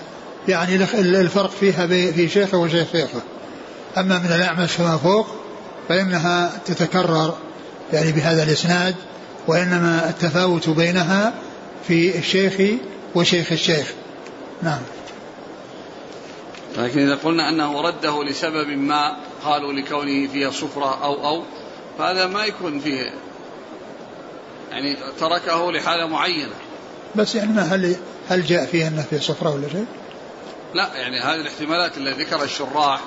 يعني 0.49 0.75
الفرق 0.95 1.51
فيها 1.51 1.87
في 1.87 2.29
شيخه 2.29 2.59
وشيخ 2.59 2.93
شيخه. 2.93 3.21
أما 3.99 4.19
من 4.19 4.33
الأعمش 4.33 4.73
فما 4.73 4.97
فوق 4.97 5.27
فإنها 5.89 6.61
تتكرر 6.67 7.35
يعني 7.93 8.13
بهذا 8.13 8.43
الإسناد 8.43 8.95
وإنما 9.49 10.09
التفاوت 10.09 10.69
بينها 10.69 11.35
في 11.89 12.19
الشيخ 12.19 12.79
وشيخ 13.15 13.53
الشيخ. 13.53 13.93
نعم. 14.63 14.81
لكن 16.79 17.01
إذا 17.01 17.15
قلنا 17.15 17.49
أنه 17.49 17.81
رده 17.81 18.25
لسبب 18.25 18.69
ما 18.69 19.17
قالوا 19.45 19.73
لكونه 19.73 20.29
فيها 20.33 20.51
صفرة 20.51 21.05
أو 21.05 21.27
أو 21.29 21.43
فهذا 21.99 22.27
ما 22.27 22.45
يكون 22.45 22.81
فيه 22.81 23.13
يعني 24.71 24.97
تركه 25.21 25.73
لحالة 25.73 26.07
معينة. 26.07 26.55
بس 27.17 27.35
يعني 27.35 27.53
ما 27.53 27.63
هل 27.63 27.97
هل 28.31 28.47
جاء 28.47 28.67
فيه 28.67 28.89
أنه 28.89 29.03
في 29.11 29.19
صفرة 29.19 29.51
ولا 29.55 29.69
شيء؟ 29.69 29.87
لا 30.75 30.89
يعني 30.95 31.21
هذه 31.21 31.41
الاحتمالات 31.41 31.99
التي 31.99 32.23
ذكرها 32.23 32.45
الشراح 32.45 33.01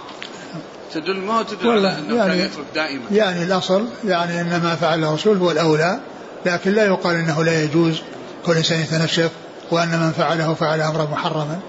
تدل 0.93 1.15
ما 1.15 1.43
تدل 1.43 1.69
على 1.69 1.97
إنه 1.99 2.15
يعني 2.15 2.37
كان 2.37 2.45
يترك 2.45 2.65
دائما. 2.75 3.01
يعني 3.11 3.43
الأصل 3.43 3.87
يعني 4.05 4.41
ان 4.41 4.61
ما 4.63 4.75
فعله 4.75 5.09
الرسول 5.09 5.37
هو 5.37 5.51
الأولى 5.51 5.99
لكن 6.45 6.71
لا 6.71 6.85
يقال 6.85 7.15
إنه 7.15 7.43
لا 7.43 7.63
يجوز 7.63 8.01
كل 8.45 8.53
إنسان 8.53 8.79
يتنشف 8.79 9.31
وأن 9.71 9.99
من 9.99 10.11
فعله 10.11 10.53
فعل 10.53 10.81
أمرا 10.81 11.03
محرما. 11.03 11.59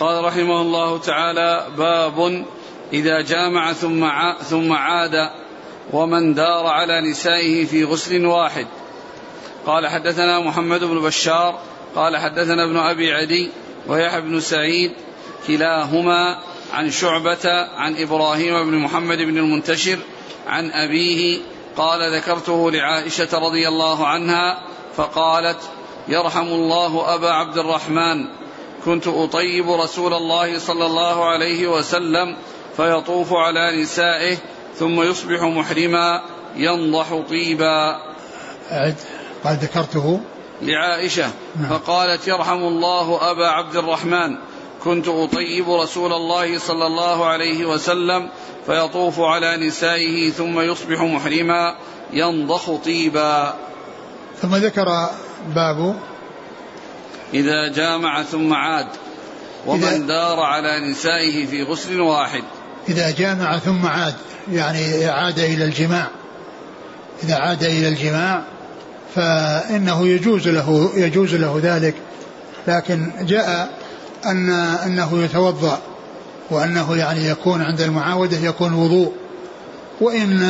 قال 0.00 0.24
رحمه 0.24 0.60
الله 0.60 0.98
تعالى 0.98 1.66
باب 1.78 2.44
إذا 2.92 3.22
جامع 3.22 3.72
ثم 3.72 4.06
ثم 4.50 4.72
عاد 4.72 5.30
ومن 5.92 6.34
دار 6.34 6.66
على 6.66 7.10
نسائه 7.10 7.64
في 7.64 7.84
غسل 7.84 8.26
واحد. 8.26 8.66
قال 9.66 9.86
حدثنا 9.86 10.40
محمد 10.40 10.84
بن 10.84 11.00
بشار 11.00 11.58
قال 11.96 12.16
حدثنا 12.16 12.64
ابن 12.64 12.76
أبي 12.76 13.12
عدي 13.12 13.50
ويحيى 13.88 14.20
بن 14.20 14.40
سعيد 14.40 14.92
كلاهما 15.46 16.38
عن 16.72 16.90
شعبة 16.90 17.66
عن 17.76 17.96
إبراهيم 17.96 18.70
بن 18.70 18.78
محمد 18.78 19.18
بن 19.18 19.38
المنتشر 19.38 19.98
عن 20.46 20.70
أبيه 20.70 21.38
قال 21.76 22.14
ذكرته 22.14 22.70
لعائشة 22.70 23.38
رضي 23.38 23.68
الله 23.68 24.06
عنها 24.06 24.62
فقالت 24.96 25.58
يرحم 26.08 26.46
الله 26.46 27.14
أبا 27.14 27.30
عبد 27.30 27.58
الرحمن. 27.58 28.28
كنت 28.84 29.06
أطيب 29.06 29.70
رسول 29.70 30.14
الله 30.14 30.58
صلى 30.58 30.86
الله 30.86 31.24
عليه 31.24 31.66
وسلم 31.66 32.36
فيطوف 32.76 33.32
على 33.32 33.82
نسائه 33.82 34.36
ثم 34.78 35.02
يصبح 35.02 35.42
محرما 35.42 36.22
ينضح 36.56 37.22
طيبا. 37.28 37.96
قال 39.44 39.56
ذكرته 39.62 40.20
لعائشة 40.62 41.30
نعم. 41.56 41.68
فقالت 41.68 42.28
يرحم 42.28 42.58
الله 42.58 43.30
أبا 43.30 43.46
عبد 43.46 43.76
الرحمن 43.76 44.36
كنت 44.84 45.08
أطيب 45.08 45.70
رسول 45.70 46.12
الله 46.12 46.58
صلى 46.58 46.86
الله 46.86 47.26
عليه 47.26 47.64
وسلم 47.64 48.28
فيطوف 48.66 49.20
على 49.20 49.56
نسائه 49.56 50.30
ثم 50.30 50.60
يصبح 50.60 51.00
محرما 51.00 51.76
ينضخ 52.12 52.76
طيبا. 52.84 53.54
ثم 54.42 54.56
ذكر 54.56 55.08
باب. 55.54 55.96
إذا 57.34 57.72
جامع 57.72 58.22
ثم 58.22 58.54
عاد 58.54 58.86
ومن 59.66 60.06
دار 60.06 60.40
على 60.40 60.90
نسائه 60.90 61.46
في 61.46 61.62
غسل 61.62 62.00
واحد. 62.00 62.42
إذا 62.88 63.10
جامع 63.10 63.58
ثم 63.58 63.86
عاد 63.86 64.14
يعني 64.52 65.06
عاد 65.06 65.38
إلى 65.38 65.64
الجماع. 65.64 66.06
إذا 67.22 67.34
عاد 67.34 67.64
إلى 67.64 67.88
الجماع 67.88 68.42
فإنه 69.16 70.06
يجوز 70.06 70.48
له 70.48 70.90
يجوز 70.96 71.34
له 71.34 71.60
ذلك. 71.62 71.94
لكن 72.68 73.10
جاء 73.20 73.70
أن 74.26 74.50
أنه 74.86 75.22
يتوضأ 75.22 75.78
وأنه 76.50 76.96
يعني 76.96 77.28
يكون 77.28 77.62
عند 77.62 77.80
المعاودة 77.80 78.38
يكون 78.38 78.72
وضوء. 78.72 79.12
وإن 80.00 80.42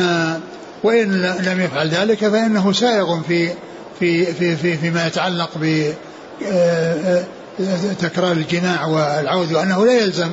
وإن 0.83 1.21
لم 1.21 1.61
يفعل 1.61 1.89
ذلك 1.89 2.27
فإنه 2.27 2.73
سائغ 2.73 3.21
في 3.21 3.49
في 3.99 4.25
في 4.25 4.55
في 4.55 4.77
فيما 4.77 5.07
يتعلق 5.07 5.49
ب 5.55 5.93
تكرار 7.99 8.31
الجماع 8.31 8.85
والعود 8.85 9.53
وأنه 9.53 9.85
لا 9.85 9.93
يلزم 9.93 10.29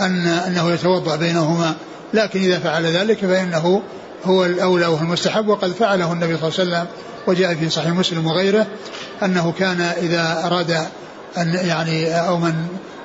أن 0.00 0.26
أنه 0.26 0.72
يتوضأ 0.72 1.16
بينهما. 1.16 1.74
لكن 2.14 2.40
إذا 2.40 2.58
فعل 2.58 2.86
ذلك 2.86 3.18
فإنه 3.18 3.82
هو 4.24 4.44
الأولى 4.44 4.86
وهو 4.86 5.02
المستحب 5.02 5.48
وقد 5.48 5.72
فعله 5.72 6.12
النبي 6.12 6.36
صلى 6.36 6.48
الله 6.48 6.60
عليه 6.60 6.70
وسلم 6.70 6.86
وجاء 7.26 7.54
في 7.54 7.70
صحيح 7.70 7.90
مسلم 7.90 8.26
وغيره 8.26 8.66
أنه 9.22 9.52
كان 9.58 9.80
إذا 9.80 10.42
أراد 10.46 10.70
أن 11.38 11.54
يعني 11.54 12.14
أو 12.14 12.36
من 12.36 12.54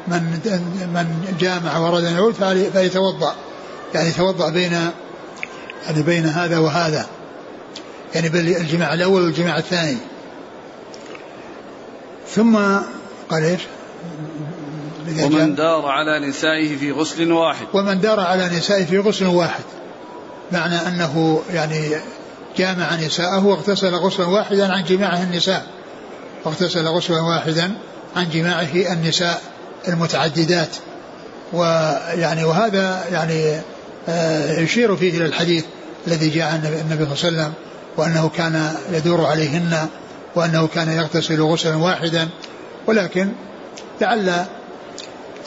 من 0.07 0.21
من 0.93 1.35
جامع 1.39 1.77
وأراد 1.77 2.03
أن 2.03 2.13
يعود 2.13 2.33
فليتوضأ. 2.33 3.35
يعني 3.93 4.09
يتوضأ 4.09 4.49
بين 4.49 4.71
يعني 5.87 6.03
بين 6.03 6.25
هذا 6.25 6.57
وهذا. 6.57 7.05
يعني 8.15 8.29
بين 8.29 8.55
الجماع 8.55 8.93
الأول 8.93 9.21
والجماع 9.21 9.57
الثاني. 9.57 9.97
ثم 12.29 12.55
قال 13.29 13.43
إيش؟ 13.43 13.61
ومن 15.23 15.55
دار 15.55 15.85
على 15.85 16.27
نسائه 16.27 16.77
في 16.77 16.91
غسل 16.91 17.31
واحد. 17.31 17.65
ومن 17.73 18.01
دار 18.01 18.19
على 18.19 18.45
نسائه 18.45 18.85
في 18.85 18.99
غسل 18.99 19.25
واحد. 19.25 19.63
معنى 20.51 20.75
أنه 20.75 21.41
يعني 21.53 21.89
جامع 22.57 22.95
نساءه 22.95 23.45
واغتسل 23.45 23.95
غسلا 23.95 24.25
واحدا 24.25 24.73
عن 24.73 24.83
جماعة 24.83 25.23
النساء. 25.23 25.65
واغتسل 26.45 26.87
غسلا 26.87 27.21
واحدا 27.21 27.71
عن 28.15 28.29
جماعة 28.29 28.67
النساء 28.91 29.41
المتعددات. 29.87 30.75
ويعني 31.53 32.43
وهذا 32.43 33.03
يعني 33.11 33.61
آه، 34.09 34.59
يشير 34.59 34.95
فيه 34.95 35.17
إلى 35.17 35.25
الحديث 35.25 35.65
الذي 36.07 36.29
جاء 36.29 36.51
عن 36.51 36.65
النبي 36.65 37.15
صلى 37.15 37.29
الله 37.29 37.43
عليه 37.43 37.51
وسلم 37.51 37.53
وأنه 37.97 38.29
كان 38.29 38.75
يدور 38.91 39.25
عليهن 39.25 39.87
وأنه 40.35 40.67
كان 40.67 40.89
يغتسل 40.89 41.41
غسلا 41.41 41.75
واحدا. 41.75 42.29
ولكن 42.87 43.31
لعل 44.01 44.45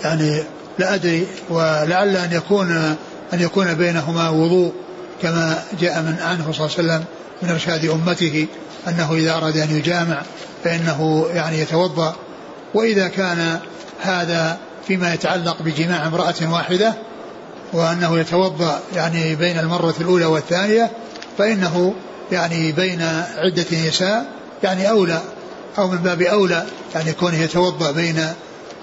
يعني 0.04 0.42
لا 0.78 0.94
أدري 0.94 1.26
ولعل 1.50 2.16
أن 2.16 2.32
يكون 2.32 2.96
أن 3.32 3.40
يكون 3.40 3.74
بينهما 3.74 4.30
وضوء. 4.30 4.72
كما 5.22 5.64
جاء 5.80 6.02
من 6.02 6.16
عنه 6.20 6.52
صلى 6.52 6.66
الله 6.66 6.78
عليه 6.78 6.88
وسلم 6.88 7.04
من 7.42 7.50
إرشاد 7.50 7.84
أمته 7.84 8.46
أنه 8.88 9.14
إذا 9.14 9.32
أراد 9.32 9.56
أن 9.56 9.76
يجامع 9.76 10.22
فإنه 10.64 11.26
يعني 11.34 11.58
يتوضأ. 11.58 12.16
وإذا 12.74 13.08
كان 13.08 13.58
هذا 14.02 14.58
فيما 14.88 15.14
يتعلق 15.14 15.62
بجماع 15.62 16.06
امرأة 16.06 16.52
واحدة 16.52 16.94
وأنه 17.72 18.18
يتوضأ 18.18 18.80
يعني 18.96 19.34
بين 19.34 19.58
المرة 19.58 19.94
الأولى 20.00 20.24
والثانية 20.24 20.90
فإنه 21.38 21.94
يعني 22.32 22.72
بين 22.72 23.02
عدة 23.36 23.88
نساء 23.88 24.26
يعني 24.62 24.90
أولى 24.90 25.20
أو 25.78 25.88
من 25.88 25.96
باب 25.96 26.22
أولى 26.22 26.64
يعني 26.94 27.12
كونه 27.12 27.38
يتوضأ 27.38 27.90
بين 27.90 28.26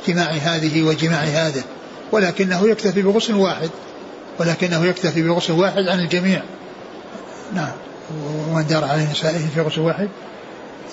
جماع 0.08 0.32
هذه 0.32 0.84
وجماع 0.84 1.20
هذا. 1.20 1.64
ولكنه 2.12 2.68
يكتفي 2.68 3.02
بغسل 3.02 3.36
واحد. 3.36 3.70
ولكنه 4.40 4.86
يكتفي 4.86 5.22
بغسل 5.22 5.54
واحد 5.54 5.88
عن 5.88 6.00
الجميع. 6.00 6.42
نعم. 7.54 7.72
ومن 8.50 8.68
دار 8.68 8.84
على 8.86 9.08
نسائه 9.12 9.48
في 9.56 9.62
غسل 9.62 9.82
واحد. 9.82 10.10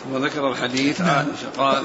ثم 0.04 0.24
ذكر 0.24 0.50
الحديث 0.50 1.00
نعم. 1.00 1.10
عائشة 1.10 1.48
قال 1.58 1.84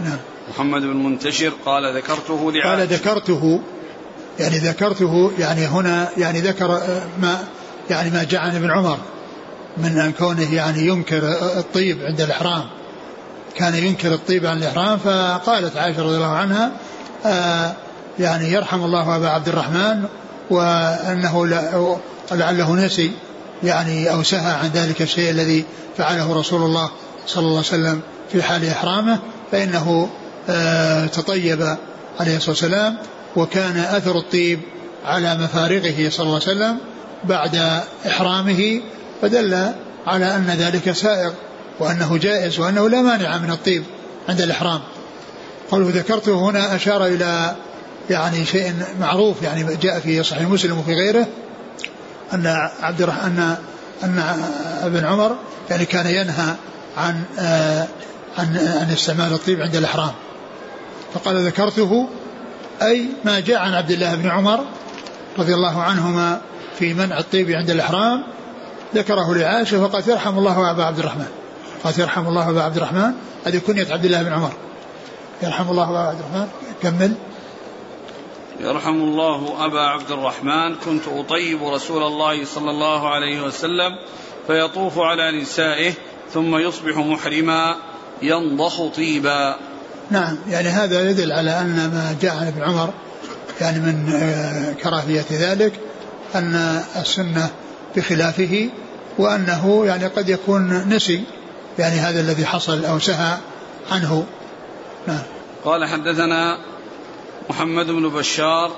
نعم. 0.00 0.18
محمد 0.48 0.82
بن 0.82 0.96
منتشر 0.96 1.52
قال 1.64 1.96
ذكرته 1.96 2.52
لعائشة. 2.52 2.68
قال 2.68 2.86
ذكرته. 2.88 3.60
يعني 4.40 4.58
ذكرته 4.58 5.32
يعني 5.38 5.66
هنا 5.66 6.08
يعني 6.16 6.40
ذكر 6.40 6.80
ما 7.20 7.44
يعني 7.90 8.10
ما 8.10 8.24
جاء 8.24 8.40
عن 8.40 8.56
ابن 8.56 8.70
عمر 8.70 8.98
من 9.76 9.98
أن 9.98 10.12
كونه 10.12 10.54
يعني 10.54 10.86
ينكر 10.86 11.22
الطيب 11.58 12.02
عند 12.02 12.20
الإحرام. 12.20 12.64
كان 13.54 13.74
ينكر 13.74 14.14
الطيب 14.14 14.46
عن 14.46 14.58
الإحرام 14.58 14.98
فقالت 14.98 15.76
عائشة 15.76 16.02
رضي 16.02 16.16
الله 16.16 16.32
عنها 16.32 16.72
آه 17.26 17.72
يعني 18.18 18.52
يرحم 18.52 18.84
الله 18.84 19.16
أبا 19.16 19.28
عبد 19.28 19.48
الرحمن 19.48 20.04
وأنه 20.50 21.46
لعله 22.32 22.74
نسي 22.74 23.12
يعني 23.62 24.12
أو 24.12 24.22
سهى 24.22 24.52
عن 24.52 24.70
ذلك 24.74 25.02
الشيء 25.02 25.30
الذي 25.30 25.64
فعله 25.96 26.38
رسول 26.40 26.62
الله 26.62 26.90
صلى 27.26 27.42
الله 27.42 27.56
عليه 27.56 27.66
وسلم 27.66 28.00
في 28.32 28.42
حال 28.42 28.68
إحرامه 28.68 29.18
فإنه 29.52 30.08
آه، 30.50 31.06
تطيب 31.06 31.76
عليه 32.20 32.36
الصلاة 32.36 32.50
والسلام 32.50 32.96
وكان 33.36 33.76
أثر 33.76 34.18
الطيب 34.18 34.60
على 35.04 35.38
مفارقه 35.38 36.08
صلى 36.10 36.26
الله 36.26 36.40
عليه 36.46 36.56
وسلم 36.56 36.78
بعد 37.24 37.82
إحرامه 38.06 38.80
فدل 39.22 39.72
على 40.06 40.36
أن 40.36 40.46
ذلك 40.46 40.92
سائغ 40.92 41.32
وأنه 41.80 42.16
جائز 42.16 42.58
وأنه 42.58 42.88
لا 42.88 43.02
مانع 43.02 43.38
من 43.38 43.50
الطيب 43.50 43.84
عند 44.28 44.40
الإحرام. 44.40 44.80
قوله 45.70 45.90
ذكرته 45.90 46.50
هنا 46.50 46.76
أشار 46.76 47.06
إلى 47.06 47.56
يعني 48.10 48.44
شيء 48.44 48.74
معروف 49.00 49.42
يعني 49.42 49.76
جاء 49.76 50.00
في 50.00 50.22
صحيح 50.22 50.48
مسلم 50.48 50.78
وفي 50.78 50.94
غيره 50.94 51.26
أن 52.34 52.68
عبد 52.82 53.02
أن 53.02 53.56
أن 54.04 54.22
ابن 54.82 55.04
عمر 55.04 55.36
يعني 55.70 55.84
كان 55.84 56.06
ينهى 56.06 56.54
عن 56.96 57.22
آه، 57.38 57.86
عن 58.38 58.58
عن 58.80 58.90
استعمال 58.92 59.32
الطيب 59.32 59.60
عند 59.60 59.76
الإحرام. 59.76 60.12
فقال 61.14 61.46
ذكرته 61.46 62.08
أي 62.82 63.06
ما 63.24 63.40
جاء 63.40 63.58
عن 63.58 63.74
عبد 63.74 63.90
الله 63.90 64.14
بن 64.14 64.28
عمر 64.28 64.64
رضي 65.38 65.54
الله 65.54 65.82
عنهما 65.82 66.40
في 66.78 66.94
منع 66.94 67.18
الطيب 67.18 67.50
عند 67.50 67.70
الإحرام 67.70 68.24
ذكره 68.94 69.34
لعائشة 69.34 69.88
فقالت 69.88 70.08
يرحم 70.08 70.38
الله 70.38 70.70
أبا 70.70 70.84
عبد 70.84 70.98
الرحمن. 70.98 71.26
قالت 71.84 71.98
يرحم 71.98 72.28
الله 72.28 72.50
أبا 72.50 72.62
عبد 72.62 72.76
الرحمن 72.76 73.12
هذه 73.46 73.58
كنية 73.58 73.92
عبد 73.92 74.04
الله 74.04 74.22
بن 74.22 74.32
عمر. 74.32 74.52
يرحم 75.42 75.70
الله 75.70 75.90
أبا 75.90 75.98
عبد 75.98 76.18
الرحمن 76.18 76.48
كمل. 76.82 77.14
يرحم 78.60 78.94
الله 78.94 79.64
أبا 79.64 79.80
عبد 79.80 80.10
الرحمن. 80.10 80.74
كنت 80.74 81.08
أطيب 81.08 81.64
رسول 81.64 82.02
الله 82.02 82.44
صلى 82.44 82.70
الله 82.70 83.08
عليه 83.08 83.40
وسلم 83.40 83.98
فيطوف 84.46 84.98
على 84.98 85.40
نسائه 85.40 85.92
ثم 86.34 86.56
يصبح 86.56 86.96
محرما 86.96 87.76
ينضخ 88.22 88.86
طيبا. 88.96 89.56
نعم 90.10 90.36
يعني 90.48 90.68
هذا 90.68 91.10
يدل 91.10 91.32
على 91.32 91.60
أن 91.60 91.76
ما 91.76 92.16
جاء 92.22 92.36
عن 92.36 92.46
ابن 92.46 92.62
عمر 92.62 92.90
يعني 93.60 93.80
من 93.80 94.12
آه، 94.12 94.72
كراهية 94.72 95.24
ذلك 95.30 95.72
أن 96.34 96.82
السنة 96.96 97.50
بخلافه 97.96 98.70
وأنه 99.18 99.86
يعني 99.86 100.06
قد 100.06 100.28
يكون 100.28 100.88
نسي 100.88 101.24
يعني 101.78 101.94
هذا 101.94 102.20
الذي 102.20 102.46
حصل 102.46 102.84
أو 102.84 102.98
سهى 102.98 103.36
عنه. 103.90 104.26
نعم. 105.06 105.22
قال 105.64 105.84
حدثنا 105.88 106.58
محمد 107.50 107.86
بن 107.86 108.08
بشار 108.08 108.72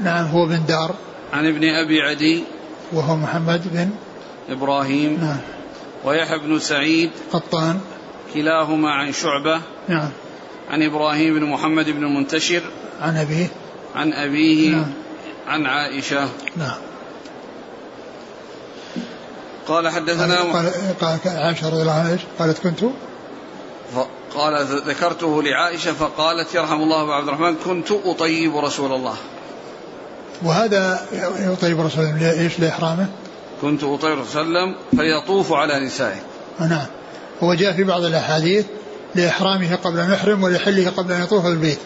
نعم 0.00 0.26
هو 0.26 0.46
بن 0.46 0.66
دار. 0.68 0.94
عن 1.32 1.46
ابن 1.46 1.64
أبي 1.64 2.02
عدي 2.02 2.44
وهو 2.92 3.16
محمد 3.16 3.62
بن 3.72 3.90
إبراهيم 4.48 5.20
نعم. 5.20 5.40
ويحيى 6.04 6.38
بن 6.38 6.58
سعيد 6.58 7.10
قطان. 7.32 7.80
كلاهما 8.34 8.90
عن 8.90 9.12
شعبة 9.12 9.60
نعم. 9.88 10.10
عن 10.70 10.82
إبراهيم 10.82 11.34
بن 11.34 11.44
محمد 11.44 11.90
بن 11.90 12.04
المنتشر 12.04 12.62
عن 13.00 13.16
أبيه. 13.16 13.46
عن 13.94 14.12
أبيه 14.12 14.70
نعم. 14.70 14.92
عن 15.48 15.66
عائشة. 15.66 16.28
نعم. 16.56 16.78
قال 19.68 19.88
حدثنا 19.88 20.40
قال, 20.40 20.72
قال 21.00 21.18
عائشة 21.26 21.68
رضي 21.68 21.82
الله 21.82 21.92
عنها 21.92 22.18
قالت 22.38 22.58
كنت 22.58 22.84
قال 24.34 24.66
ذكرته 24.86 25.42
لعائشة 25.42 25.92
فقالت 25.92 26.54
يرحم 26.54 26.82
الله 26.82 27.02
أبا 27.02 27.12
عبد 27.12 27.28
الرحمن 27.28 27.54
كنت 27.64 27.90
أطيب 27.90 28.56
رسول 28.56 28.92
الله. 28.92 29.14
وهذا 30.42 31.06
يطيب 31.38 31.80
رسول 31.80 32.04
الله 32.04 32.40
إيش 32.40 32.60
لإحرامه؟ 32.60 33.06
كنت 33.62 33.84
أطيب 33.84 34.18
رسول 34.18 34.42
الله 34.42 34.74
فيطوف 34.90 35.52
على 35.52 35.80
نسائه. 35.80 36.20
نعم. 36.60 36.86
هو 37.42 37.54
جاء 37.54 37.72
في 37.72 37.84
بعض 37.84 38.04
الأحاديث 38.04 38.66
لإحرامه 39.14 39.76
قبل 39.76 39.98
أن 39.98 40.12
يحرم 40.12 40.44
ولحله 40.44 40.90
قبل 40.96 41.12
أن 41.12 41.22
يطوف 41.22 41.44
بالبيت. 41.44 41.78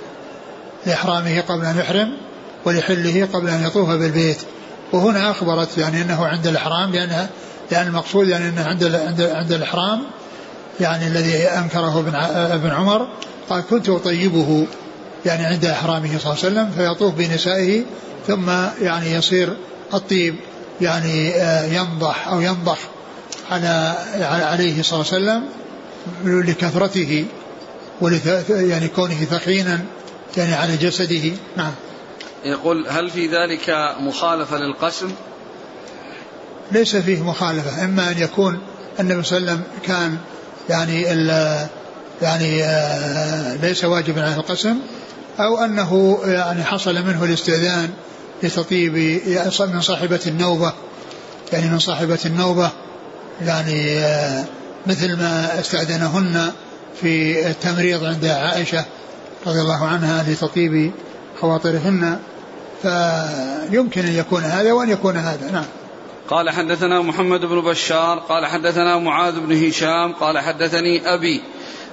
لإحرامه 0.86 1.40
قبل 1.40 1.64
أن 1.64 1.78
يحرم 1.78 2.16
ولحله 2.64 3.28
قبل 3.32 3.48
أن 3.48 3.66
يطوف 3.66 3.88
بالبيت. 3.88 4.38
وهنا 4.92 5.30
أخبرت 5.30 5.78
يعني 5.78 6.02
أنه 6.02 6.26
عند 6.26 6.46
الإحرام 6.46 6.92
لأن 6.92 7.28
لأن 7.70 7.86
المقصود 7.86 8.28
يعني 8.28 8.48
أنه 8.48 8.64
عند 8.64 8.84
عند 8.84 9.20
عند 9.20 9.52
الإحرام 9.52 10.02
يعني 10.80 11.06
الذي 11.06 11.36
أنكره 11.36 11.98
ابن 11.98 12.14
ابن 12.34 12.70
عمر 12.70 13.08
قال 13.50 13.64
كنت 13.70 13.88
أطيبه 13.88 14.66
يعني 15.26 15.46
عند 15.46 15.64
إحرامه 15.64 16.18
صلى 16.18 16.32
الله 16.32 16.44
عليه 16.44 16.52
وسلم 16.52 16.70
فيطوف 16.76 17.14
بنسائه 17.14 17.84
ثم 18.26 18.50
يعني 18.82 19.12
يصير 19.12 19.56
الطيب 19.94 20.34
يعني 20.80 21.34
آه، 21.34 21.64
ينضح 21.64 22.28
أو 22.28 22.40
ينضح 22.40 22.78
على 23.50 23.94
عليه 24.20 24.82
صلى 24.82 25.00
الله 25.00 25.12
عليه 25.12 25.24
وسلم 25.24 25.44
لكثرته 26.24 27.26
ولث 28.00 28.50
يعني 28.50 28.88
كونه 28.88 29.24
ثقينا 29.24 29.80
يعني 30.36 30.54
على 30.54 30.76
جسده. 30.76 31.32
نعم. 31.56 31.72
يقول 32.44 32.88
هل 32.88 33.10
في 33.10 33.26
ذلك 33.26 33.70
مخالفة 34.00 34.58
للقسم؟ 34.58 35.10
ليس 36.72 36.96
فيه 36.96 37.22
مخالفة 37.22 37.84
إما 37.84 38.10
أن 38.10 38.18
يكون 38.18 38.58
النبي 39.00 39.22
صلى 39.22 39.38
الله 39.38 39.50
عليه 39.50 39.60
وسلم 39.60 39.72
كان 39.82 40.18
يعني 40.68 41.02
يعني 42.22 42.64
آه، 42.64 43.54
ليس 43.54 43.84
واجبا 43.84 44.22
على 44.22 44.34
القسم 44.34 44.76
أو 45.40 45.64
أنه 45.64 46.18
يعني 46.24 46.64
حصل 46.64 46.94
منه 46.94 47.24
الاستئذان 47.24 47.90
لتطيب 48.42 49.20
من 49.60 49.80
صاحبة 49.80 50.20
النوبة 50.26 50.72
يعني 51.52 51.70
من 51.70 51.78
صاحبة 51.78 52.18
النوبة 52.26 52.70
يعني 53.40 53.98
آه، 53.98 54.44
مثل 54.86 55.16
ما 55.16 55.60
استأذنهن 55.60 56.52
في 57.00 57.46
التمريض 57.50 58.04
عند 58.04 58.24
عائشة 58.24 58.84
رضي 59.46 59.60
الله 59.60 59.86
عنها 59.86 60.24
لتطيب 60.28 60.92
خواطرهن 61.40 62.18
فيمكن 62.82 64.06
أن 64.06 64.12
يكون 64.12 64.44
هذا 64.44 64.72
وأن 64.72 64.90
يكون 64.90 65.16
هذا. 65.16 65.50
نعم. 65.50 65.64
قال 66.28 66.50
حدثنا 66.50 67.00
محمد 67.00 67.44
بن 67.44 67.60
بشار 67.60 68.18
قال 68.18 68.46
حدثنا 68.46 68.98
معاذ 68.98 69.40
بن 69.40 69.66
هشام 69.66 70.12
قال 70.12 70.38
حدثني 70.38 71.14
أبي 71.14 71.42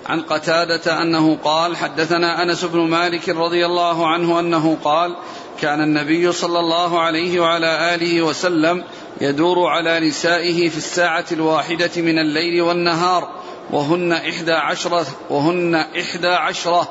عن 0.05 0.21
قتادة 0.21 1.01
أنه 1.01 1.37
قال 1.43 1.77
حدثنا 1.77 2.43
أنس 2.43 2.65
بن 2.65 2.79
مالك 2.79 3.29
رضي 3.29 3.65
الله 3.65 4.07
عنه 4.07 4.39
أنه 4.39 4.77
قال 4.83 5.15
كان 5.61 5.81
النبي 5.81 6.31
صلى 6.31 6.59
الله 6.59 6.99
عليه 6.99 7.39
وعلى 7.39 7.95
آله 7.95 8.21
وسلم 8.21 8.83
يدور 9.21 9.67
على 9.67 9.99
نسائه 9.99 10.69
في 10.69 10.77
الساعة 10.77 11.25
الواحدة 11.31 11.91
من 12.01 12.19
الليل 12.19 12.61
والنهار 12.61 13.29
وهن 13.71 14.11
إحدى 14.11 14.53
عشرة 14.53 15.05
وهن 15.29 15.75
إحدى 15.75 16.27
عشرة. 16.27 16.89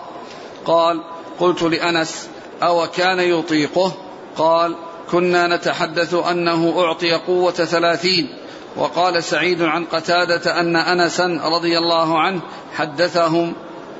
قال 0.65 1.03
قلت 1.41 1.63
لأنس 1.63 2.29
أو 2.63 2.87
كان 2.87 3.21
يطيقه؟ 3.21 3.93
قال 4.37 4.77
كنا 5.11 5.57
نتحدث 5.57 6.15
أنه 6.15 6.81
أعطي 6.81 7.13
قوة 7.13 7.53
ثلاثين. 7.53 8.29
وقال 8.77 9.25
سعيد 9.25 9.63
عن 9.63 9.85
قتادة 9.85 10.61
أن 10.61 10.77
أنسا 10.77 11.41
رضي 11.45 11.79
الله 11.79 12.21
عنه 12.21 12.41
حدثهم 12.75 13.55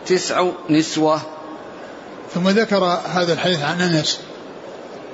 تسع 0.07 0.47
نسوة. 0.71 1.21
ثم 2.35 2.49
ذكر 2.49 2.85
هذا 3.15 3.33
الحديث 3.33 3.63
عن 3.63 3.81
أنس. 3.81 4.21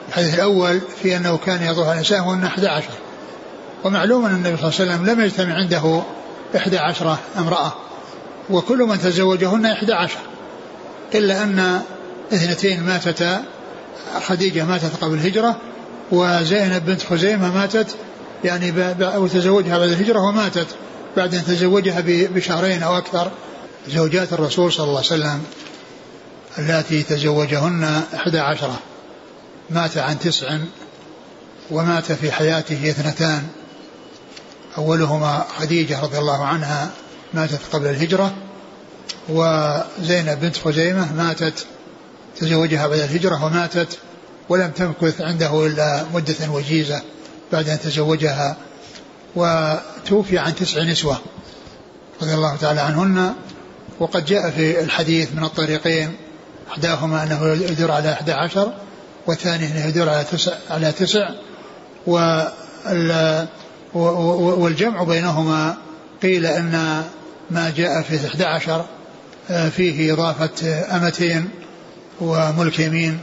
الحديث 0.09 0.35
الأول 0.35 0.81
في 1.03 1.17
أنه 1.17 1.39
كان 1.47 1.63
يضوح 1.63 1.89
على 1.89 2.01
نساء 2.01 2.29
وأن 2.29 2.45
11 2.45 2.89
ومعلوم 3.85 4.27
أن 4.27 4.35
النبي 4.35 4.57
صلى 4.57 4.69
الله 4.69 4.81
عليه 4.81 4.93
وسلم 4.93 5.07
لم 5.07 5.21
يجتمع 5.21 5.55
عنده 5.55 6.03
11 6.57 7.17
امرأة. 7.39 7.73
وكل 8.51 8.79
من 8.79 8.99
تزوجهن 8.99 9.67
11 9.67 10.19
إلا 11.15 11.43
أن 11.43 11.83
اثنتين 12.33 12.83
ماتتا 12.83 13.45
خديجة 14.27 14.65
ماتت 14.65 14.97
قبل 15.01 15.15
الهجرة 15.15 15.57
وزينب 16.13 16.87
بنت 16.87 17.03
خزيمة 17.03 17.55
ماتت 17.55 17.97
يعني 18.45 18.95
وتزوجها 19.01 19.79
بعد 19.79 19.89
الهجرة 19.89 20.21
وماتت 20.21 20.67
بعد 21.17 21.35
أن 21.35 21.45
تزوجها 21.45 22.03
بشهرين 22.07 22.83
أو 22.83 22.99
أكثر. 22.99 23.31
زوجات 23.89 24.33
الرسول 24.33 24.73
صلى 24.73 24.85
الله 24.85 24.97
عليه 24.97 25.07
وسلم 25.07 25.43
اللاتي 26.59 27.03
تزوجهن 27.03 28.03
إحدى 28.15 28.39
عشرة 28.39 28.79
مات 29.71 29.99
عن 29.99 30.19
تسع 30.19 30.59
ومات 31.71 32.13
في 32.13 32.33
حياته 32.33 32.91
اثنتان. 32.91 33.47
أولهما 34.79 35.45
خديجة 35.59 36.01
رضي 36.01 36.19
الله 36.19 36.45
عنها 36.45 36.91
ماتت 37.35 37.61
قبل 37.73 37.87
الهجرة 37.87 38.35
وزينب 39.29 40.41
بنت 40.41 40.57
خزيمة 40.57 41.13
ماتت 41.13 41.67
تزوجها 42.41 42.87
بعد 42.87 42.99
الهجرة 42.99 43.45
وماتت. 43.45 43.99
ولم 44.51 44.71
تمكث 44.71 45.21
عنده 45.21 45.67
إلا 45.67 46.05
مدة 46.15 46.51
وجيزة 46.51 47.03
بعد 47.53 47.69
أن 47.69 47.81
تزوجها 47.81 48.57
وتوفي 49.37 50.39
عن 50.39 50.55
تسع 50.55 50.83
نسوة 50.83 51.19
رضي 52.23 52.35
الله 52.35 52.57
تعالى 52.57 52.81
عنهن. 52.81 53.35
وقد 54.01 54.25
جاء 54.25 54.51
في 54.51 54.81
الحديث 54.81 55.29
من 55.35 55.45
الطريقين 55.45 56.17
إحداهما 56.71 57.23
أنه 57.23 57.47
يدور 57.47 57.91
على 57.91 58.13
إحدى 58.13 58.33
عشر 58.33 58.73
والثاني 59.27 59.67
أنه 59.67 59.87
يدور 59.87 60.09
على 60.09 60.25
تسع 60.25 60.53
على 60.71 60.93
تسع. 60.93 61.31
والجمع 63.95 65.03
بينهما 65.03 65.77
قيل 66.23 66.47
أن 66.47 67.03
ما 67.51 67.73
جاء 67.77 68.03
في 68.03 68.27
11 68.27 68.85
آه، 69.51 69.69
فيه 69.69 70.13
إضافة 70.13 70.85
أمتين 70.97 71.49
وملك 72.21 72.79
يمين. 72.79 73.19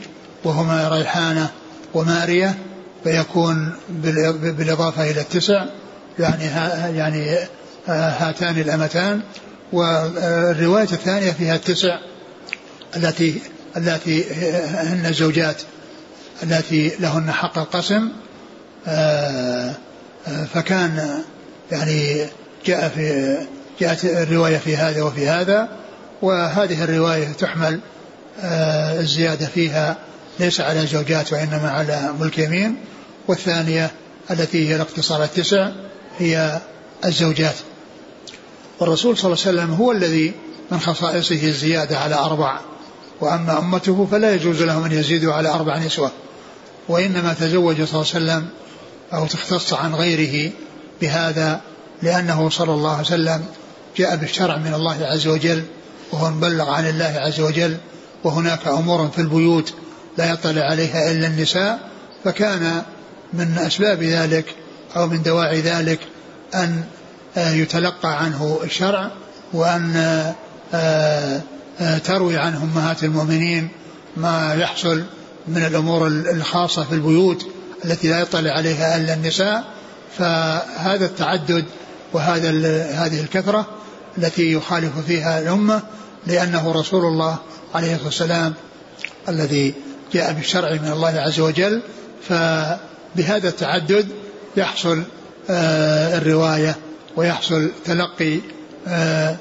وهما 0.47 0.89
ريحانة 0.89 1.49
ومارية 1.93 2.55
فيكون 3.03 3.73
بالإضافة 4.41 5.11
إلى 5.11 5.21
التسع 5.21 5.65
يعني 6.19 6.43
يعني 6.97 7.37
آه، 7.89 8.09
هاتان 8.09 8.57
الأمتان. 8.57 9.21
والرواية 9.73 10.83
الثانية 10.83 11.31
فيها 11.31 11.55
التسع 11.55 11.99
التي 12.95 13.41
التي 13.77 14.25
هن 14.65 15.05
الزوجات 15.05 15.61
التي 16.43 16.91
لهن 16.99 17.31
حق 17.31 17.57
القسم. 17.57 18.09
آه، 18.87 19.73
فكان 20.53 21.23
يعني 21.71 22.25
جاء 22.65 22.89
في 22.89 23.37
جاءت 23.81 24.05
الرواية 24.05 24.57
في 24.57 24.77
هذا 24.77 25.03
وفي 25.03 25.29
هذا. 25.29 25.69
وهذه 26.21 26.83
الرواية 26.83 27.27
تحمل 27.27 27.79
آه، 28.41 28.99
الزيادة 28.99 29.45
فيها 29.45 29.97
ليس 30.39 30.61
على 30.61 30.87
زوجات 30.87 31.33
وإنما 31.33 31.69
على 31.69 32.13
ملك 32.19 32.39
يمين. 32.39 32.75
والثانية 33.27 33.91
التي 34.31 34.69
هي 34.69 34.75
الاقتصار 34.75 35.23
التسع 35.23 35.69
هي 36.19 36.61
الزوجات. 37.05 37.55
والرسول 38.79 39.17
صلى 39.17 39.33
الله 39.33 39.43
عليه 39.45 39.57
وسلم 39.57 39.73
هو 39.73 39.91
الذي 39.91 40.33
من 40.71 40.79
خصائصه 40.79 41.43
الزيادة 41.43 41.97
على 41.97 42.15
أربع 42.15 42.59
وأما 43.21 43.59
أمته 43.59 44.07
فلا 44.11 44.35
يجوز 44.35 44.63
لهم 44.63 44.83
أن 44.83 44.91
يزيدوا 44.91 45.33
على 45.33 45.49
أربع 45.49 45.77
نسوة. 45.77 46.11
وإنما 46.89 47.33
تزوج 47.33 47.75
صلى 47.75 48.01
الله 48.01 48.13
عليه 48.13 48.25
وسلم 48.25 48.47
أو 49.13 49.27
تختص 49.27 49.73
عن 49.73 49.95
غيره 49.95 50.51
بهذا 51.01 51.61
لأنه 52.03 52.49
صلى 52.49 52.73
الله 52.73 52.91
عليه 52.91 53.07
وسلم 53.07 53.45
جاء 53.97 54.15
بالشرع 54.15 54.57
من 54.57 54.73
الله 54.73 55.05
عز 55.05 55.27
وجل 55.27 55.63
وهو 56.11 56.29
مبلغ 56.29 56.69
عن 56.69 56.87
الله 56.87 57.13
عز 57.17 57.39
وجل 57.39 57.77
وهناك 58.23 58.67
أمور 58.67 59.09
في 59.09 59.21
البيوت 59.21 59.73
لا 60.17 60.31
يطلع 60.31 60.61
عليها 60.61 61.11
إلا 61.11 61.27
النساء 61.27 61.79
فكان 62.23 62.81
من 63.33 63.57
أسباب 63.57 64.03
ذلك 64.03 64.45
أو 64.95 65.07
من 65.07 65.23
دواعي 65.23 65.61
ذلك 65.61 65.99
أن 66.55 66.83
آه، 67.37 67.51
يتلقى 67.51 68.23
عنه 68.23 68.59
الشرع 68.63 69.11
وأن 69.53 69.95
آه، 70.73 71.41
آه، 71.79 71.97
تروي 71.97 72.37
عنه 72.37 72.63
أمهات 72.63 73.03
المؤمنين 73.03 73.69
ما 74.17 74.53
يحصل 74.53 75.03
من 75.47 75.65
الأمور 75.65 76.07
الخاصة 76.07 76.83
في 76.83 76.95
البيوت 76.95 77.47
التي 77.85 78.07
لا 78.07 78.19
يطلع 78.19 78.51
عليها 78.51 78.97
إلا 78.97 79.13
النساء. 79.13 79.63
فهذا 80.17 81.05
التعدد 81.05 81.65
وهذا 82.13 82.49
هذه 82.91 83.21
الكثرة 83.21 83.65
التي 84.17 84.51
يخالف 84.51 84.99
فيها 85.07 85.39
الأمة 85.39 85.81
لأنه 86.27 86.71
رسول 86.71 87.05
الله 87.05 87.37
عليه 87.75 87.95
الصلاة 87.95 88.05
والسلام 88.05 88.53
الذي 89.29 89.73
جاء 90.13 90.33
بالشرع 90.33 90.71
من 90.71 90.91
الله 90.91 91.19
عز 91.19 91.39
وجل 91.39 91.81
فبهذا 92.27 93.49
التعدد 93.49 94.07
يحصل 94.57 95.03
آه، 95.49 96.17
الرواية 96.17 96.75
ويحصل 97.15 97.71
تلقي 97.85 98.39
آه، 98.87 99.35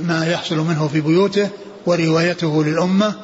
ما 0.00 0.26
يحصل 0.26 0.56
منه 0.56 0.88
في 0.88 1.00
بيوته 1.00 1.48
وروايته 1.86 2.64
للأمة 2.64 3.14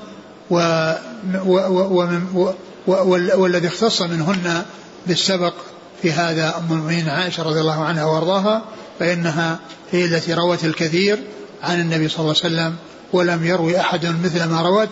والذي 2.86 3.68
اختص 3.68 4.02
منهن 4.02 4.62
بالسبق 5.06 5.54
في 6.02 6.12
هذا 6.12 6.54
أم 6.58 6.72
المؤمنين 6.72 7.08
عائشة 7.08 7.42
رضي 7.42 7.60
الله 7.60 7.84
عنها 7.84 8.04
وأرضاها 8.04 8.62
فإنها 8.98 9.58
هي 9.92 10.04
التي 10.04 10.34
روت 10.34 10.64
الكثير 10.64 11.18
عن 11.62 11.80
النبي 11.80 12.08
صلى 12.08 12.20
الله 12.20 12.34
عليه 12.44 12.54
وسلم 12.54 12.76
ولم 13.12 13.44
يروي 13.44 13.80
أحد 13.80 14.06
مثل 14.24 14.44
ما 14.44 14.62
روت 14.62 14.88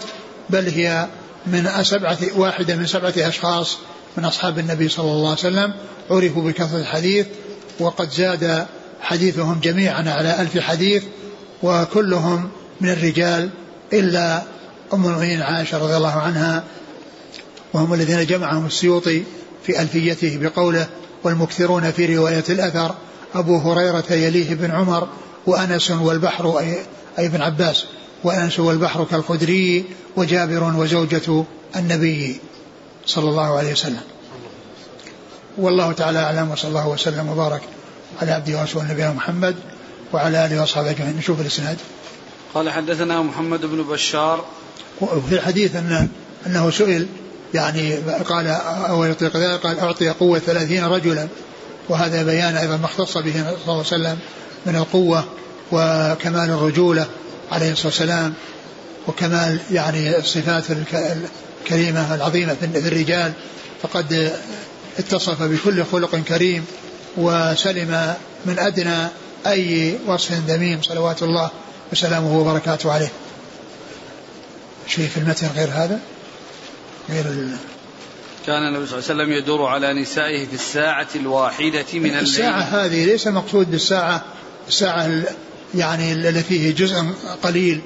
بل 0.50 0.68
هي 0.68 1.06
من 1.46 1.68
سبعة 1.82 2.18
واحدة 2.36 2.76
من 2.76 2.86
سبعة 2.86 3.14
أشخاص 3.16 3.78
من 4.16 4.24
أصحاب 4.24 4.58
النبي 4.58 4.88
صلى 4.88 5.12
الله 5.12 5.30
عليه 5.30 5.38
وسلم 5.38 5.74
عرفوا 6.10 6.42
بكثرة 6.42 6.78
الحديث 6.78 7.26
وقد 7.80 8.10
زاد 8.10 8.66
حديثهم 9.00 9.60
جميعا 9.60 10.10
على 10.10 10.40
ألف 10.40 10.58
حديث 10.58 11.02
وكلهم 11.62 12.50
من 12.80 12.88
الرجال 12.88 13.50
إلا 13.92 14.42
أم 14.94 15.06
المؤمنين 15.06 15.42
عائشة 15.42 15.78
رضي 15.78 15.96
الله 15.96 16.12
عنها 16.12 16.64
وهم 17.72 17.94
الذين 17.94 18.26
جمعهم 18.26 18.66
السيوطي 18.66 19.22
في 19.66 19.82
ألفيته 19.82 20.38
بقوله 20.42 20.88
والمكثرون 21.24 21.90
في 21.90 22.16
رواية 22.16 22.44
الأثر 22.48 22.94
أبو 23.34 23.58
هريرة 23.58 24.12
يليه 24.12 24.54
بن 24.54 24.70
عمر 24.70 25.08
وأنس 25.46 25.90
والبحر 25.90 26.58
أي, 26.58 26.76
أي 27.18 27.26
ابن 27.26 27.42
عباس. 27.42 27.84
وأنس 28.24 28.60
والبحر 28.60 29.04
كالخدري 29.04 29.84
وجابر 30.16 30.74
وزوجة 30.76 31.44
النبي 31.76 32.40
صلى 33.06 33.28
الله 33.30 33.58
عليه 33.58 33.72
وسلم. 33.72 34.00
والله 35.58 35.92
تعالى 35.92 36.18
أعلم 36.18 36.50
وصلى 36.50 36.68
الله 36.68 36.88
وسلم 36.88 37.28
وبارك 37.28 37.60
على 38.22 38.32
عبده 38.32 38.60
ورسوله 38.60 38.92
نبينا 38.92 39.12
محمد 39.12 39.56
وعلى 40.12 40.46
آله 40.46 40.60
وأصحابه 40.60 40.90
أجمعين. 40.90 41.16
نشوف 41.16 41.40
الإسناد. 41.40 41.76
قال 42.54 42.70
حدثنا 42.70 43.22
محمد 43.22 43.60
بن 43.60 43.82
بشار. 43.82 44.44
وفي 45.00 45.34
الحديث 45.34 45.76
أن 45.76 46.08
أنه 46.46 46.70
سئل 46.70 47.06
يعني 47.54 47.94
قال 48.28 48.46
أو 48.88 49.04
يطيق 49.04 49.36
ذلك؟ 49.36 49.60
قال 49.60 49.78
أعطي 49.78 50.08
قوة 50.08 50.38
ثلاثين 50.38 50.84
رجلا. 50.84 51.28
وهذا 51.88 52.22
بيان 52.22 52.56
أيضا 52.56 52.76
ما 52.76 52.84
اختص 52.84 53.18
به 53.18 53.32
صلى 53.32 53.56
الله 53.62 53.62
عليه 53.66 53.80
وسلم 53.80 54.18
من 54.66 54.76
القوة 54.76 55.24
وكمال 55.72 56.50
الرجولة. 56.50 57.06
عليه 57.52 57.72
الصلاة 57.72 57.86
والسلام 57.86 58.34
وكمال 59.08 59.58
يعني 59.70 60.18
الصفات 60.18 60.64
الكريمة 60.70 62.14
العظيمة 62.14 62.54
في 62.54 62.88
الرجال 62.88 63.32
فقد 63.82 64.32
اتصف 64.98 65.42
بكل 65.42 65.84
خلق 65.84 66.16
كريم 66.16 66.64
وسلم 67.16 68.14
من 68.46 68.58
أدنى 68.58 69.08
أي 69.46 69.98
وصف 70.06 70.32
ذميم 70.32 70.82
صلوات 70.82 71.22
الله 71.22 71.50
وسلامه 71.92 72.38
وبركاته 72.38 72.92
عليه. 72.92 73.12
شيء 74.86 75.08
في 75.08 75.16
المتن 75.16 75.48
غير 75.56 75.68
هذا؟ 75.68 76.00
غير 77.10 77.24
ال... 77.24 77.56
كان 78.46 78.62
النبي 78.68 78.86
صلى 78.86 78.98
الله 78.98 79.10
عليه 79.10 79.22
وسلم 79.22 79.32
يدور 79.32 79.66
على 79.66 80.02
نسائه 80.02 80.46
في 80.46 80.54
الساعة 80.54 81.08
الواحدة 81.16 81.84
من 81.92 82.06
الليل. 82.06 82.18
الساعة 82.18 82.60
هذه 82.60 83.04
ليس 83.04 83.26
مقصود 83.26 83.70
بالساعة 83.70 84.24
الساعة 84.68 85.10
يعني 85.74 86.12
التي 86.12 86.42
فيه 86.42 86.74
جزء 86.74 87.04
قليل 87.42 87.80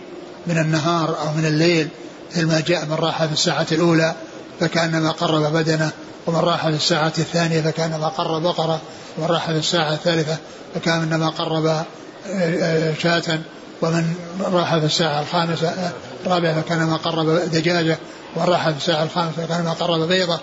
من 0.46 0.58
النهار 0.58 1.08
أو 1.20 1.32
من 1.36 1.46
الليل 1.46 1.88
مثل 2.30 2.46
ما 2.46 2.60
جاء 2.60 2.86
من 2.86 2.94
راح 2.94 3.24
في 3.24 3.32
الساعة 3.32 3.66
الأولى 3.72 4.14
فكأنما 4.60 5.10
قرب 5.10 5.52
بدنه 5.52 5.90
ومن 6.26 6.38
راح 6.38 6.68
في 6.68 6.76
الساعة 6.76 7.12
الثانية 7.18 7.60
فكأنما 7.60 8.08
قرب 8.08 8.42
بقرة 8.42 8.80
ومن 9.18 9.26
راح 9.26 9.46
في 9.46 9.58
الساعة 9.58 9.92
الثالثة 9.92 10.36
فكأنما 10.74 11.28
قرب 11.28 11.66
آه، 11.66 11.84
آه، 12.26 12.94
شاة 12.98 13.40
ومن 13.82 14.14
راح 14.40 14.78
في 14.78 14.86
الساعة 14.86 15.20
الخامسة 15.20 15.68
آه، 15.68 15.92
الرابعة 16.26 16.60
فكأنما 16.60 16.96
قرب 16.96 17.26
دجاجة 17.52 17.98
ومن 18.36 18.46
راح 18.46 18.70
في 18.70 18.76
الساعة 18.76 19.02
الخامسة 19.02 19.46
فكأنما 19.46 19.72
قرب 19.72 20.08
بيضة. 20.08 20.40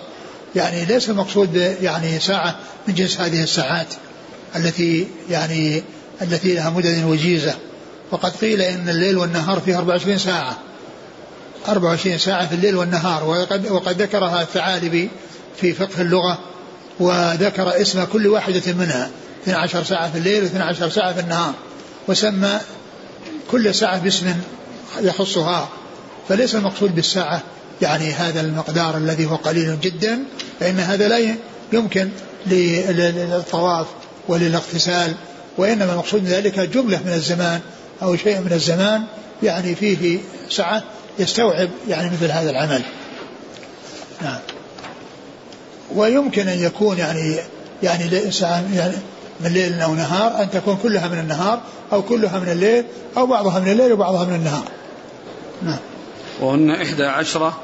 يعني 0.56 0.84
ليس 0.84 1.08
المقصود 1.08 1.54
يعني 1.82 2.20
ساعة 2.20 2.56
من 2.88 2.94
جنس 2.94 3.20
هذه 3.20 3.42
الساعات 3.42 3.86
التي 4.56 5.08
يعني 5.30 5.82
التي 6.22 6.54
لها 6.54 6.70
مدد 6.70 7.04
وجيزة. 7.04 7.54
وقد 8.10 8.36
قيل 8.36 8.62
إن 8.62 8.88
الليل 8.88 9.18
والنهار 9.18 9.60
فيه 9.60 9.78
24 9.78 10.18
ساعة. 10.18 10.58
24 11.68 12.18
ساعة 12.18 12.46
في 12.46 12.54
الليل 12.54 12.76
والنهار. 12.76 13.24
وقد, 13.24 13.70
وقد 13.70 14.02
ذكرها 14.02 14.42
الثعالبي 14.42 15.10
في 15.56 15.72
فقه 15.72 16.00
اللغة 16.00 16.38
وذكر 17.00 17.80
اسم 17.80 18.04
كل 18.04 18.26
واحدة 18.26 18.72
منها. 18.72 19.10
12 19.42 19.84
ساعة 19.84 20.12
في 20.12 20.18
الليل 20.18 20.48
و12 20.48 20.88
ساعة 20.88 21.12
في 21.12 21.20
النهار. 21.20 21.52
وسمى 22.08 22.60
كل 23.50 23.74
ساعة 23.74 23.98
باسم 23.98 24.34
يخصها. 25.00 25.68
فليس 26.28 26.54
المقصود 26.54 26.94
بالساعة 26.94 27.42
يعني 27.82 28.12
هذا 28.12 28.40
المقدار 28.40 28.96
الذي 28.96 29.26
هو 29.26 29.36
قليل 29.36 29.80
جدا 29.80 30.18
فإن 30.60 30.78
هذا 30.78 31.08
لا 31.08 31.36
يمكن 31.72 32.08
للطواف 32.46 33.86
وللاغتسال. 34.28 35.14
وإنما 35.58 35.92
المقصود 35.92 36.22
من 36.22 36.28
ذلك 36.28 36.60
جملة 36.60 37.00
من 37.06 37.12
الزمان 37.12 37.60
أو 38.02 38.16
شيء 38.16 38.40
من 38.40 38.52
الزمان 38.52 39.04
يعني 39.42 39.74
فيه 39.74 40.18
سعة 40.50 40.82
يستوعب 41.18 41.68
يعني 41.88 42.10
مثل 42.10 42.30
هذا 42.30 42.50
العمل. 42.50 42.82
نعم. 44.22 44.38
ويمكن 45.94 46.48
أن 46.48 46.58
يكون 46.58 46.98
يعني 46.98 47.36
يعني 47.82 48.30
ساعة 48.30 48.64
يعني 48.74 48.94
من 49.40 49.52
ليل 49.52 49.80
أو 49.80 49.94
نهار 49.94 50.42
أن 50.42 50.50
تكون 50.50 50.78
كلها 50.82 51.08
من 51.08 51.18
النهار 51.18 51.60
أو 51.92 52.02
كلها 52.02 52.38
من 52.38 52.48
الليل 52.48 52.84
أو 53.16 53.26
بعضها 53.26 53.60
من 53.60 53.68
الليل 53.68 53.92
وبعضها 53.92 54.24
من 54.24 54.34
النهار. 54.34 54.64
نعم. 55.62 55.78
وهن 56.40 56.70
إحدى 56.70 57.04
عشرة. 57.04 57.58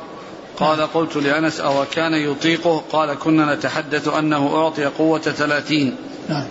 قال. 0.57 0.93
قلت 0.95 1.17
لأنس 1.17 1.61
أو 1.61 1.85
كان 1.93 2.13
يطيقه؟ 2.15 2.83
قال 2.93 3.19
كنا 3.19 3.55
نتحدث 3.55 4.09
أنه 4.09 4.57
أعطي 4.57 4.85
قوة 4.85 5.21
ثلاثين. 5.21 5.97
نعم. 6.29 6.47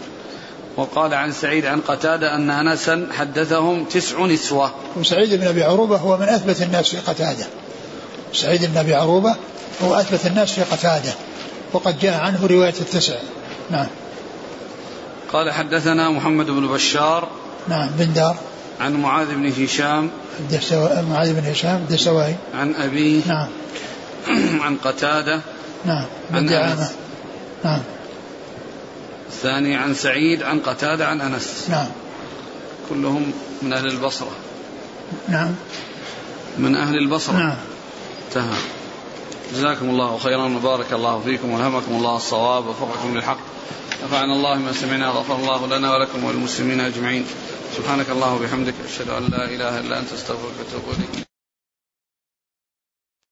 وقال 0.77 1.13
عن 1.13 1.31
سعيد 1.31 1.65
عن 1.65 1.81
قتادة 1.81 2.35
أن 2.35 2.49
أنسا 2.49 3.07
حدثهم 3.11 3.83
تسع 3.83 4.25
نسوة. 4.25 4.71
وسعيد 4.97 5.33
بن 5.33 5.47
أبي 5.47 5.63
عروبة 5.63 5.97
هو 5.97 6.17
من 6.17 6.29
أثبت 6.29 6.61
الناس 6.61 6.95
في 6.95 7.11
قتادة. 7.11 7.45
سعيد 8.33 8.65
بن 8.65 8.77
أبي 8.77 8.95
عروبة 8.95 9.35
هو 9.83 9.95
أثبت 9.95 10.25
الناس 10.25 10.51
في 10.51 10.61
قتادة. 10.61 11.13
وقد 11.73 11.99
جاء 11.99 12.19
عنه 12.21 12.47
رواية 12.47 12.73
التسع. 12.81 13.15
نعم. 13.71 13.87
قال 15.33 15.51
حدثنا 15.51 16.09
محمد 16.09 16.45
بن 16.45 16.67
بشار 16.67 17.27
نعم 17.67 17.89
بن 17.97 18.13
دار. 18.13 18.35
عن 18.79 18.93
معاذ 18.93 19.27
بن 19.35 19.63
هشام 19.63 20.09
معاذ 21.09 21.33
بن 21.33 21.49
هشام 21.49 21.75
الدسوائي 21.75 22.35
عن 22.53 22.75
أبيه 22.75 23.21
نعم. 23.27 23.47
عن 24.65 24.77
قتادة 24.77 25.41
نعم 25.85 26.05
عن 26.33 26.45
دعامة. 26.45 26.89
نعم. 27.63 27.79
الثاني 29.29 29.75
عن 29.75 29.93
سعيد 29.93 30.43
عن 30.43 30.59
قتادة 30.59 31.07
عن 31.07 31.21
أنس. 31.21 31.65
نعم. 31.69 31.87
كلهم 32.89 33.31
من 33.61 33.73
أهل 33.73 33.87
البصرة. 33.87 34.31
نعم. 35.27 35.55
من 36.57 36.75
أهل 36.75 36.97
البصرة. 36.97 37.33
نعم. 37.33 37.55
انتهى. 38.27 38.57
جزاكم 39.53 39.89
الله 39.89 40.17
خيرا 40.17 40.45
وبارك 40.45 40.93
الله 40.93 41.21
فيكم 41.25 41.51
وألهمكم 41.51 41.91
الله 41.91 42.15
الصواب 42.15 42.65
ووفقكم 42.67 43.15
للحق. 43.17 43.39
نفعنا 44.03 44.33
الله 44.33 44.55
ما 44.55 44.73
سمعنا 44.73 45.07
غفر 45.07 45.35
الله 45.35 45.77
لنا 45.77 45.95
ولكم 45.95 46.23
وللمسلمين 46.23 46.79
أجمعين. 46.79 47.25
سبحانك 47.77 48.09
اللهم 48.09 48.35
وبحمدك 48.35 48.73
أشهد 48.85 49.09
أن 49.09 49.23
لا 49.31 49.45
إله 49.45 49.79
إلا 49.79 49.99
أنت 49.99 50.13
أستغفرك 50.13 50.53
وأتوب 50.59 50.83
إليك. 50.97 51.28